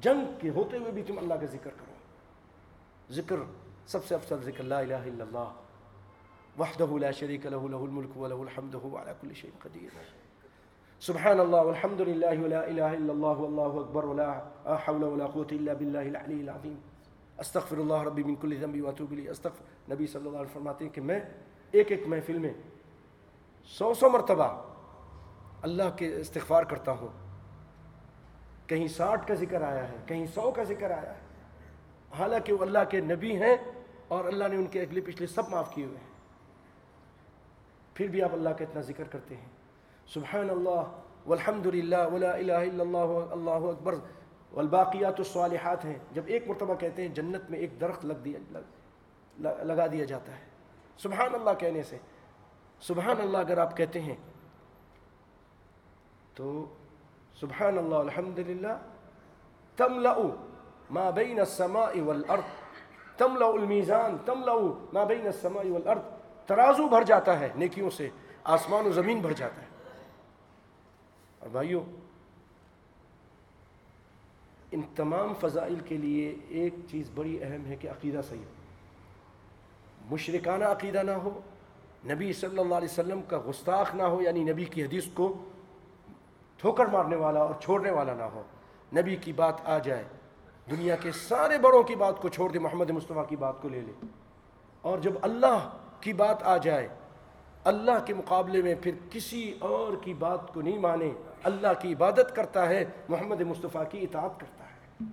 جنگ 0.01 0.39
کے 0.39 0.49
ہوتے 0.49 0.77
ہوئے 0.77 0.91
بھی 0.91 1.03
تم 1.03 1.17
اللہ 1.17 1.33
کا 1.33 1.45
ذکر 1.45 1.69
کرو۔ 1.69 1.93
ذکر 3.13 3.35
سب 3.87 4.05
سے 4.05 4.15
افضل 4.15 4.43
ذکر 4.43 4.63
لا 4.63 4.79
الہ 4.79 5.01
الا 5.11 5.23
اللہ 5.23 5.49
وحدہ 6.59 6.91
لا 7.03 7.11
شریک 7.11 7.45
له 7.45 7.67
له 7.73 7.81
الملک 7.87 8.17
و 8.17 8.27
له 8.27 8.39
الحمد، 8.41 8.75
هو 8.83 8.97
على 8.97 9.11
كل 9.21 9.33
شيء 9.33 9.49
قدیر۔ 9.63 9.95
سبحان 11.01 11.39
الله 11.39 11.61
والحمد 11.67 12.01
لله 12.01 12.43
ولا 12.43 12.59
اله 12.65 12.89
الا 12.97 13.13
الله 13.13 13.35
والله 13.43 13.79
اكبر 13.79 14.05
ولا 14.05 14.27
حول 14.83 15.03
ولا 15.03 15.25
قوه 15.25 15.51
الا 15.51 15.73
بالله 15.79 16.05
العلي 16.11 16.37
العظيم 16.41 16.77
استغفر 17.37 17.77
الله 17.77 18.03
ربي 18.03 18.23
من 18.23 18.35
كل 18.35 18.55
ذنب 18.61 18.83
واتوب 18.83 19.11
اليه 19.11 19.31
استغفر 19.31 19.91
نبی 19.93 20.07
صلی 20.07 20.21
اللہ 20.21 20.37
علیہ 20.37 20.51
وسلم 20.51 20.53
فرماتے 20.53 20.85
ہیں 20.85 20.93
کہ 20.93 21.01
میں 21.01 21.19
ایک 21.71 21.91
ایک 21.91 22.07
محفل 22.07 22.37
میں 22.37 22.53
سو 23.65 23.93
سو 23.93 24.09
مرتبہ 24.09 24.47
اللہ 25.63 25.83
کے 25.97 26.15
استغفار 26.15 26.63
کرتا 26.63 26.91
ہوں۔ 26.91 27.07
کہیں 28.67 28.87
ساٹھ 28.87 29.27
کا 29.27 29.33
ذکر 29.33 29.61
آیا 29.61 29.89
ہے، 29.89 29.95
کہیں 30.05 30.25
سو 30.27 30.51
کا 30.51 30.63
ذکر 30.63 30.91
آیا 30.91 31.13
ہے۔ 31.13 31.19
حالانکہ 32.17 32.53
وہ 32.53 32.57
اللہ 32.61 32.79
کے 32.89 33.01
نبی 33.01 33.35
ہیں 33.35 33.57
اور 34.07 34.25
اللہ 34.25 34.47
نے 34.47 34.55
ان 34.55 34.65
کے 34.65 34.81
اگلے 34.81 35.01
پچھلے 35.01 35.27
سب 35.27 35.49
معاف 35.49 35.75
کیے 35.75 35.85
ہوئے 35.85 35.97
ہیں۔ 35.97 36.07
پھر 37.93 38.07
بھی 38.07 38.21
آپ 38.21 38.29
اللہ 38.33 38.49
کا 38.49 38.63
اتنا 38.63 38.81
ذکر 38.81 39.03
کرتے 39.03 39.35
ہیں۔ 39.35 39.45
سبحان 40.07 40.49
اللہ 40.49 40.99
والحمد 41.27 41.65
للہ 41.65 42.07
ولا 42.13 42.31
الہ 42.31 42.53
الا 42.53 42.83
اللہ 42.83 43.31
اللہ 43.31 43.49
اکبر۔ 43.49 43.95
والباقیات 44.51 45.15
الصالحات 45.17 45.85
ہیں۔ 45.85 45.99
جب 46.11 46.21
ایک 46.25 46.47
مرتبہ 46.47 46.73
کہتے 46.73 47.01
ہیں 47.01 47.09
جنت 47.09 47.51
میں 47.51 47.59
ایک 47.59 47.81
درخت 47.81 48.05
لگ 48.05 48.13
دیا 48.13 48.59
لگا 49.63 49.87
دیا 49.87 50.05
جاتا 50.05 50.31
ہے۔ 50.31 50.45
سبحان 50.97 51.35
اللہ 51.35 51.49
کہنے 51.59 51.83
سے۔ 51.83 51.97
سبحان 52.81 53.21
اللہ 53.21 53.37
اگر 53.37 53.57
آپ 53.57 53.77
کہتے 53.77 54.01
ہیں 54.01 54.15
تو 56.35 56.65
سبحان 57.39 57.77
اللہ 57.77 57.95
الحمد 57.95 58.39
للہ 58.39 58.77
تملأ 59.75 60.17
ما 60.89 61.09
بین 61.09 61.39
السماء 61.39 62.01
والارض، 62.05 62.43
تملأ 63.17 63.45
المیزان، 63.45 64.17
تملأ 64.25 64.53
ما 64.93 65.03
بین 65.03 65.25
السماء 65.25 65.63
والارض۔ 65.63 65.99
ترازو 66.47 66.87
بھر 66.87 67.03
جاتا 67.03 67.39
ہے 67.39 67.49
نیکیوں 67.55 67.89
سے، 67.89 68.09
آسمان 68.43 68.85
و 68.85 68.91
زمین 68.91 69.19
بھر 69.19 69.33
جاتا 69.33 69.61
ہے۔ 69.61 69.67
اور 71.39 71.49
بھائیو، 71.49 71.83
ان 74.71 74.81
تمام 74.95 75.33
فضائل 75.39 75.75
کے 75.85 75.97
لیے 75.97 76.35
ایک 76.49 76.75
چیز 76.91 77.09
بڑی 77.15 77.43
اہم 77.43 77.65
ہے 77.65 77.75
کہ 77.75 77.87
عقیدہ 77.87 78.21
صحیح 78.29 78.39
ہو۔ 78.39 78.51
مشرکانہ 80.11 80.65
عقیدہ 80.65 81.03
نہ 81.03 81.11
ہو، 81.11 81.39
نبی 82.05 82.33
صلی 82.33 82.57
اللہ 82.57 82.75
علیہ 82.75 82.91
وسلم 82.91 83.21
کا 83.21 83.39
گستاخ 83.49 83.95
نہ 83.95 84.03
ہو 84.03 84.21
یعنی 84.21 84.43
نبی 84.43 84.65
کی 84.65 84.83
حدیث 84.83 85.05
کو 85.13 85.45
ٹھوکر 86.63 86.85
مارنے 86.85 87.15
والا 87.15 87.39
اور 87.39 87.53
چھوڑنے 87.59 87.91
والا 87.91 88.13
نہ 88.13 88.23
ہو۔ 88.23 88.43
نبی 88.95 89.15
کی 89.15 89.33
بات 89.33 89.53
آ 89.65 89.77
جائے، 89.77 90.03
دنیا 90.71 90.95
کے 90.95 91.11
سارے 91.11 91.57
بڑوں 91.57 91.83
کی 91.83 91.95
بات 91.95 92.21
کو 92.21 92.29
چھوڑ 92.29 92.51
دے، 92.51 92.59
محمد 92.59 92.89
مصطفیٰ 92.89 93.27
کی 93.27 93.35
بات 93.35 93.61
کو 93.61 93.69
لے 93.69 93.81
لے۔ 93.81 93.91
اور 94.81 94.97
جب 94.97 95.11
اللہ 95.21 95.69
کی 96.01 96.13
بات 96.13 96.43
آ 96.43 96.57
جائے، 96.57 96.87
اللہ 97.63 98.05
کے 98.05 98.13
مقابلے 98.13 98.61
میں 98.61 98.75
پھر 98.81 98.91
کسی 99.09 99.57
اور 99.59 99.93
کی 100.01 100.13
بات 100.13 100.53
کو 100.53 100.61
نہیں 100.61 100.77
مانے۔ 100.77 101.11
اللہ 101.43 101.67
کی 101.79 101.93
عبادت 101.93 102.35
کرتا 102.35 102.69
ہے، 102.69 102.85
محمد 103.09 103.41
مصطفیٰ 103.41 103.83
کی 103.89 103.99
اطاعت 104.01 104.39
کرتا 104.39 104.63
ہے۔ 104.63 105.05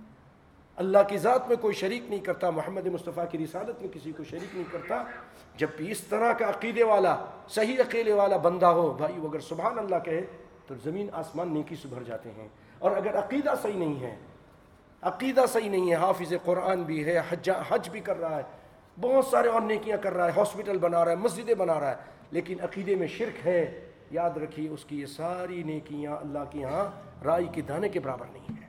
اللہ 0.75 0.97
کی 1.07 1.17
ذات 1.17 1.47
میں 1.47 1.57
کوئی 1.57 1.73
شریک 1.73 2.03
نہیں 2.09 2.19
کرتا، 2.19 2.49
محمد 2.49 2.87
مصطفیٰ 2.87 3.25
کی 3.31 3.37
رسالت 3.37 3.81
میں 3.81 3.89
کسی 3.93 4.11
کو 4.11 4.23
شریک 4.23 4.55
نہیں 4.55 4.71
کرتا۔ 4.71 5.03
جب 5.55 5.67
بھی 5.77 5.91
اس 5.91 6.01
طرح 6.01 6.33
کا 6.33 6.49
عقیدے 6.49 6.83
والا، 6.83 7.25
صحیح 7.49 7.75
عقیدے 7.79 8.13
والا 8.13 8.37
بندہ 8.37 8.65
ہو، 8.65 8.93
بھائی 8.93 9.19
وہ 9.19 9.29
اگر 9.29 9.39
سبحان 9.39 9.79
اللہ 9.79 9.95
کہے 10.05 10.25
تو 10.71 10.89
زمین 10.89 11.07
آسمان 11.11 11.53
نیکی 11.53 11.75
سے 11.75 11.87
بھر 11.87 12.03
جاتے 12.03 12.31
ہیں۔ 12.31 12.47
اور 12.79 12.91
اگر 12.91 13.19
عقیدہ 13.19 13.53
صحیح 13.61 13.77
نہیں 13.77 14.01
ہے، 14.01 14.15
عقیدہ 15.01 15.45
صحیح 15.49 15.69
نہیں 15.69 15.89
ہے، 15.89 15.95
حافظ 15.95 16.33
قرآن 16.43 16.83
بھی 16.83 17.05
ہے، 17.05 17.21
حج 17.29 17.49
حج 17.69 17.89
بھی 17.89 17.99
کر 17.99 18.19
رہا 18.19 18.37
ہے، 18.37 18.41
بہت 19.01 19.25
سارے 19.25 19.47
اور 19.47 19.61
نیکیاں 19.61 19.97
کر 19.97 20.13
رہا 20.13 20.25
ہے، 20.25 20.31
ہاسپٹل 20.37 20.77
بنا 20.77 21.05
رہا 21.05 21.11
ہے، 21.11 21.15
مسجدیں 21.15 21.55
بنا 21.55 21.79
رہا 21.79 21.89
ہے، 21.89 21.95
لیکن 22.31 22.55
عقیدے 22.61 22.95
میں 22.95 23.07
شرک 23.07 23.47
ہے، 23.47 23.89
یاد 24.11 24.37
رکھیے 24.37 24.69
اس 24.69 24.85
کی 24.85 25.01
یہ 25.01 25.05
ساری 25.05 25.63
نیکیاں 25.63 26.17
اللہ 26.17 26.39
کی 26.49 26.63
ہاں 26.63 26.85
رائی 27.23 27.47
کے 27.51 27.61
دانے 27.61 27.89
کے 27.89 27.99
برابر 27.99 28.25
نہیں 28.31 28.61
ہے 28.61 28.67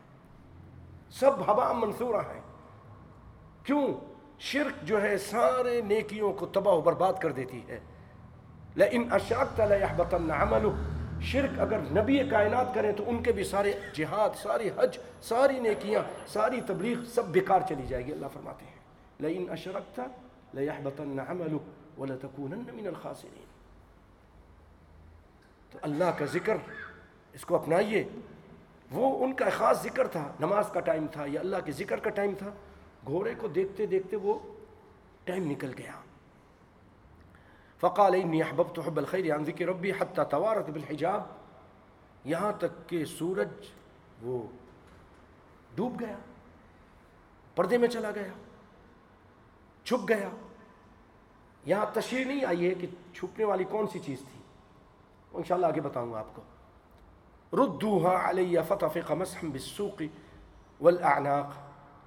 سب 1.10 1.48
ہوا 1.48 1.72
منصورہ 1.72 2.16
ہیں۔ 2.16 2.40
کیوں؟ 3.62 3.86
شرک 4.38 4.86
جو 4.86 5.02
ہے 5.02 5.18
سارے 5.18 5.80
نیکیوں 5.80 6.32
کو 6.32 6.46
تباہ 6.46 6.74
و 6.74 6.80
برباد 6.80 7.12
کر 7.20 7.32
دیتی 7.32 7.60
ہے۔ 7.68 7.80
لیکن 8.74 9.08
اشاک 9.10 9.60
لَيَحْبَطَنَّ 9.60 10.32
عَمَلُهُ۔ 10.32 11.01
شرک 11.22 11.60
اگر 11.60 11.78
نبی 11.78 12.28
کائنات 12.30 12.74
کریں 12.74 12.92
تو 12.92 13.04
ان 13.06 13.22
کے 13.22 13.32
بھی 13.32 13.44
سارے 13.44 13.72
جہاد، 13.94 14.30
ساری 14.42 14.70
حج، 14.76 14.98
ساری 15.22 15.60
نیکیاں، 15.60 16.02
ساری 16.28 16.60
تبلیغ 16.66 17.04
سب 17.04 17.24
بیکار 17.24 17.60
چلی 17.68 17.82
جائے 17.88 18.06
گی، 18.06 18.12
اللہ 18.12 18.26
فرماتے 18.32 18.64
ہیں۔ 18.64 18.76
لئن 19.20 19.50
اشرکت 19.50 20.00
لیحبطن 20.52 21.18
عملک 21.28 22.00
ولتکونن 22.00 22.62
من 22.72 22.86
الخاسرین۔ 22.86 23.44
تو 25.70 25.78
اللہ 25.82 26.04
کا 26.18 26.24
ذکر، 26.24 26.56
اس 27.32 27.44
کو 27.44 27.56
اپنائیے۔ 27.56 28.04
وہ 28.90 29.24
ان 29.24 29.32
کا 29.32 29.44
خاص 29.50 29.82
ذکر 29.82 30.06
تھا، 30.06 30.32
نماز 30.40 30.64
کا 30.72 30.80
ٹائم 30.80 31.06
تھا 31.12 31.24
یا 31.28 31.40
اللہ 31.40 31.56
کے 31.64 31.72
ذکر 31.72 31.96
کا 31.96 32.10
ٹائم 32.10 32.32
تھا۔ 32.38 32.50
گھوڑے 33.06 33.34
کو 33.38 33.48
دیکھتے 33.48 33.86
دیکھتے 33.86 34.16
وہ 34.16 34.38
ٹائم 35.24 35.50
نکل 35.50 35.72
گیا۔ 35.78 35.92
فقال 37.82 38.14
انی 38.14 38.42
احببت 38.42 38.78
حب 38.78 38.96
الخیر 38.96 39.34
عن 39.34 39.44
ذکر 39.44 39.66
ربی 39.66 39.90
حتی 39.90 40.22
توارت 40.30 40.70
بالحجاب. 40.70 41.22
یہاں 42.24 42.52
تک 42.52 42.88
کہ 42.88 43.04
سورج 43.04 43.48
وہ 44.22 44.42
ڈوب 45.74 46.00
گیا 46.00 46.16
پردے 47.56 47.78
میں 47.78 47.88
چلا 47.88 48.10
گیا 48.10 48.32
چھپ 49.84 50.08
گیا۔ 50.08 50.28
یہاں 51.64 51.86
تشریح 51.92 52.24
نہیں 52.24 52.44
آئی 52.44 52.68
ہے 52.68 52.74
کہ 52.74 52.86
چھپنے 53.14 53.44
والی 53.44 53.64
کون 53.64 53.86
سی 53.86 53.98
چیز 53.98 54.18
تھی۔ 54.18 54.40
انشاءاللہ 55.32 55.66
آگے 55.66 55.80
بتاؤں 55.80 56.12
گا 56.12 56.18
آپ 56.18 56.36
کو۔ 56.36 56.42
ردوها 57.56 58.30
علی 58.30 58.56
فتفق 58.68 59.12
مسحا 59.12 59.48
بالسوق 59.52 60.02
والاعناق 60.80 61.46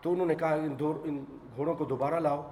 تو 0.03 0.13
انہوں 0.13 0.26
نے 0.26 0.36
کہا 0.36 0.53
ان, 0.53 0.80
دور 0.80 0.95
ان 1.03 1.26
گھوڑوں 1.55 1.76
کو 1.76 1.86
دوبارہ 1.86 2.19
لاؤ۔ 2.19 2.51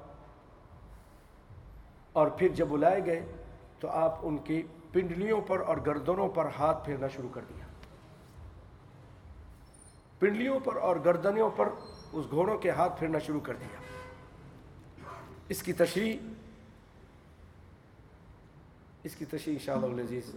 اور 2.13 2.27
پھر 2.27 2.47
جب 2.47 2.67
بلائے 2.67 3.05
گئے 3.05 3.21
تو 3.79 3.87
آپ 3.89 4.19
ان 4.21 4.37
کی 4.37 4.61
پنڈلیوں 4.91 5.41
پر 5.41 5.59
اور 5.59 5.77
گردنوں 5.85 6.29
پر 6.29 6.45
ہاتھ 6.57 6.85
پھیرنا 6.85 7.07
شروع 7.07 7.29
کر 7.33 7.41
دیا۔ 7.49 7.65
پنڈلیوں 10.19 10.59
پر 10.59 10.75
اور 10.75 10.95
گردنوں 11.05 11.49
پر 11.55 11.69
اس 12.13 12.25
گھوڑوں 12.31 12.57
کے 12.57 12.69
ہاتھ 12.69 12.99
پھیرنا 12.99 13.19
شروع 13.19 13.39
کر 13.39 13.55
دیا۔ 13.55 13.79
اس 15.49 15.63
کی 15.63 15.73
تشریح، 15.73 16.17
اس 19.03 19.15
کی 19.15 19.25
تشریح 19.25 19.55
انشاءاللہ 19.55 19.85
العزیز، 19.85 20.35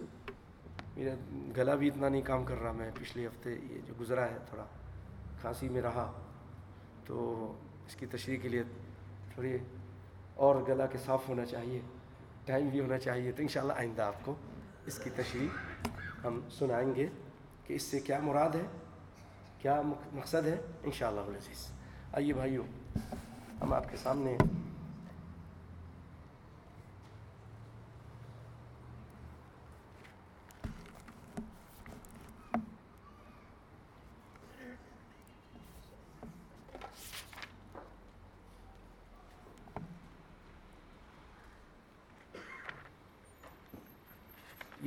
میرا 0.95 1.13
گلا 1.57 1.75
بھی 1.75 1.87
اتنا 1.87 2.09
نہیں 2.09 2.21
کام 2.21 2.43
کر 2.45 2.61
رہا 2.61 2.71
میں 2.71 2.91
پچھلے 2.95 3.27
ہفتے 3.27 3.53
یہ 3.53 3.79
جو 3.85 3.93
گزرا 3.99 4.25
ہے 4.29 4.37
تھوڑا 4.49 4.65
کھانسی 5.41 5.69
میں 5.69 5.81
رہا، 5.81 6.11
تو 7.05 7.53
اس 7.87 7.95
کی 7.95 8.05
تشریح 8.05 8.39
کے 8.41 8.49
لیے 8.49 8.63
تھوڑی 9.33 9.57
اور 10.37 10.55
گلا 10.67 10.85
کے 10.85 10.97
صاف 11.05 11.27
ہونا 11.29 11.45
چاہیے، 11.45 11.79
ٹائم 12.45 12.67
بھی 12.69 12.79
ہونا 12.79 12.97
چاہیے 12.97 13.31
تو 13.31 13.41
انشاءاللہ 13.41 13.73
آئندہ 13.73 14.01
آپ 14.01 14.25
کو 14.25 14.35
اس 14.87 14.99
کی 15.03 15.09
تشریح 15.15 15.47
ہم 16.23 16.39
سنائیں 16.49 16.93
گے 16.95 17.07
کہ 17.63 17.73
اس 17.73 17.83
سے 17.83 17.99
کیا 17.99 18.19
مراد 18.23 18.55
ہے، 18.55 18.65
کیا 19.61 19.81
مقصد 20.13 20.47
ہے، 20.47 20.55
انشاءاللہ 20.83 21.21
العزیز 21.21 21.65
آئیے 22.11 22.33
بھائیو، 22.33 22.63
ہم 23.61 23.73
آپ 23.73 23.89
کے 23.89 23.97
سامنے 23.97 24.35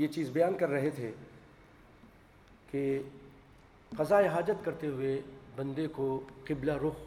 یہ 0.01 0.09
چیز 0.09 0.31
بیان 0.31 0.59
کر 0.59 0.69
رہے 0.69 0.91
تھے 0.91 1.13
کہ 2.71 3.03
قضاء 3.99 4.21
حاجت 4.27 4.65
کرتے 4.65 4.87
ہوئے 4.87 5.23
بندے 5.57 5.89
کو 5.89 6.21
قبلہ 6.45 6.73
رخ 6.73 7.01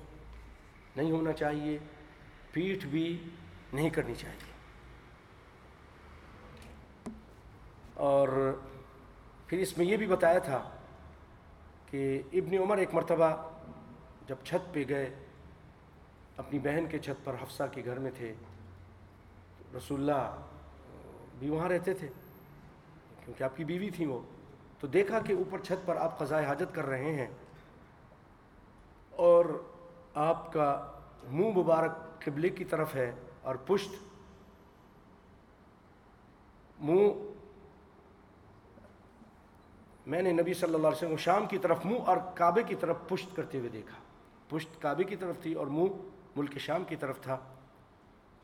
نہیں 0.98 1.12
ہونا 1.12 1.32
چاہیے، 1.32 1.78
پیٹھ 2.52 2.86
بھی 2.86 3.28
نہیں 3.74 3.90
کرنی 3.90 4.16
چاہیے۔ 4.16 4.52
اور 7.94 8.58
پھر 9.48 9.58
اس 9.58 9.78
میں 9.78 9.86
یہ 9.86 9.98
بھی 9.98 10.08
بتایا 10.08 10.40
تھا 10.40 10.70
کہ 11.86 12.22
ابن 12.34 12.58
عمر 12.58 12.78
ایک 12.78 12.94
مرتبہ 12.94 13.52
جب 14.28 14.36
چھت 14.44 14.74
پہ 14.74 14.84
گئے، 14.90 15.16
اپنی 16.38 16.60
بہن 16.60 16.86
کے 16.90 17.00
چھت 17.00 17.26
پر 17.26 17.34
حفصہ 17.42 17.64
کے 17.72 17.82
گھر 17.86 18.00
میں 18.00 18.12
تھے، 18.18 18.34
رسول 19.78 20.00
اللہ 20.00 20.42
بھی 21.40 21.50
وہاں 21.50 21.70
رہتے 21.70 21.94
تھے۔ 21.94 22.08
کیونکہ 23.26 23.44
آپ 23.44 23.58
کی 23.58 23.64
بیوی 23.64 23.90
تھی 23.90 24.06
وہ۔ 24.06 24.20
تو 24.80 24.88
دیکھا 24.88 25.20
کہ 25.20 25.34
اوپر 25.34 25.60
چھت 25.60 25.88
پر 25.88 25.96
آپ 25.96 26.20
قضاء 26.20 26.42
حاجت 26.42 26.76
کر 26.76 26.86
رہے 26.86 27.16
ہیں۔ 27.16 27.28
اور 29.10 29.46
آپ 30.14 30.54
کا 30.54 30.92
منہ 31.30 31.58
مبارک 31.58 32.22
قبلے 32.26 32.50
کی 32.50 32.66
طرف 32.66 32.96
ہے 32.96 33.12
اور 33.42 33.56
پشت۔ 33.56 33.92
منہ۔ 36.80 37.10
میں 40.06 40.22
نے 40.22 40.32
نبی 40.32 40.54
صلی 40.54 40.74
اللہ 40.74 40.88
علیہ 40.88 40.98
وسلم 40.98 41.18
شام 41.18 41.46
کی 41.46 41.58
طرف 41.58 41.86
منہ 41.86 41.98
اور 42.06 42.18
کعبے 42.36 42.64
کی 42.64 42.76
طرف 42.76 42.98
پشت 43.08 43.36
کرتے 43.36 43.58
ہوئے 43.58 43.70
دیکھا۔ 43.70 43.98
پشت 44.50 44.82
کعبے 44.82 45.04
کی 45.04 45.16
طرف 45.16 45.36
تھی 45.42 45.54
اور 45.54 45.68
منہ 45.68 45.94
ملک 46.36 46.58
شام 46.58 46.84
کی 46.84 46.96
طرف 46.96 47.22
تھا۔ 47.22 47.38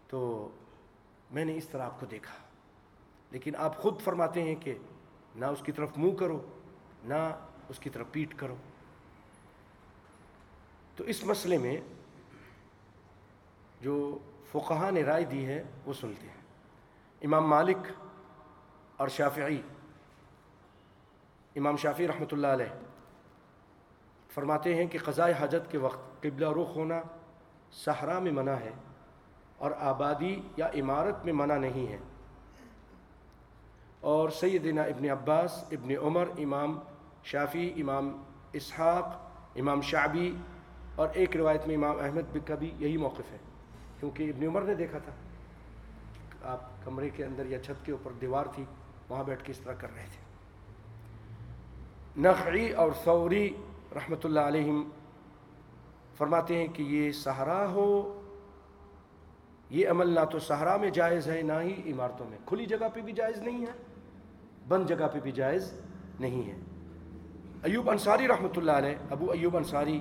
تو 0.08 0.50
میں 1.32 1.46
نے 1.46 1.56
اس 1.56 1.70
طرح 1.70 1.86
آپ 1.86 2.00
کو 2.00 2.06
دیکھا۔ 2.06 2.49
لیکن 3.32 3.56
آپ 3.56 3.78
خود 3.78 4.02
فرماتے 4.02 4.44
ہیں 4.44 4.56
کہ 4.56 4.78
نہ 5.36 5.46
اس 5.46 5.62
کی 5.62 5.72
طرف 5.72 5.90
منہ 5.98 6.16
کرو، 6.16 6.46
نہ 7.04 7.36
اس 7.70 7.80
کی 7.80 7.90
طرف 7.90 8.08
پیٹ 8.12 8.36
کرو۔ 8.36 8.56
تو 10.96 11.04
اس 11.04 11.26
مسئلے 11.26 11.58
میں 11.58 11.82
جو 13.82 14.18
فقہ 14.52 14.92
نے 14.92 15.04
رائے 15.04 15.26
دی 15.26 15.46
ہے، 15.46 15.64
وہ 15.86 15.94
سنتے 15.94 16.28
ہیں۔ 16.28 16.42
امام 17.22 17.50
مالک 17.50 17.78
اور 18.98 19.08
شافعی، 19.08 19.62
امام 21.56 21.78
شافی 21.78 22.08
رحمۃ 22.08 22.32
اللہ 22.32 22.48
علیہ 22.48 22.74
فرماتے 24.34 24.76
ہیں 24.76 24.88
کہ 24.88 25.00
قضاء 25.06 25.32
حاجت 25.40 25.72
کے 25.72 25.78
وقت 25.78 26.24
قبلہ 26.24 26.50
رخ 26.50 26.76
ہونا 26.76 27.02
صحرا 27.72 28.20
میں 28.20 28.32
منع 28.32 28.52
ہے 28.52 28.72
اور 29.58 29.72
آبادی 29.72 30.42
یا 30.58 30.68
عمارت 30.68 31.26
میں 31.26 31.34
منع 31.34 31.58
نہیں 31.58 31.88
ہے۔ 31.88 31.98
اور 34.02 34.30
سیدنا 34.30 34.82
ابن 34.82 35.10
عباس، 35.10 35.64
ابن 35.72 35.92
عمر، 36.02 36.26
امام 36.38 36.80
شافی 37.24 37.74
امام 37.82 38.24
اسحاق، 38.54 39.06
امام 39.56 39.82
شعبی 39.82 40.36
اور 40.96 41.08
ایک 41.14 41.38
روایت 41.38 41.68
میں 41.68 41.76
امام 41.76 42.00
احمد 42.00 42.38
کا 42.48 42.56
بھی 42.56 42.72
یہی 42.80 42.98
موقف 42.98 43.32
ہے، 43.32 43.38
کیونکہ 44.00 44.32
ابن 44.36 44.46
عمر 44.46 44.62
نے 44.62 44.76
دیکھا 44.76 45.00
تھا۔ 45.00 45.12
آپ 46.44 46.86
کمرے 46.86 47.10
کے 47.10 47.26
اندر 47.26 47.46
یا 47.46 47.60
چھت 47.60 47.86
کے 47.86 47.92
اوپر 47.92 48.12
دیوار 48.12 48.46
تھی، 48.56 48.64
وہاں 49.10 49.24
بیٹھ 49.24 49.44
کے 49.44 49.52
اس 49.52 49.58
طرح 49.58 49.74
کر 49.74 49.88
رہے 49.96 50.06
تھے۔ 50.12 50.22
نخعی 52.22 52.72
اور 52.72 52.92
ثوری 53.04 53.50
رحمۃ 53.96 54.24
اللہ 54.24 54.40
علیہم 54.40 54.90
فرماتے 56.18 56.58
ہیں 56.58 56.68
کہ 56.68 56.84
یہ 56.84 57.12
سہارا 57.12 57.70
ہو، 57.70 58.22
یہ 59.70 59.90
عمل 59.90 60.10
نہ 60.10 60.26
تو 60.32 60.40
صحرا 60.40 60.78
میں 60.78 60.90
جائز 60.90 61.28
ہے، 61.28 61.42
نہ 61.42 61.54
ہی 61.54 61.92
عمارتوں 61.94 62.26
میں۔ 62.30 62.38
کھلی 62.46 62.66
جگہ 62.66 62.88
پہ 62.94 63.02
بھی 63.02 63.14
جائز 63.14 63.38
نہیں 63.38 63.62
ہے۔ 63.62 63.89
بند 64.70 64.88
جگہ 64.88 65.08
پہ 65.14 65.20
بھی 65.20 65.32
جائز 65.32 65.74
نہیں 66.20 66.48
ہے۔ 66.48 66.58
ایوب 67.64 67.90
انصاری 67.90 68.28
رحمۃ 68.28 68.58
اللہ 68.58 68.72
علیہ، 68.72 68.96
ابو 69.10 69.32
ایوب 69.32 69.58
انصاری 69.58 70.00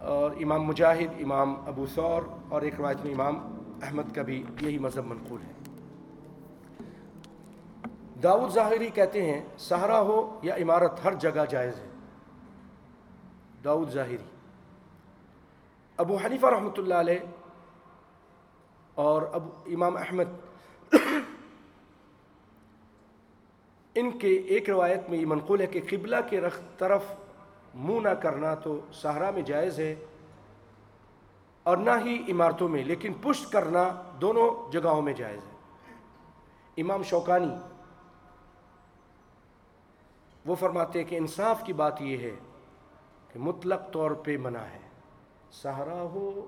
اور 0.00 0.30
امام 0.30 0.62
مجاہد، 0.62 1.22
امام 1.22 1.54
ابو 1.66 1.86
ثور 1.86 2.22
اور 2.48 2.62
ایک 2.62 2.74
روایت 2.78 3.04
میں 3.04 3.12
امام 3.12 3.38
احمد 3.82 4.14
کا 4.14 4.22
بھی 4.22 4.42
یہی 4.60 4.78
مذہب 4.78 5.06
منقول 5.06 5.40
ہے۔ 5.42 5.52
داؤد 8.22 8.50
ظاہری 8.50 8.88
کہتے 8.88 9.22
ہیں 9.22 9.40
سہرا 9.58 10.00
ہو 10.00 10.40
یا 10.42 10.54
عمارت، 10.54 11.04
ہر 11.04 11.14
جگہ 11.14 11.44
جائز 11.50 11.78
ہے۔ 11.78 11.88
داؤد 13.64 13.90
ظاہری۔ 13.90 14.16
ابو 15.96 16.16
حنیفہ 16.16 16.46
رحمۃ 16.46 16.78
اللہ 16.78 16.94
علیہ 16.94 17.18
اور 18.94 19.22
ابو 19.32 19.50
امام 19.66 19.96
احمد 19.96 20.94
ان 23.96 24.10
کے 24.18 24.28
ایک 24.28 24.70
روایت 24.70 25.08
میں 25.08 25.18
یہ 25.18 25.26
منقول 25.26 25.60
ہے 25.60 25.66
کہ 25.66 25.80
قبلہ 25.90 26.16
کے 26.30 26.40
رخ 26.40 26.60
طرف 26.78 27.04
منہ 27.74 28.00
نہ 28.00 28.14
کرنا 28.14 28.54
تو 28.54 28.80
سہرا 28.92 29.30
میں 29.30 29.42
جائز 29.42 29.78
ہے 29.78 29.94
اور 31.62 31.76
نہ 31.76 31.90
ہی 32.04 32.32
عمارتوں 32.32 32.68
میں، 32.68 32.84
لیکن 32.84 33.12
پشت 33.12 33.52
کرنا 33.52 33.84
دونوں 34.20 34.72
جگہوں 34.72 35.02
میں 35.02 35.12
جائز 35.12 35.40
ہے۔ 35.46 35.54
امام 36.82 37.02
شوکانی 37.02 37.54
وہ 40.46 40.54
فرماتے 40.54 40.98
ہیں 40.98 41.06
کہ 41.06 41.16
انصاف 41.16 41.62
کی 41.64 41.72
بات 41.72 42.02
یہ 42.02 42.18
ہے 42.18 42.34
کہ 43.32 43.38
مطلق 43.38 43.92
طور 43.92 44.10
پہ 44.10 44.36
منع 44.36 44.64
ہے۔ 44.74 44.84
سہارا 45.52 46.02
ہو 46.02 46.46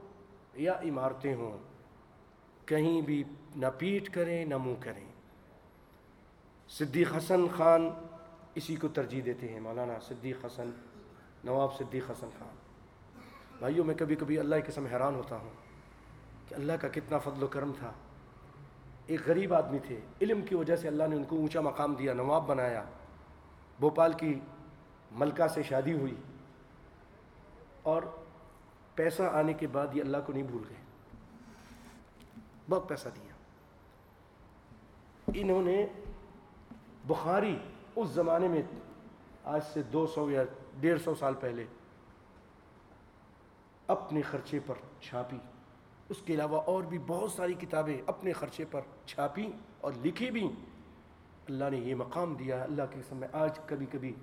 یا 0.54 0.72
عمارتیں 0.84 1.34
ہوں، 1.34 1.58
کہیں 2.66 3.00
بھی 3.00 3.22
نہ 3.56 3.66
پیٹ 3.78 4.10
کریں، 4.10 4.44
نہ 4.44 4.58
منہ 4.58 4.80
کریں۔ 4.80 5.07
صدیق 6.68 7.16
حسن 7.16 7.46
خان 7.56 7.90
اسی 8.54 8.76
کو 8.76 8.88
ترجیح 8.88 9.22
دیتے 9.24 9.48
ہیں، 9.48 9.60
مولانا 9.60 9.92
صدیق 10.00 10.44
حسن، 10.44 10.70
نواب 11.44 11.76
صدیق 11.78 12.10
حسن 12.10 12.28
خان۔ 12.38 12.54
بھائیوں 13.58 13.84
میں 13.84 13.94
کبھی 13.94 14.16
کبھی 14.16 14.38
اللہ 14.38 14.56
کے 14.56 14.72
قسم 14.72 14.86
حیران 14.86 15.14
ہوتا 15.14 15.36
ہوں 15.36 15.50
کہ 16.48 16.54
اللہ 16.54 16.72
کا 16.72 16.88
کتنا 16.88 17.18
فضل 17.18 17.42
و 17.42 17.46
کرم 17.46 17.72
تھا۔ 17.78 17.92
ایک 19.06 19.20
غریب 19.26 19.54
آدمی 19.54 19.78
تھے، 19.78 20.00
علم 20.20 20.42
کی 20.42 20.54
وجہ 20.54 20.76
سے 20.76 20.88
اللہ 20.88 21.02
نے 21.10 21.16
ان 21.16 21.24
کو 21.24 21.36
اونچا 21.36 21.60
مقام 21.60 21.94
دیا، 21.94 22.12
نواب 22.12 22.46
بنایا۔ 22.46 22.84
بھوپال 23.80 24.12
کی 24.12 24.40
ملکہ 25.12 25.48
سے 25.48 25.62
شادی 25.62 25.92
ہوئی۔ 25.92 26.14
اور 27.82 28.02
پیسہ 28.94 29.22
آنے 29.22 29.52
کے 29.52 29.66
بعد 29.66 29.86
یہ 29.92 30.02
اللہ 30.02 30.16
کو 30.26 30.32
نہیں 30.32 30.42
بھول 30.42 30.62
گئے۔ 30.68 30.76
بہت 32.70 32.88
پیسہ 32.88 33.08
دیا۔ 33.16 33.32
انہوں 35.34 35.62
نے 35.62 35.86
بخاری 37.08 37.58
اس 37.96 38.08
زمانے 38.08 38.48
میں 38.48 38.62
آج 39.44 39.60
سے 39.72 39.82
دو 39.82 40.06
سو 40.06 40.30
یا 40.30 40.44
ڈیڑھ 40.80 41.02
سو 41.02 41.14
سال 41.14 41.34
پہلے 41.34 41.64
اپنے 43.86 44.22
خرچے 44.22 44.60
پر 44.66 44.74
چھاپی۔ 45.00 45.36
اس 46.08 46.16
کے 46.24 46.34
علاوہ 46.34 46.60
اور 46.60 46.82
بھی 46.82 46.98
بہت 47.06 47.32
ساری 47.32 47.54
کتابیں 47.54 47.98
اپنے 48.06 48.32
خرچے 48.32 48.64
پر 48.70 48.80
چھاپی 49.06 49.52
اور 49.80 49.92
لکھی 50.04 50.30
بھی۔ 50.30 50.48
اللہ 51.48 51.64
نے 51.70 51.76
یہ 51.76 51.94
مقام 51.94 52.34
دیا 52.34 52.62
اللہ 52.62 52.82
کے 52.90 53.00
سمے 53.08 53.26
آج 53.32 53.58
کبھی 53.66 53.86
کبھی 53.86 54.14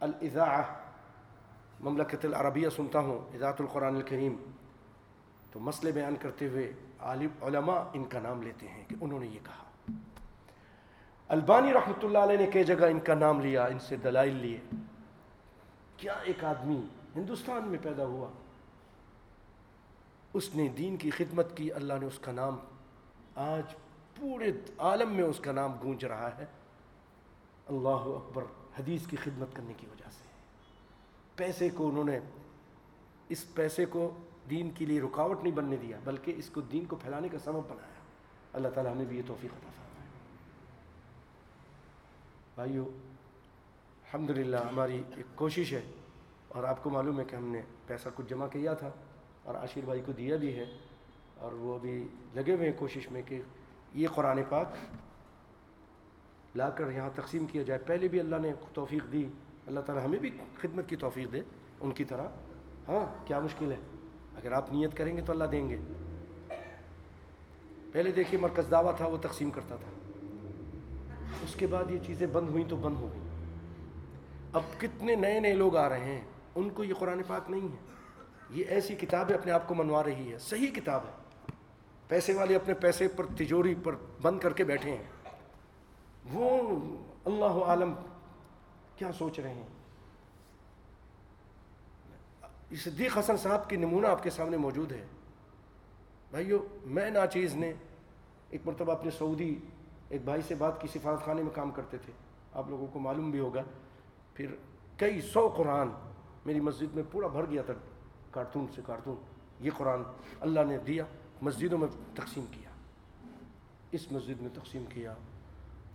الاذاعہ 0.00 0.62
مملکت 1.80 2.24
العربیہ 2.24 2.68
سنتا 2.68 2.98
ہوں 2.98 3.18
اذاعت 3.34 3.60
القرآن 3.60 3.96
الکریم۔ 3.96 4.36
تو 5.52 5.60
مسئلے 5.60 5.92
بیان 5.92 6.16
کرتے 6.16 6.48
ہوئے 6.48 6.72
عالم، 6.98 7.44
علماء 7.44 7.82
ان 7.92 8.04
کا 8.04 8.20
نام 8.20 8.42
لیتے 8.42 8.68
ہیں 8.68 8.84
کہ 8.88 8.96
انہوں 9.00 9.20
نے 9.20 9.26
یہ 9.26 9.40
کہا۔ 9.42 9.71
البانی 11.32 11.72
رحمۃ 11.72 12.04
اللہ 12.04 12.18
علیہ 12.18 12.36
نے 12.36 12.46
کئی 12.46 12.64
جگہ 12.64 12.84
ان 12.84 13.00
کا 13.00 13.14
نام 13.14 13.40
لیا، 13.40 13.64
ان 13.64 13.78
سے 13.78 13.96
دلائل 13.96 14.36
لیے۔ 14.36 14.60
کیا 15.96 16.12
ایک 16.12 16.44
آدمی 16.44 16.80
ہندوستان 17.16 17.68
میں 17.68 17.78
پیدا 17.82 18.04
ہوا؟ 18.04 18.28
اس 20.34 20.54
نے 20.54 20.68
دین 20.68 20.96
کی 20.96 21.10
خدمت 21.10 21.56
کی، 21.56 21.72
اللہ 21.72 21.92
نے 22.00 22.06
اس 22.06 22.18
کا 22.18 22.32
نام 22.32 22.56
آج 23.34 23.74
پورے 24.20 24.52
عالم 24.78 25.12
میں 25.12 25.24
اس 25.24 25.38
کا 25.38 25.52
نام 25.52 25.72
گونج 25.82 26.04
رہا 26.04 26.30
ہے۔ 26.38 26.44
اللہ 27.66 28.08
اکبر، 28.14 28.42
حدیث 28.78 29.06
کی 29.06 29.16
خدمت 29.16 29.56
کرنے 29.56 29.72
کی 29.76 29.86
وجہ 29.86 30.10
سے۔ 30.10 30.24
پیسے 31.36 31.70
کو 31.70 31.88
انہوں 31.88 32.04
نے، 32.04 32.18
اس 33.28 33.54
پیسے 33.54 33.84
کو 33.84 34.10
دین 34.50 34.70
کے 34.70 34.86
لیے 34.86 35.00
رکاوٹ 35.00 35.42
نہیں 35.42 35.54
بننے 35.54 35.76
دیا، 35.76 35.98
بلکہ 36.04 36.34
اس 36.36 36.50
کو 36.50 36.60
دین 36.60 36.84
کو 36.84 36.96
پھیلانے 36.96 37.28
کا 37.28 37.38
سبب 37.38 37.68
بنایا۔ 37.68 38.00
اللہ 38.52 38.68
تعالیٰ 38.68 38.92
ہمیں 38.92 39.04
بھی 39.04 39.16
یہ 39.16 39.22
توفیق 39.26 39.50
عطا 39.52 39.60
فرمایا 39.60 39.81
بھائیو 42.62 42.84
الحمد 42.84 44.30
للہ 44.30 44.56
ہماری 44.56 45.02
ایک 45.16 45.26
کوشش 45.34 45.72
ہے 45.72 45.80
اور 46.48 46.64
آپ 46.64 46.82
کو 46.82 46.90
معلوم 46.90 47.20
ہے 47.20 47.24
کہ 47.24 47.36
ہم 47.36 47.44
نے 47.44 47.60
پیسہ 47.86 48.08
کچھ 48.14 48.26
جمع 48.26 48.46
کیا 48.46 48.74
تھا 48.74 48.90
اور 49.42 49.54
عاشر 49.54 49.80
بھائی 49.84 50.02
کو 50.06 50.12
دیا 50.12 50.36
بھی 50.36 50.58
ہے 50.58 50.78
اور 51.36 51.52
وہ 51.52 51.74
ابھی 51.74 52.08
لگے 52.34 52.54
ہوئے 52.54 52.70
ہیں 52.70 52.78
کوشش 52.78 53.10
میں 53.10 53.22
کہ 53.26 53.40
یہ 53.94 54.08
قرآن 54.08 54.42
پاک 54.48 54.66
لا 56.54 56.70
کر 56.70 56.90
یہاں 56.90 57.10
تقسیم 57.14 57.46
کیا 57.46 57.62
جائے۔ 57.62 57.80
پہلے 57.86 58.08
بھی 58.08 58.20
اللہ 58.20 58.36
نے 58.36 58.52
توفیق 58.74 59.12
دی، 59.12 59.28
اللہ 59.66 59.80
تعالیٰ 59.80 60.04
ہمیں 60.04 60.18
بھی 60.18 60.30
خدمت 60.60 60.88
کی 60.88 60.96
توفیق 60.96 61.32
دے 61.32 61.40
ان 61.80 61.92
کی 61.92 62.04
طرح۔ 62.04 62.28
ہاں 62.88 63.28
کیا 63.28 63.40
مشکل 63.40 63.72
ہے؟ 63.72 63.76
اگر 64.36 64.52
آپ 64.52 64.72
نیت 64.72 64.96
کریں 64.96 65.16
گے 65.16 65.22
تو 65.22 65.32
اللہ 65.32 65.44
دیں 65.44 65.68
گے۔ 65.68 65.78
پہلے 67.92 68.12
دیکھیے 68.12 68.40
مرکز 68.40 68.70
دعویٰ 68.70 68.96
تھا، 68.96 69.06
وہ 69.06 69.16
تقسیم 69.16 69.50
کرتا 69.50 69.76
تھا۔ 69.76 70.01
اس 71.44 71.54
کے 71.54 71.66
بعد 71.66 71.90
یہ 71.90 71.98
چیزیں 72.06 72.26
بند 72.26 72.48
ہوئیں 72.48 72.68
تو 72.68 72.76
بند 72.76 72.96
ہو 72.96 73.08
گئیں۔ 73.12 73.22
اب 74.52 74.62
کتنے 74.78 75.14
نئے 75.14 75.40
نئے 75.40 75.54
لوگ 75.54 75.76
آ 75.76 75.88
رہے 75.88 76.04
ہیں، 76.04 76.20
ان 76.54 76.70
کو 76.70 76.84
یہ 76.84 76.94
قرآن 76.94 77.22
پاک 77.26 77.50
نہیں 77.50 77.68
ہے۔ 77.72 77.76
یہ 78.50 78.64
ایسی 78.68 78.94
کتاب 78.94 79.30
ہے 79.30 79.34
اپنے 79.34 79.52
آپ 79.52 79.68
کو 79.68 79.74
منوا 79.74 80.04
رہی 80.04 80.32
ہے، 80.32 80.38
صحیح 80.38 80.74
کتاب 80.74 81.00
ہے۔ 81.06 81.12
پیسے 82.08 82.34
والے 82.34 82.56
اپنے 82.56 82.74
پیسے 82.74 83.08
پر، 83.08 83.26
تجوری 83.26 83.74
پر 83.82 83.94
بند 84.22 84.40
کر 84.40 84.52
کے 84.52 84.64
بیٹھے 84.64 84.90
ہیں۔ 84.90 85.04
وہ 86.32 86.70
اللہ 87.24 87.64
عالم 87.64 87.94
کیا 88.96 89.12
سوچ 89.12 89.40
رہے 89.40 89.54
ہیں؟ 89.54 89.68
صدیق 92.76 93.18
حسن 93.18 93.36
صاحب 93.36 93.70
کی 93.70 93.76
نمونہ 93.76 94.06
آپ 94.06 94.22
کے 94.22 94.30
سامنے 94.30 94.56
موجود 94.56 94.92
ہے۔ 94.92 95.06
بھائیو، 96.30 96.66
میں 96.84 97.10
ناچیز 97.10 97.54
نے 97.54 97.72
ایک 98.50 98.60
مرتبہ 98.64 98.92
اپنے 98.92 99.10
سعودی 99.10 99.58
ایک 100.12 100.24
بھائی 100.24 100.42
سے 100.42 100.54
بات 100.54 100.80
کی، 100.80 100.88
سفارت 100.88 101.24
خانے 101.24 101.42
میں 101.42 101.50
کام 101.50 101.70
کرتے 101.70 101.98
تھے۔ 101.98 102.12
آپ 102.52 102.68
لوگوں 102.68 102.86
کو 102.86 102.98
معلوم 102.98 103.30
بھی 103.30 103.38
ہوگا۔ 103.38 103.62
پھر 104.34 104.54
کئی 104.96 105.20
سو 105.20 105.48
قرآن 105.48 105.88
میری 106.46 106.60
مسجد 106.60 106.94
میں 106.94 107.02
پورا 107.12 107.26
بھر 107.26 107.50
گیا 107.50 107.62
تھا، 107.62 107.74
کارٹون 108.30 108.66
سے 108.74 108.82
کارٹون۔ 108.86 109.16
یہ 109.60 109.70
قرآن 109.76 110.02
اللہ 110.40 110.60
نے 110.68 110.78
دیا، 110.78 111.04
مسجدوں 111.42 111.78
میں 111.78 111.88
تقسیم 112.14 112.44
کیا۔ 112.50 112.70
اس 113.90 114.12
مسجد 114.12 114.40
میں 114.40 114.50
تقسیم 114.54 114.84
کیا، 114.88 115.14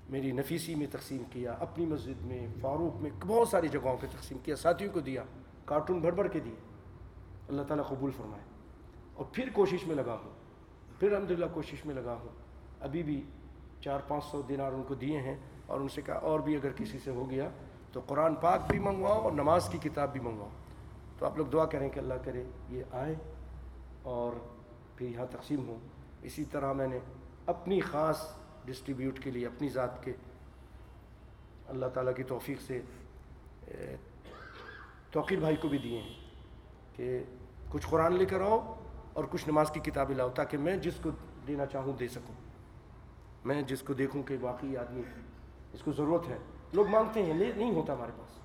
میری 0.09 0.32
نفیسی 0.32 0.76
میں 0.76 0.88
تقسیم 0.91 1.24
کیا، 1.32 1.51
اپنی 1.59 1.86
مسجد 1.86 2.22
میں، 2.22 2.47
فاروق 2.61 3.01
میں، 3.01 3.11
بہت 3.28 3.47
ساری 3.47 3.68
جگہوں 3.68 3.97
پہ 4.01 4.07
تقسیم 4.18 4.38
کیا، 4.43 4.55
ساتھیوں 4.55 4.93
کو 4.93 4.99
دیا، 4.99 5.24
کارٹون 5.65 5.99
بھر 5.99 6.11
بھر 6.11 6.28
کے 6.28 6.39
دیے۔ 6.39 6.55
اللہ 7.47 7.61
تعالیٰ 7.61 7.88
قبول 7.88 8.11
فرمائے۔ 8.18 8.43
اور 9.13 9.26
پھر 9.32 9.49
کوشش 9.53 9.88
میں 9.88 9.95
لگا 9.95 10.13
ہوں۔ 10.13 10.32
پھر 10.99 11.11
الحمد 11.11 11.32
للہ 11.32 11.45
کوشش 11.53 11.86
میں 11.86 11.95
لگا 11.95 12.13
ہوں۔ 12.13 12.30
ابھی 12.80 13.03
بھی 13.03 13.24
چار 13.88 13.99
پانچ 14.07 14.23
سو 14.31 14.41
دینار 14.41 14.71
ان 14.71 14.83
کو 14.88 14.95
دیے 15.01 15.19
ہیں 15.21 15.35
اور 15.65 15.79
ان 15.79 15.88
سے 15.89 16.01
کہا 16.01 16.15
اور 16.29 16.39
بھی 16.39 16.55
اگر 16.55 16.71
کسی 16.71 16.99
سے 17.03 17.11
ہو 17.11 17.29
گیا 17.29 17.49
تو 17.91 17.99
قرآن 18.07 18.35
پاک 18.35 18.69
بھی 18.69 18.79
منگواؤ 18.79 19.21
اور 19.21 19.31
نماز 19.31 19.69
کی 19.69 19.77
کتاب 19.77 20.11
بھی 20.11 20.19
منگواؤ۔ 20.19 20.49
تو 21.19 21.25
آپ 21.25 21.38
لوگ 21.38 21.45
دعا 21.45 21.65
کریں 21.65 21.89
کہ 21.89 21.99
اللہ 21.99 22.13
کرے 22.23 22.43
یہ 22.69 22.83
آئے 22.91 23.15
اور 24.03 24.33
پھر 24.95 25.09
یہاں 25.09 25.25
تقسیم 25.31 25.67
ہوں۔ 25.67 25.77
اسی 26.21 26.43
طرح 26.45 26.73
میں 26.73 26.88
نے 26.88 26.99
اپنی 27.45 27.79
خاص 27.79 28.21
ڈسٹریبیوٹ 28.65 29.19
کے 29.19 29.31
لیے 29.31 29.45
اپنی 29.47 29.69
ذات 29.69 30.03
کے 30.03 30.13
اللہ 31.67 31.85
تعالیٰ 31.85 32.15
کی 32.15 32.23
توفیق 32.23 32.61
سے 32.61 32.81
توقیر 35.11 35.39
بھائی 35.39 35.55
کو 35.55 35.67
بھی 35.67 35.77
دیے 35.77 36.01
ہیں 36.01 36.13
کہ 36.95 37.23
کچھ 37.71 37.88
قرآن 37.89 38.13
لے 38.13 38.25
کر 38.25 38.41
آؤ 38.41 38.73
اور 39.13 39.23
کچھ 39.31 39.47
نماز 39.49 39.71
کی 39.71 39.79
کتابیں 39.79 40.15
لاؤ 40.15 40.29
تاکہ 40.29 40.57
میں 40.57 40.77
جس 40.77 40.93
کو 41.03 41.09
دینا 41.47 41.65
چاہوں 41.65 41.93
دے 41.93 42.07
سکوں۔ 42.07 42.35
میں 43.47 43.61
جس 43.61 43.81
کو 43.81 43.93
دیکھوں 43.93 44.23
کہ 44.23 44.37
واقعی 44.41 44.77
آدمی 44.77 45.01
اس 45.73 45.83
کو 45.83 45.91
ضرورت 45.91 46.27
ہے۔ 46.27 46.37
لوگ 46.73 46.87
مانگتے 46.87 47.23
ہیں، 47.23 47.33
نہیں 47.33 47.75
ہوتا 47.75 47.93
ہمارے 47.93 48.11
پاس۔ 48.17 48.39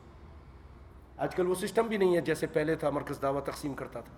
آج 1.17 1.35
کل 1.35 1.47
وہ 1.47 1.55
سسٹم 1.55 1.87
بھی 1.87 1.97
نہیں 1.97 2.17
ہے 2.17 2.21
جیسے 2.21 2.47
پہلے 2.47 2.75
تھا، 2.75 2.91
مرکز 2.91 3.23
دعویٰ 3.23 3.43
تقسیم 3.45 3.75
کرتا 3.75 4.01
تھا۔ 4.01 4.13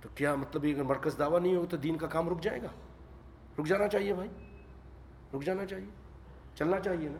تو 0.00 0.08
کیا 0.14 0.34
مطلب 0.34 0.64
اگر 0.64 0.82
مرکز 0.82 1.18
دعویٰ 1.18 1.40
نہیں 1.40 1.56
ہو 1.56 1.66
تو 1.66 1.76
دین 1.76 1.96
کا 1.96 2.06
کام 2.06 2.28
رک 2.28 2.42
جائے 2.42 2.62
گا؟ 2.62 2.66
رک 3.60 3.66
جانا 3.66 3.88
چاہیے 3.88 4.14
بھائی۔ 4.14 4.30
رک 5.34 5.42
جانا 5.42 5.66
چاہیے۔ 5.66 5.90
چلنا 6.54 6.80
چاہیے 6.80 7.08
نا۔ 7.08 7.18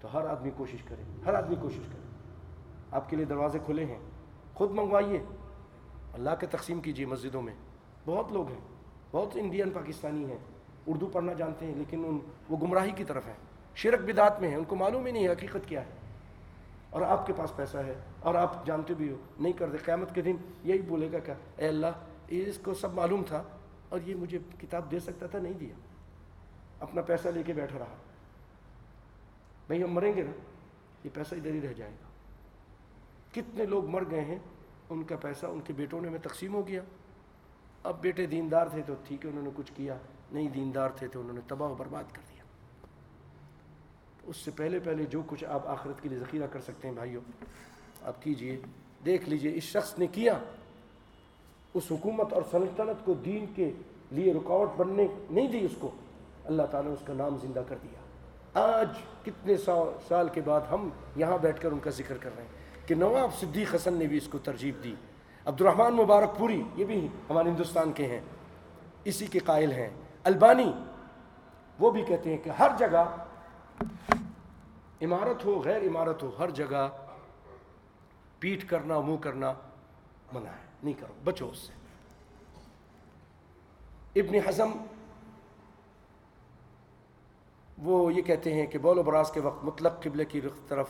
تو 0.00 0.12
ہر 0.12 0.26
آدمی 0.26 0.50
کوشش 0.50 0.82
کرے، 0.82 1.02
ہر 1.26 1.34
آدمی 1.34 1.56
کوشش 1.56 1.86
کرے۔ 1.92 2.02
آپ 2.90 3.10
کے 3.10 3.16
لیے 3.16 3.24
دروازے 3.24 3.58
کھلے 3.66 3.84
ہیں۔ 3.84 3.98
خود 4.54 4.70
منگوائیے۔ 4.70 5.24
اللہ 6.12 6.30
کے 6.40 6.46
تقسیم 6.46 6.80
کیجیے 6.80 7.06
مسجدوں 7.06 7.42
میں۔ 7.42 7.54
بہت 8.06 8.32
لوگ 8.32 8.48
ہیں، 8.48 8.60
بہت 9.12 9.28
انڈین 9.34 9.70
پاکستانی 9.70 10.24
ہیں۔ 10.24 10.38
اردو 10.86 11.06
پڑھنا 11.06 11.32
جانتے 11.32 11.66
ہیں، 11.66 11.74
لیکن 11.74 12.04
ان 12.04 12.18
وہ 12.48 12.56
گمراہی 12.56 12.90
کی 12.90 13.04
طرف 13.04 13.26
ہیں۔ 13.26 13.34
شرک 13.74 14.00
بدات 14.00 14.40
میں 14.40 14.48
ہیں، 14.48 14.56
ان 14.56 14.64
کو 14.64 14.76
معلوم 14.76 15.06
ہی 15.06 15.12
نہیں 15.12 15.24
ہے 15.24 15.32
حقیقت 15.32 15.68
کیا 15.68 15.80
ہے۔ 15.80 15.90
اور 16.90 17.02
آپ 17.02 17.26
کے 17.26 17.32
پاس 17.36 17.56
پیسہ 17.56 17.76
ہے، 17.76 17.94
اور 18.20 18.34
آپ 18.34 18.66
جانتے 18.66 18.94
بھی 18.94 19.10
ہو، 19.10 19.16
نہیں 19.40 19.52
کرتے۔ 19.52 19.76
قیامت 19.76 20.14
کے 20.14 20.22
دن 20.22 20.36
یہی 20.64 20.80
بولے 20.80 21.12
گا 21.12 21.18
کہ، 21.18 21.32
اے 21.56 21.68
اللہ، 21.68 21.86
اس 22.28 22.58
کو 22.64 22.74
سب 22.74 22.94
معلوم 22.94 23.22
تھا، 23.28 23.42
اور 23.88 24.00
یہ 24.04 24.14
مجھے 24.14 24.38
کتاب 24.60 24.90
دے 24.90 24.98
سکتا 24.98 25.26
تھا، 25.26 25.38
نہیں 25.38 25.52
دیا۔ 25.52 25.74
اپنا 26.80 27.02
پیسہ 27.02 27.28
لے 27.28 27.42
کے 27.42 27.52
بیٹھا 27.52 27.78
رہا۔ 27.78 27.96
بھائی، 29.66 29.82
ہم 29.82 29.92
مریں 29.92 30.12
گے 30.16 30.22
نا؟ 30.22 30.30
یہ 31.04 31.10
پیسہ 31.14 31.34
ادھر 31.34 31.50
ہی 31.50 31.60
رہ 31.60 31.72
جائے 31.72 31.90
گا۔ 31.90 32.08
کتنے 33.32 33.64
لوگ 33.64 33.86
مر 33.86 34.02
گئے 34.10 34.20
ہیں، 34.20 34.38
ان 34.90 35.02
کا 35.02 35.16
پیسہ 35.16 35.46
ان 35.46 35.60
کے 35.60 35.72
بیٹوں 35.72 36.00
نے 36.00 36.08
میں 36.08 36.18
تقسیم 36.18 36.54
ہو 36.54 36.68
گیا۔ 36.68 36.80
اب 37.82 38.00
بیٹے 38.00 38.26
دیندار 38.26 38.66
تھے 38.66 38.82
تو 38.86 38.94
ٹھیک 39.04 39.24
ہے، 39.24 39.30
انہوں 39.30 39.44
نے 39.44 39.50
کچھ 39.54 39.72
کیا۔ 39.76 39.98
نہیں 40.32 40.48
دیندار 40.48 40.90
تھے 40.90 41.08
تو 41.08 41.20
انہوں 41.20 41.32
نے 41.32 41.40
تباہ 41.48 41.68
و 41.68 41.74
برباد 41.74 42.04
کر 42.12 42.22
دیا۔ 42.30 42.42
اس 44.22 44.36
سے 44.36 44.50
پہلے 44.56 44.78
پہلے 44.78 45.04
جو 45.04 45.22
کچھ 45.26 45.44
آپ 45.44 45.68
آخرت 45.68 46.02
کے 46.02 46.08
لیے 46.08 46.18
ذخیرہ 46.18 46.46
کر 46.46 46.60
سکتے 46.60 46.88
ہیں 46.88 46.94
بھائیوں 46.94 47.20
آپ 48.02 48.22
کیجیے، 48.22 48.60
دیکھ 49.04 49.28
لیجیے، 49.28 49.52
اس 49.54 49.62
شخص 49.62 49.98
نے 49.98 50.06
کیا؟ 50.06 50.38
اس 51.74 51.82
حکومت 51.90 52.32
اور 52.32 52.42
سلطنت 52.50 53.04
کو 53.04 53.14
دین 53.14 53.44
کے 53.56 53.70
لیے 54.10 54.32
رکاوٹ 54.32 54.70
بننے 54.76 55.06
نہیں 55.30 55.48
دی 55.48 55.64
اس 55.64 55.76
کو۔ 55.80 55.90
اللہ 56.44 56.62
تعالیٰ 56.62 56.90
نے 56.90 56.96
اس 57.00 57.06
کا 57.06 57.12
نام 57.12 57.36
زندہ 57.42 57.62
کر 57.68 57.76
دیا۔ 57.82 58.02
آج 58.60 58.88
کتنے 59.24 59.56
سو 59.56 59.92
سال 60.08 60.28
کے 60.28 60.40
بعد 60.40 60.60
ہم 60.70 60.88
یہاں 61.16 61.38
بیٹھ 61.38 61.60
کر 61.60 61.72
ان 61.72 61.78
کا 61.78 61.90
ذکر 61.90 62.16
کر 62.16 62.30
رہے 62.36 62.42
ہیں 62.42 62.88
کہ 62.88 62.94
نواب 62.94 63.30
صدیق 63.40 63.74
حسن 63.74 63.94
نے 63.94 64.06
بھی 64.06 64.16
اس 64.16 64.28
کو 64.28 64.38
ترجیح 64.38 64.72
دی۔ 64.84 64.94
عبد 65.44 65.60
الرحمن 65.60 65.92
مبارک 65.92 66.38
پوری، 66.38 66.62
یہ 66.76 66.84
بھی 66.84 67.08
ہمارے 67.30 67.50
ہندوستان 67.50 67.92
کے 67.92 68.06
ہیں، 68.06 68.20
اسی 69.04 69.26
کے 69.26 69.38
قائل 69.38 69.72
ہیں۔ 69.72 69.90
البانی، 70.24 70.72
وہ 71.78 71.90
بھی 71.90 72.04
کہتے 72.04 72.30
ہیں 72.30 72.38
کہ 72.42 72.50
ہر 72.50 72.70
جگہ 72.78 73.04
عمارت 75.02 75.44
ہو، 75.44 75.62
غیر 75.64 75.82
عمارت 75.82 76.22
ہو، 76.22 76.30
ہر 76.38 76.50
جگہ 76.50 76.88
پیٹ 78.38 78.68
کرنا، 78.68 79.00
منہ 79.00 79.16
کرنا 79.16 79.52
منع 80.32 80.50
ہے، 80.50 80.66
نہیں 80.82 80.94
کرو، 81.00 81.12
بچو 81.24 81.48
اس 81.48 81.58
سے۔ 81.58 81.72
ابن 84.20 84.34
حزم، 84.46 84.70
وہ 87.78 88.12
یہ 88.14 88.22
کہتے 88.22 88.54
ہیں 88.54 88.66
کہ 88.66 88.78
بول 88.78 88.98
و 88.98 89.02
براز 89.02 89.30
کے 89.30 89.40
وقت 89.40 89.64
مطلق 89.64 90.02
قبل 90.02 90.24
کی 90.24 90.40
طرف 90.68 90.88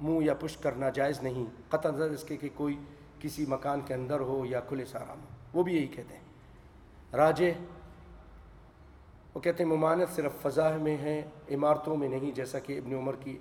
منہ 0.00 0.24
یا 0.24 0.34
پشت 0.34 0.62
کرنا 0.62 0.88
جائز 0.90 1.22
نہیں، 1.22 1.44
قطع 1.70 1.90
نظر 1.90 2.10
اس 2.10 2.24
کے 2.24 2.36
کہ 2.36 2.48
کوئی 2.54 2.76
کسی 3.20 3.46
مکان 3.48 3.80
کے 3.80 3.94
اندر 3.94 4.20
ہو 4.20 4.44
یا 4.46 4.60
کھلے 4.60 4.84
سارام 4.84 5.20
ہو 5.20 5.26
وہ 5.52 5.62
بھی 5.62 5.76
یہی 5.76 5.86
کہتے 5.86 6.16
ہیں۔ 6.16 7.16
راجے 7.16 7.52
وہ 9.38 9.42
کہتے 9.42 9.64
ہیں 9.64 9.70
ممانت 9.70 10.16
صرف 10.16 10.32
فضا 10.42 10.76
میں 10.76 10.98
ہے 10.98 11.28
عمارتوں 11.50 11.96
میں 11.96 12.08
نہیں، 12.08 12.30
جیسا 12.32 12.58
کہ 12.58 12.78
ابن 12.78 12.94
عمر 12.94 13.16
کی 13.16 13.38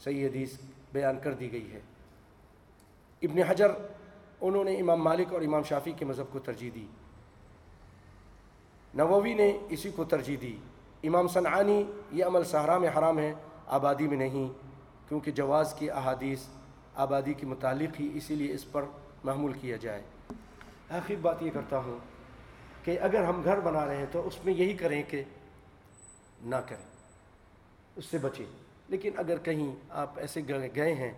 صحیح 0.00 0.26
حدیث 0.26 0.58
بیان 0.92 1.18
کر 1.22 1.34
دی 1.34 1.52
گئی 1.52 1.72
ہے۔ 1.72 1.80
ابن 3.22 3.42
حجر، 3.42 3.70
انہوں 4.40 4.64
نے 4.64 4.76
امام 4.76 5.02
مالک 5.02 5.32
اور 5.32 5.42
امام 5.42 5.62
شافی 5.62 5.92
کے 5.92 6.04
مذہب 6.04 6.24
کو 6.32 6.38
ترجیح 6.38 6.70
دی۔ 6.74 6.86
نووی 8.94 9.34
نے 9.34 9.58
اسی 9.68 9.90
کو 9.90 10.04
ترجیح 10.04 10.36
دی۔ 10.40 10.56
امام 11.02 11.28
صنعانی، 11.28 11.84
یہ 12.12 12.24
عمل 12.24 12.44
صحرا 12.44 12.78
میں 12.78 12.88
حرام 12.98 13.18
ہے، 13.18 13.34
آبادی 13.66 14.08
میں 14.08 14.16
نہیں، 14.16 14.48
کیونکہ 15.08 15.30
جواز 15.30 15.74
کی 15.74 15.90
احادیث 15.90 16.40
آبادی 16.94 17.34
کے 17.34 17.46
متعلق 17.46 18.00
ہی 18.00 18.10
اسی 18.14 18.34
لیے 18.34 18.54
اس 18.54 18.72
پر 18.72 18.84
محمول 19.24 19.52
کیا 19.52 19.76
جائے۔ 19.76 20.02
آخر 20.90 21.14
بات 21.22 21.42
یہ 21.42 21.50
کرتا 21.54 21.78
ہوں 21.78 22.11
کہ 22.82 22.98
اگر 23.00 23.24
ہم 23.24 23.40
گھر 23.44 23.60
بنا 23.60 23.86
رہے 23.86 23.96
ہیں 23.96 24.06
تو 24.12 24.26
اس 24.26 24.44
میں 24.44 24.54
یہی 24.54 24.76
کریں 24.76 25.02
کہ 25.08 25.22
نہ 26.42 26.56
کریں، 26.56 26.86
اس 27.96 28.04
سے 28.04 28.18
بچیں۔ 28.18 28.46
لیکن 28.88 29.10
اگر 29.16 29.38
کہیں 29.38 29.76
آپ 29.90 30.18
ایسے 30.18 30.40
گئے 30.48 30.94
ہیں 30.94 31.12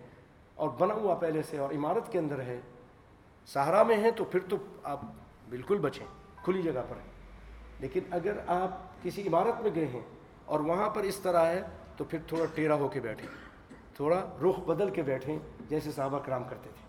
اور 0.55 0.69
بنا 0.69 0.93
ہوا 0.93 1.15
پہلے 1.15 1.41
سے 1.41 1.57
اور 1.57 1.73
عمارت 1.73 2.11
کے 2.11 2.19
اندر 2.19 2.39
ہے 2.39 2.59
سہارا 3.45 3.83
میں 3.83 3.97
ہیں 3.97 4.11
تو 4.11 4.23
پھر 4.23 4.39
تو 4.49 4.57
آپ 4.83 5.01
بالکل 5.49 5.77
بچیں، 5.77 6.05
کھلی 6.43 6.61
جگہ 6.61 6.81
پر 6.89 6.95
ہیں۔ 6.95 7.11
لیکن 7.79 7.99
اگر 8.11 8.37
آپ 8.47 9.03
کسی 9.03 9.27
عمارت 9.27 9.61
میں 9.61 9.71
گئے 9.75 9.87
ہیں 9.87 10.01
اور 10.45 10.59
وہاں 10.59 10.89
پر 10.89 11.03
اس 11.03 11.15
طرح 11.15 11.45
ہے 11.45 11.61
تو 11.97 12.03
پھر 12.03 12.19
تھوڑا 12.27 12.45
ٹیڑھا 12.55 12.75
ہو 12.75 12.87
کے 12.87 12.99
بیٹھیں، 12.99 13.27
تھوڑا 13.95 14.25
رخ 14.43 14.59
بدل 14.59 14.89
کے 14.89 15.01
بیٹھیں 15.01 15.39
جیسے 15.69 15.91
صحابہ 15.91 16.19
کرام 16.19 16.43
کرتے 16.43 16.69
تھے۔ 16.73 16.84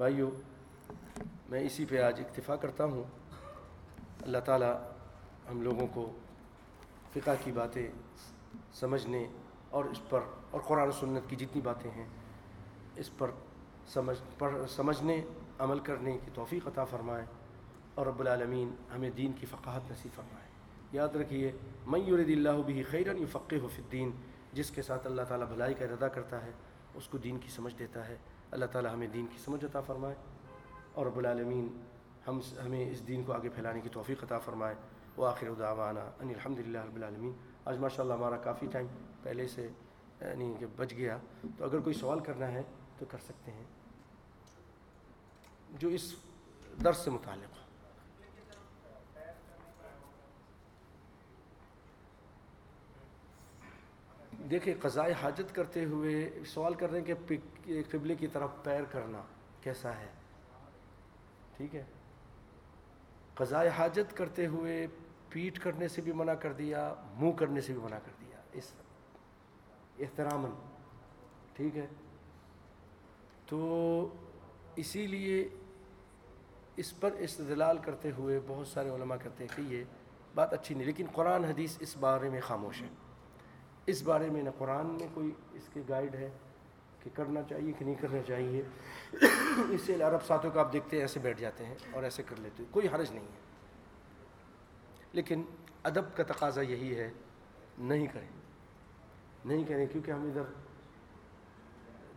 بھائیو، 0.00 0.30
میں 1.48 1.60
اسی 1.60 1.84
پہ 1.84 2.00
آج 2.00 2.20
اکتفا 2.20 2.56
کرتا 2.56 2.84
ہوں۔ 2.84 3.02
اللہ 4.22 4.38
تعالیٰ 4.38 4.80
ہم 5.50 5.62
لوگوں 5.62 5.86
کو 5.94 6.12
فقہ 7.12 7.30
کی 7.44 7.52
باتیں 7.52 7.90
سمجھنے 8.72 9.26
اور 9.70 9.84
اس 9.84 10.00
پر 10.08 10.20
اور 10.50 10.60
قرآن 10.60 10.88
و 10.88 10.92
سنت 10.92 11.30
کی 11.30 11.36
جتنی 11.36 11.60
باتیں 11.60 11.90
ہیں، 11.90 12.06
اس 12.96 13.10
پر 13.18 13.30
سمجھ، 13.88 14.18
پر 14.38 14.66
سمجھنے، 14.68 15.20
عمل 15.58 15.78
کرنے 15.78 16.18
کی 16.24 16.30
توفیق 16.34 16.68
عطا 16.68 16.84
فرمائے 16.84 17.24
اور 17.94 18.06
رب 18.06 18.20
العالمین 18.20 18.74
ہمیں 18.94 19.10
دین 19.10 19.32
کی 19.32 19.46
فقاہت 19.46 19.90
نصیب 19.90 20.16
فرمائے۔ 20.16 20.48
یاد 20.92 21.16
رکھیے 21.16 21.52
میں 21.86 22.00
یورد 22.00 22.28
اللہ 22.28 22.62
بھی 22.66 22.82
خیرن 22.82 23.26
فقہ 23.26 23.62
و 23.62 23.66
الدین، 23.66 24.10
جس 24.52 24.70
کے 24.70 24.82
ساتھ 24.82 25.06
اللہ 25.06 25.22
تعالیٰ 25.22 25.46
بھلائی 25.46 25.74
کا 25.74 25.84
ارادہ 25.84 26.08
کرتا 26.14 26.44
ہے، 26.44 26.50
اس 26.94 27.08
کو 27.08 27.18
دین 27.18 27.38
کی 27.38 27.48
سمجھ 27.48 27.74
دیتا 27.78 28.08
ہے۔ 28.08 28.16
اللہ 28.50 28.66
تعالیٰ 28.66 28.92
ہمیں 28.92 29.06
دین 29.06 29.26
کی 29.26 29.38
سمجھ 29.38 29.64
عطا 29.64 29.80
فرمائے 29.80 30.14
اور 30.92 31.06
رب 31.06 31.18
العالمین 31.18 31.80
ہم 32.28 32.40
ہمیں 32.64 32.90
اس 32.90 33.06
دین 33.06 33.22
کو 33.22 33.32
آگے 33.32 33.48
پھیلانے 33.48 33.80
کی 33.80 33.88
توفیق 33.88 34.24
عطا 34.24 34.38
فرمائے۔ 34.38 34.74
وہ 35.16 35.26
آخر 35.26 35.54
دعوانا 35.58 36.00
ان 36.00 36.28
الحمد 36.28 36.58
للہ 36.58 36.78
رب 36.78 36.96
العالمین۔ 36.96 37.32
آج 37.64 37.78
ماشاء 37.78 38.02
اللہ 38.02 38.14
ہمارا 38.14 38.36
کافی 38.36 38.66
ٹائم 38.66 38.86
پہلے 39.22 39.48
سے 39.48 39.68
یعنی 40.20 40.54
کہ 40.58 40.66
بچ 40.76 40.92
گیا۔ 40.92 41.18
تو 41.58 41.64
اگر 41.64 41.80
کوئی 41.80 41.94
سوال 41.94 42.20
کرنا 42.20 42.48
ہے 42.52 42.62
تو 42.98 43.06
کر 43.10 43.18
سکتے 43.18 43.50
ہیں۔ 43.50 43.64
جو 45.70 45.88
اس 45.88 46.14
درس 46.84 46.96
سے 46.96 47.10
متعلق 47.10 47.56
ہو 47.56 47.60
دیکھیں، 54.50 54.74
قضائے 54.80 55.12
حاجت 55.22 55.54
کرتے 55.54 55.84
ہوئے 55.84 56.30
سوال 56.46 56.74
کر 56.74 56.90
رہے 56.90 57.00
ہیں 57.00 57.14
کہ 57.64 57.82
قبلے 57.90 58.14
کی 58.14 58.26
طرف 58.26 58.50
پیر 58.62 58.84
کرنا 58.90 59.22
کیسا 59.60 59.96
ہے؟ 59.96 60.06
ٹھیک 61.56 61.74
ہے۔ 61.74 61.84
قضائے 63.34 63.68
حاجت 63.68 64.16
کرتے 64.16 64.46
ہوئے 64.46 64.86
پیٹ 65.28 65.58
کرنے 65.58 65.88
سے 65.88 66.02
بھی 66.02 66.12
منع 66.12 66.34
کر 66.34 66.52
دیا، 66.52 66.94
منہ 67.16 67.32
کرنے 67.32 67.60
سے 67.60 67.72
بھی 67.72 67.80
منع 67.80 67.98
کر 67.98 68.12
دیا، 68.20 68.40
اس 68.52 68.72
احترام 69.98 70.46
ٹھیک 71.56 71.76
ہے۔ 71.76 71.86
تو 73.46 74.08
اسی 74.76 75.06
لیے 75.06 75.48
اس 76.76 77.00
پر 77.00 77.10
استدلال 77.12 77.78
کرتے 77.78 78.10
ہوئے 78.10 78.40
بہت 78.46 78.68
سارے 78.68 78.90
علماء 78.90 79.16
کہتے 79.22 79.44
ہیں 79.44 79.56
کہ 79.56 79.74
یہ 79.74 79.84
بات 80.34 80.52
اچھی 80.52 80.74
نہیں، 80.74 80.86
لیکن 80.86 81.06
قرآن 81.12 81.44
حدیث 81.44 81.76
اس 81.80 81.96
بارے 81.96 82.28
میں 82.28 82.40
خاموش 82.40 82.82
ہے۔ 82.82 82.88
اس 83.86 84.02
بارے 84.02 84.30
میں 84.30 84.42
نہ 84.42 84.50
قرآن 84.58 84.86
میں 84.86 85.08
کوئی 85.14 85.30
اس 85.52 85.62
کے 85.72 85.82
گائیڈ 85.88 86.14
ہے 86.14 86.30
کہ 87.00 87.10
کرنا 87.14 87.42
چاہیے 87.42 87.72
کہ 87.72 87.84
نہیں 87.84 87.94
کرنا 87.94 88.22
چاہیے۔ 88.26 88.62
اس 89.70 89.80
سے 89.86 90.02
عرب 90.02 90.22
ساتھوں 90.26 90.50
کا 90.50 90.60
آپ 90.60 90.72
دیکھتے 90.72 90.96
ہیں، 90.96 91.04
ایسے 91.04 91.20
بیٹھ 91.20 91.40
جاتے 91.40 91.66
ہیں 91.66 91.74
اور 91.92 92.02
ایسے 92.02 92.22
کر 92.22 92.36
لیتے 92.38 92.62
ہیں۔ 92.62 92.72
کوئی 92.72 92.88
حرج 92.94 93.10
نہیں 93.10 93.24
ہے۔ 93.24 93.40
لیکن 95.12 95.42
ادب 95.82 96.16
کا 96.16 96.22
تقاضا 96.22 96.60
یہی 96.60 96.98
ہے، 96.98 97.10
نہیں 97.78 98.06
کریں۔ 98.06 98.28
نہیں 99.44 99.64
کریں، 99.64 99.86
کیونکہ 99.86 100.10
ہم 100.10 100.22
ادھر 100.22 100.42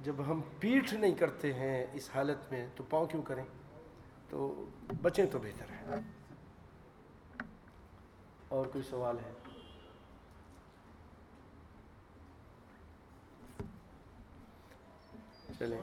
جب 0.04 0.16
ہم 0.28 0.42
پیٹھ 0.60 0.94
نہیں 0.94 1.16
کرتے 1.16 1.54
ہیں 1.54 1.86
اس 1.94 2.10
حالت 2.16 2.52
میں، 2.52 2.68
تو 2.76 2.84
پاؤں 2.90 3.06
کیوں 3.06 3.22
کریں؟ 3.22 3.44
تو 4.30 4.66
بچیں 5.02 5.26
تو 5.26 5.40
بہتر 5.40 5.66
ہے۔ 5.70 5.96
اور 8.48 8.66
کوئی 8.66 8.84
سوال 8.90 9.18
ہے؟ 9.18 9.32
چلیں۔ 15.64 15.82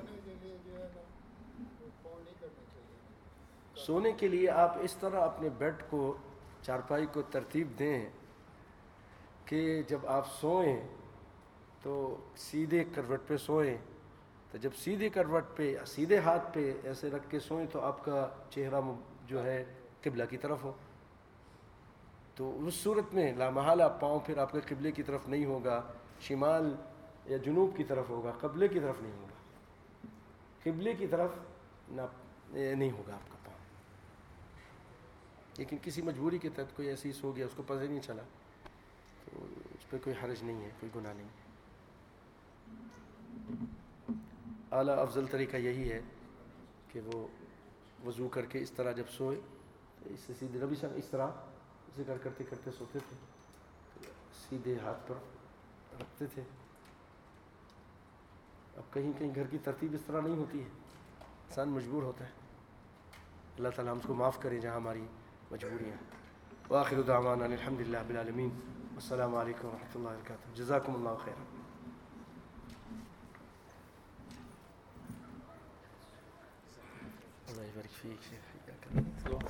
سونے 3.76 4.12
کے 4.12 4.28
لیے 4.28 4.50
آپ 4.50 4.76
اس 4.80 4.96
طرح 5.00 5.20
اپنے 5.20 5.48
بیڈ 5.58 5.74
کو 5.90 6.16
چارپائی 6.62 7.06
کو 7.06 7.22
ترتیب 7.22 7.68
دیں 7.78 8.10
کہ 9.44 9.82
جب 9.88 10.06
آپ 10.06 10.26
سوئیں 10.40 10.88
تو 11.82 12.16
سیدھے 12.36 12.84
کروٹ 12.94 13.20
پہ 13.26 13.36
سوئیں۔ 13.36 13.76
تو 14.50 14.58
جب 14.58 14.70
سیدھے 14.78 15.08
کروٹ 15.08 15.56
پہ 15.56 15.76
سیدھے 15.86 16.18
ہاتھ 16.18 16.54
پہ 16.54 16.72
ایسے 16.84 17.10
رکھ 17.10 17.30
کے 17.30 17.40
سوئیں 17.40 17.66
تو 17.72 17.80
آپ 17.80 18.04
کا 18.04 18.28
چہرہ 18.50 18.80
جو 19.26 19.44
ہے 19.44 19.64
قبلہ 20.02 20.24
کی 20.30 20.36
طرف 20.36 20.64
ہو۔ 20.64 20.72
تو 22.34 22.66
اس 22.66 22.74
صورت 22.74 23.14
میں 23.14 23.32
لامحالہ 23.32 23.84
پاؤں 24.00 24.20
پھر 24.20 24.38
آپ 24.38 24.52
کے 24.52 24.60
قبلے 24.68 24.92
کی 24.92 25.02
طرف 25.02 25.28
نہیں 25.28 25.44
ہوگا 25.44 25.82
شمال 26.20 26.74
یا 27.26 27.36
جنوب 27.36 27.76
کی 27.76 27.84
طرف 27.84 28.08
ہوگا 28.08 28.32
قبلے 28.40 28.68
کی 28.68 28.80
طرف 28.80 29.02
نہیں 29.02 29.12
ہوگا۔ 29.12 29.29
قبلے 30.64 30.94
کی 30.94 31.06
طرف 31.06 31.30
نہ 31.88 32.02
نہیں 32.50 32.90
ہوگا 32.90 33.14
آپ 33.14 33.32
کا 33.32 33.38
پاؤں۔ 33.44 33.58
لیکن 35.58 35.76
کسی 35.82 36.02
مجبوری 36.02 36.38
کے 36.38 36.48
تحت 36.48 36.76
کوئی 36.76 36.88
ایسی 36.88 37.12
سو 37.12 37.32
گیا، 37.32 37.46
اس 37.46 37.52
کو 37.56 37.62
پتہ 37.62 37.82
ہی 37.82 37.88
نہیں 37.88 38.00
چلا، 38.00 38.22
تو 39.24 39.46
اس 39.74 39.90
پہ 39.90 39.96
کوئی 40.04 40.24
حرج 40.24 40.42
نہیں 40.42 40.64
ہے، 40.64 40.70
کوئی 40.80 41.00
گناہ 41.00 41.12
نہیں۔ 41.14 41.28
اعلیٰ 44.70 44.98
افضل 44.98 45.26
طریقہ 45.26 45.56
یہی 45.56 45.92
ہے 45.92 46.00
کہ 46.88 47.00
وہ 47.00 47.26
وضو 48.06 48.28
کر 48.28 48.44
کے 48.44 48.58
اس 48.58 48.70
طرح 48.70 48.92
جب 48.92 49.04
سوئے، 49.10 49.40
تو 50.02 50.10
اس 50.14 50.20
سے 50.20 50.32
سیدھے 50.38 50.58
نبی 50.60 50.76
صاحب 50.76 50.92
اس 50.96 51.04
طرح 51.10 51.30
ذکر 51.96 52.18
کرتے 52.22 52.44
کرتے 52.44 52.70
سوتے 52.78 52.98
تھے 53.08 53.16
سیدھے 54.48 54.76
ہاتھ 54.84 55.08
پر 55.08 55.14
رکھتے 56.00 56.26
تھے۔ 56.26 56.42
اب 58.80 58.94
کہیں 58.94 59.12
کہیں 59.18 59.34
گھر 59.34 59.46
کی 59.46 59.58
ترتیب 59.58 59.94
اس 59.94 60.00
طرح 60.06 60.20
نہیں 60.20 60.36
ہوتی 60.36 60.58
ہے۔ 60.58 60.68
انسان 61.18 61.68
مجبور 61.68 62.02
ہوتا 62.02 62.24
ہے۔ 62.24 62.30
اللہ 63.56 63.68
تعالیٰ 63.76 63.92
ہم 63.92 63.98
اس 63.98 64.04
کو 64.06 64.14
معاف 64.14 64.42
کرے 64.42 64.60
جہاں 64.60 64.76
ہماری 64.76 65.06
مجبوریاں۔ 65.50 65.96
واخر 66.68 67.02
دعوانا 67.02 67.44
الحمد 67.44 67.80
للہ 67.80 67.98
بالعالمین 68.06 68.48
السلام 68.94 69.36
علیکم 69.36 69.68
ورحمۃ 69.68 69.90
اللہ 69.94 70.08
وبرکاتہ۔ 70.08 70.54
جزاکم 70.54 70.94
اللہ 70.94 71.24
خیر 71.24 71.32
اللہ 77.48 77.62
يبارك 77.62 78.02
فيك 78.02 78.30
شيخ 78.30 79.44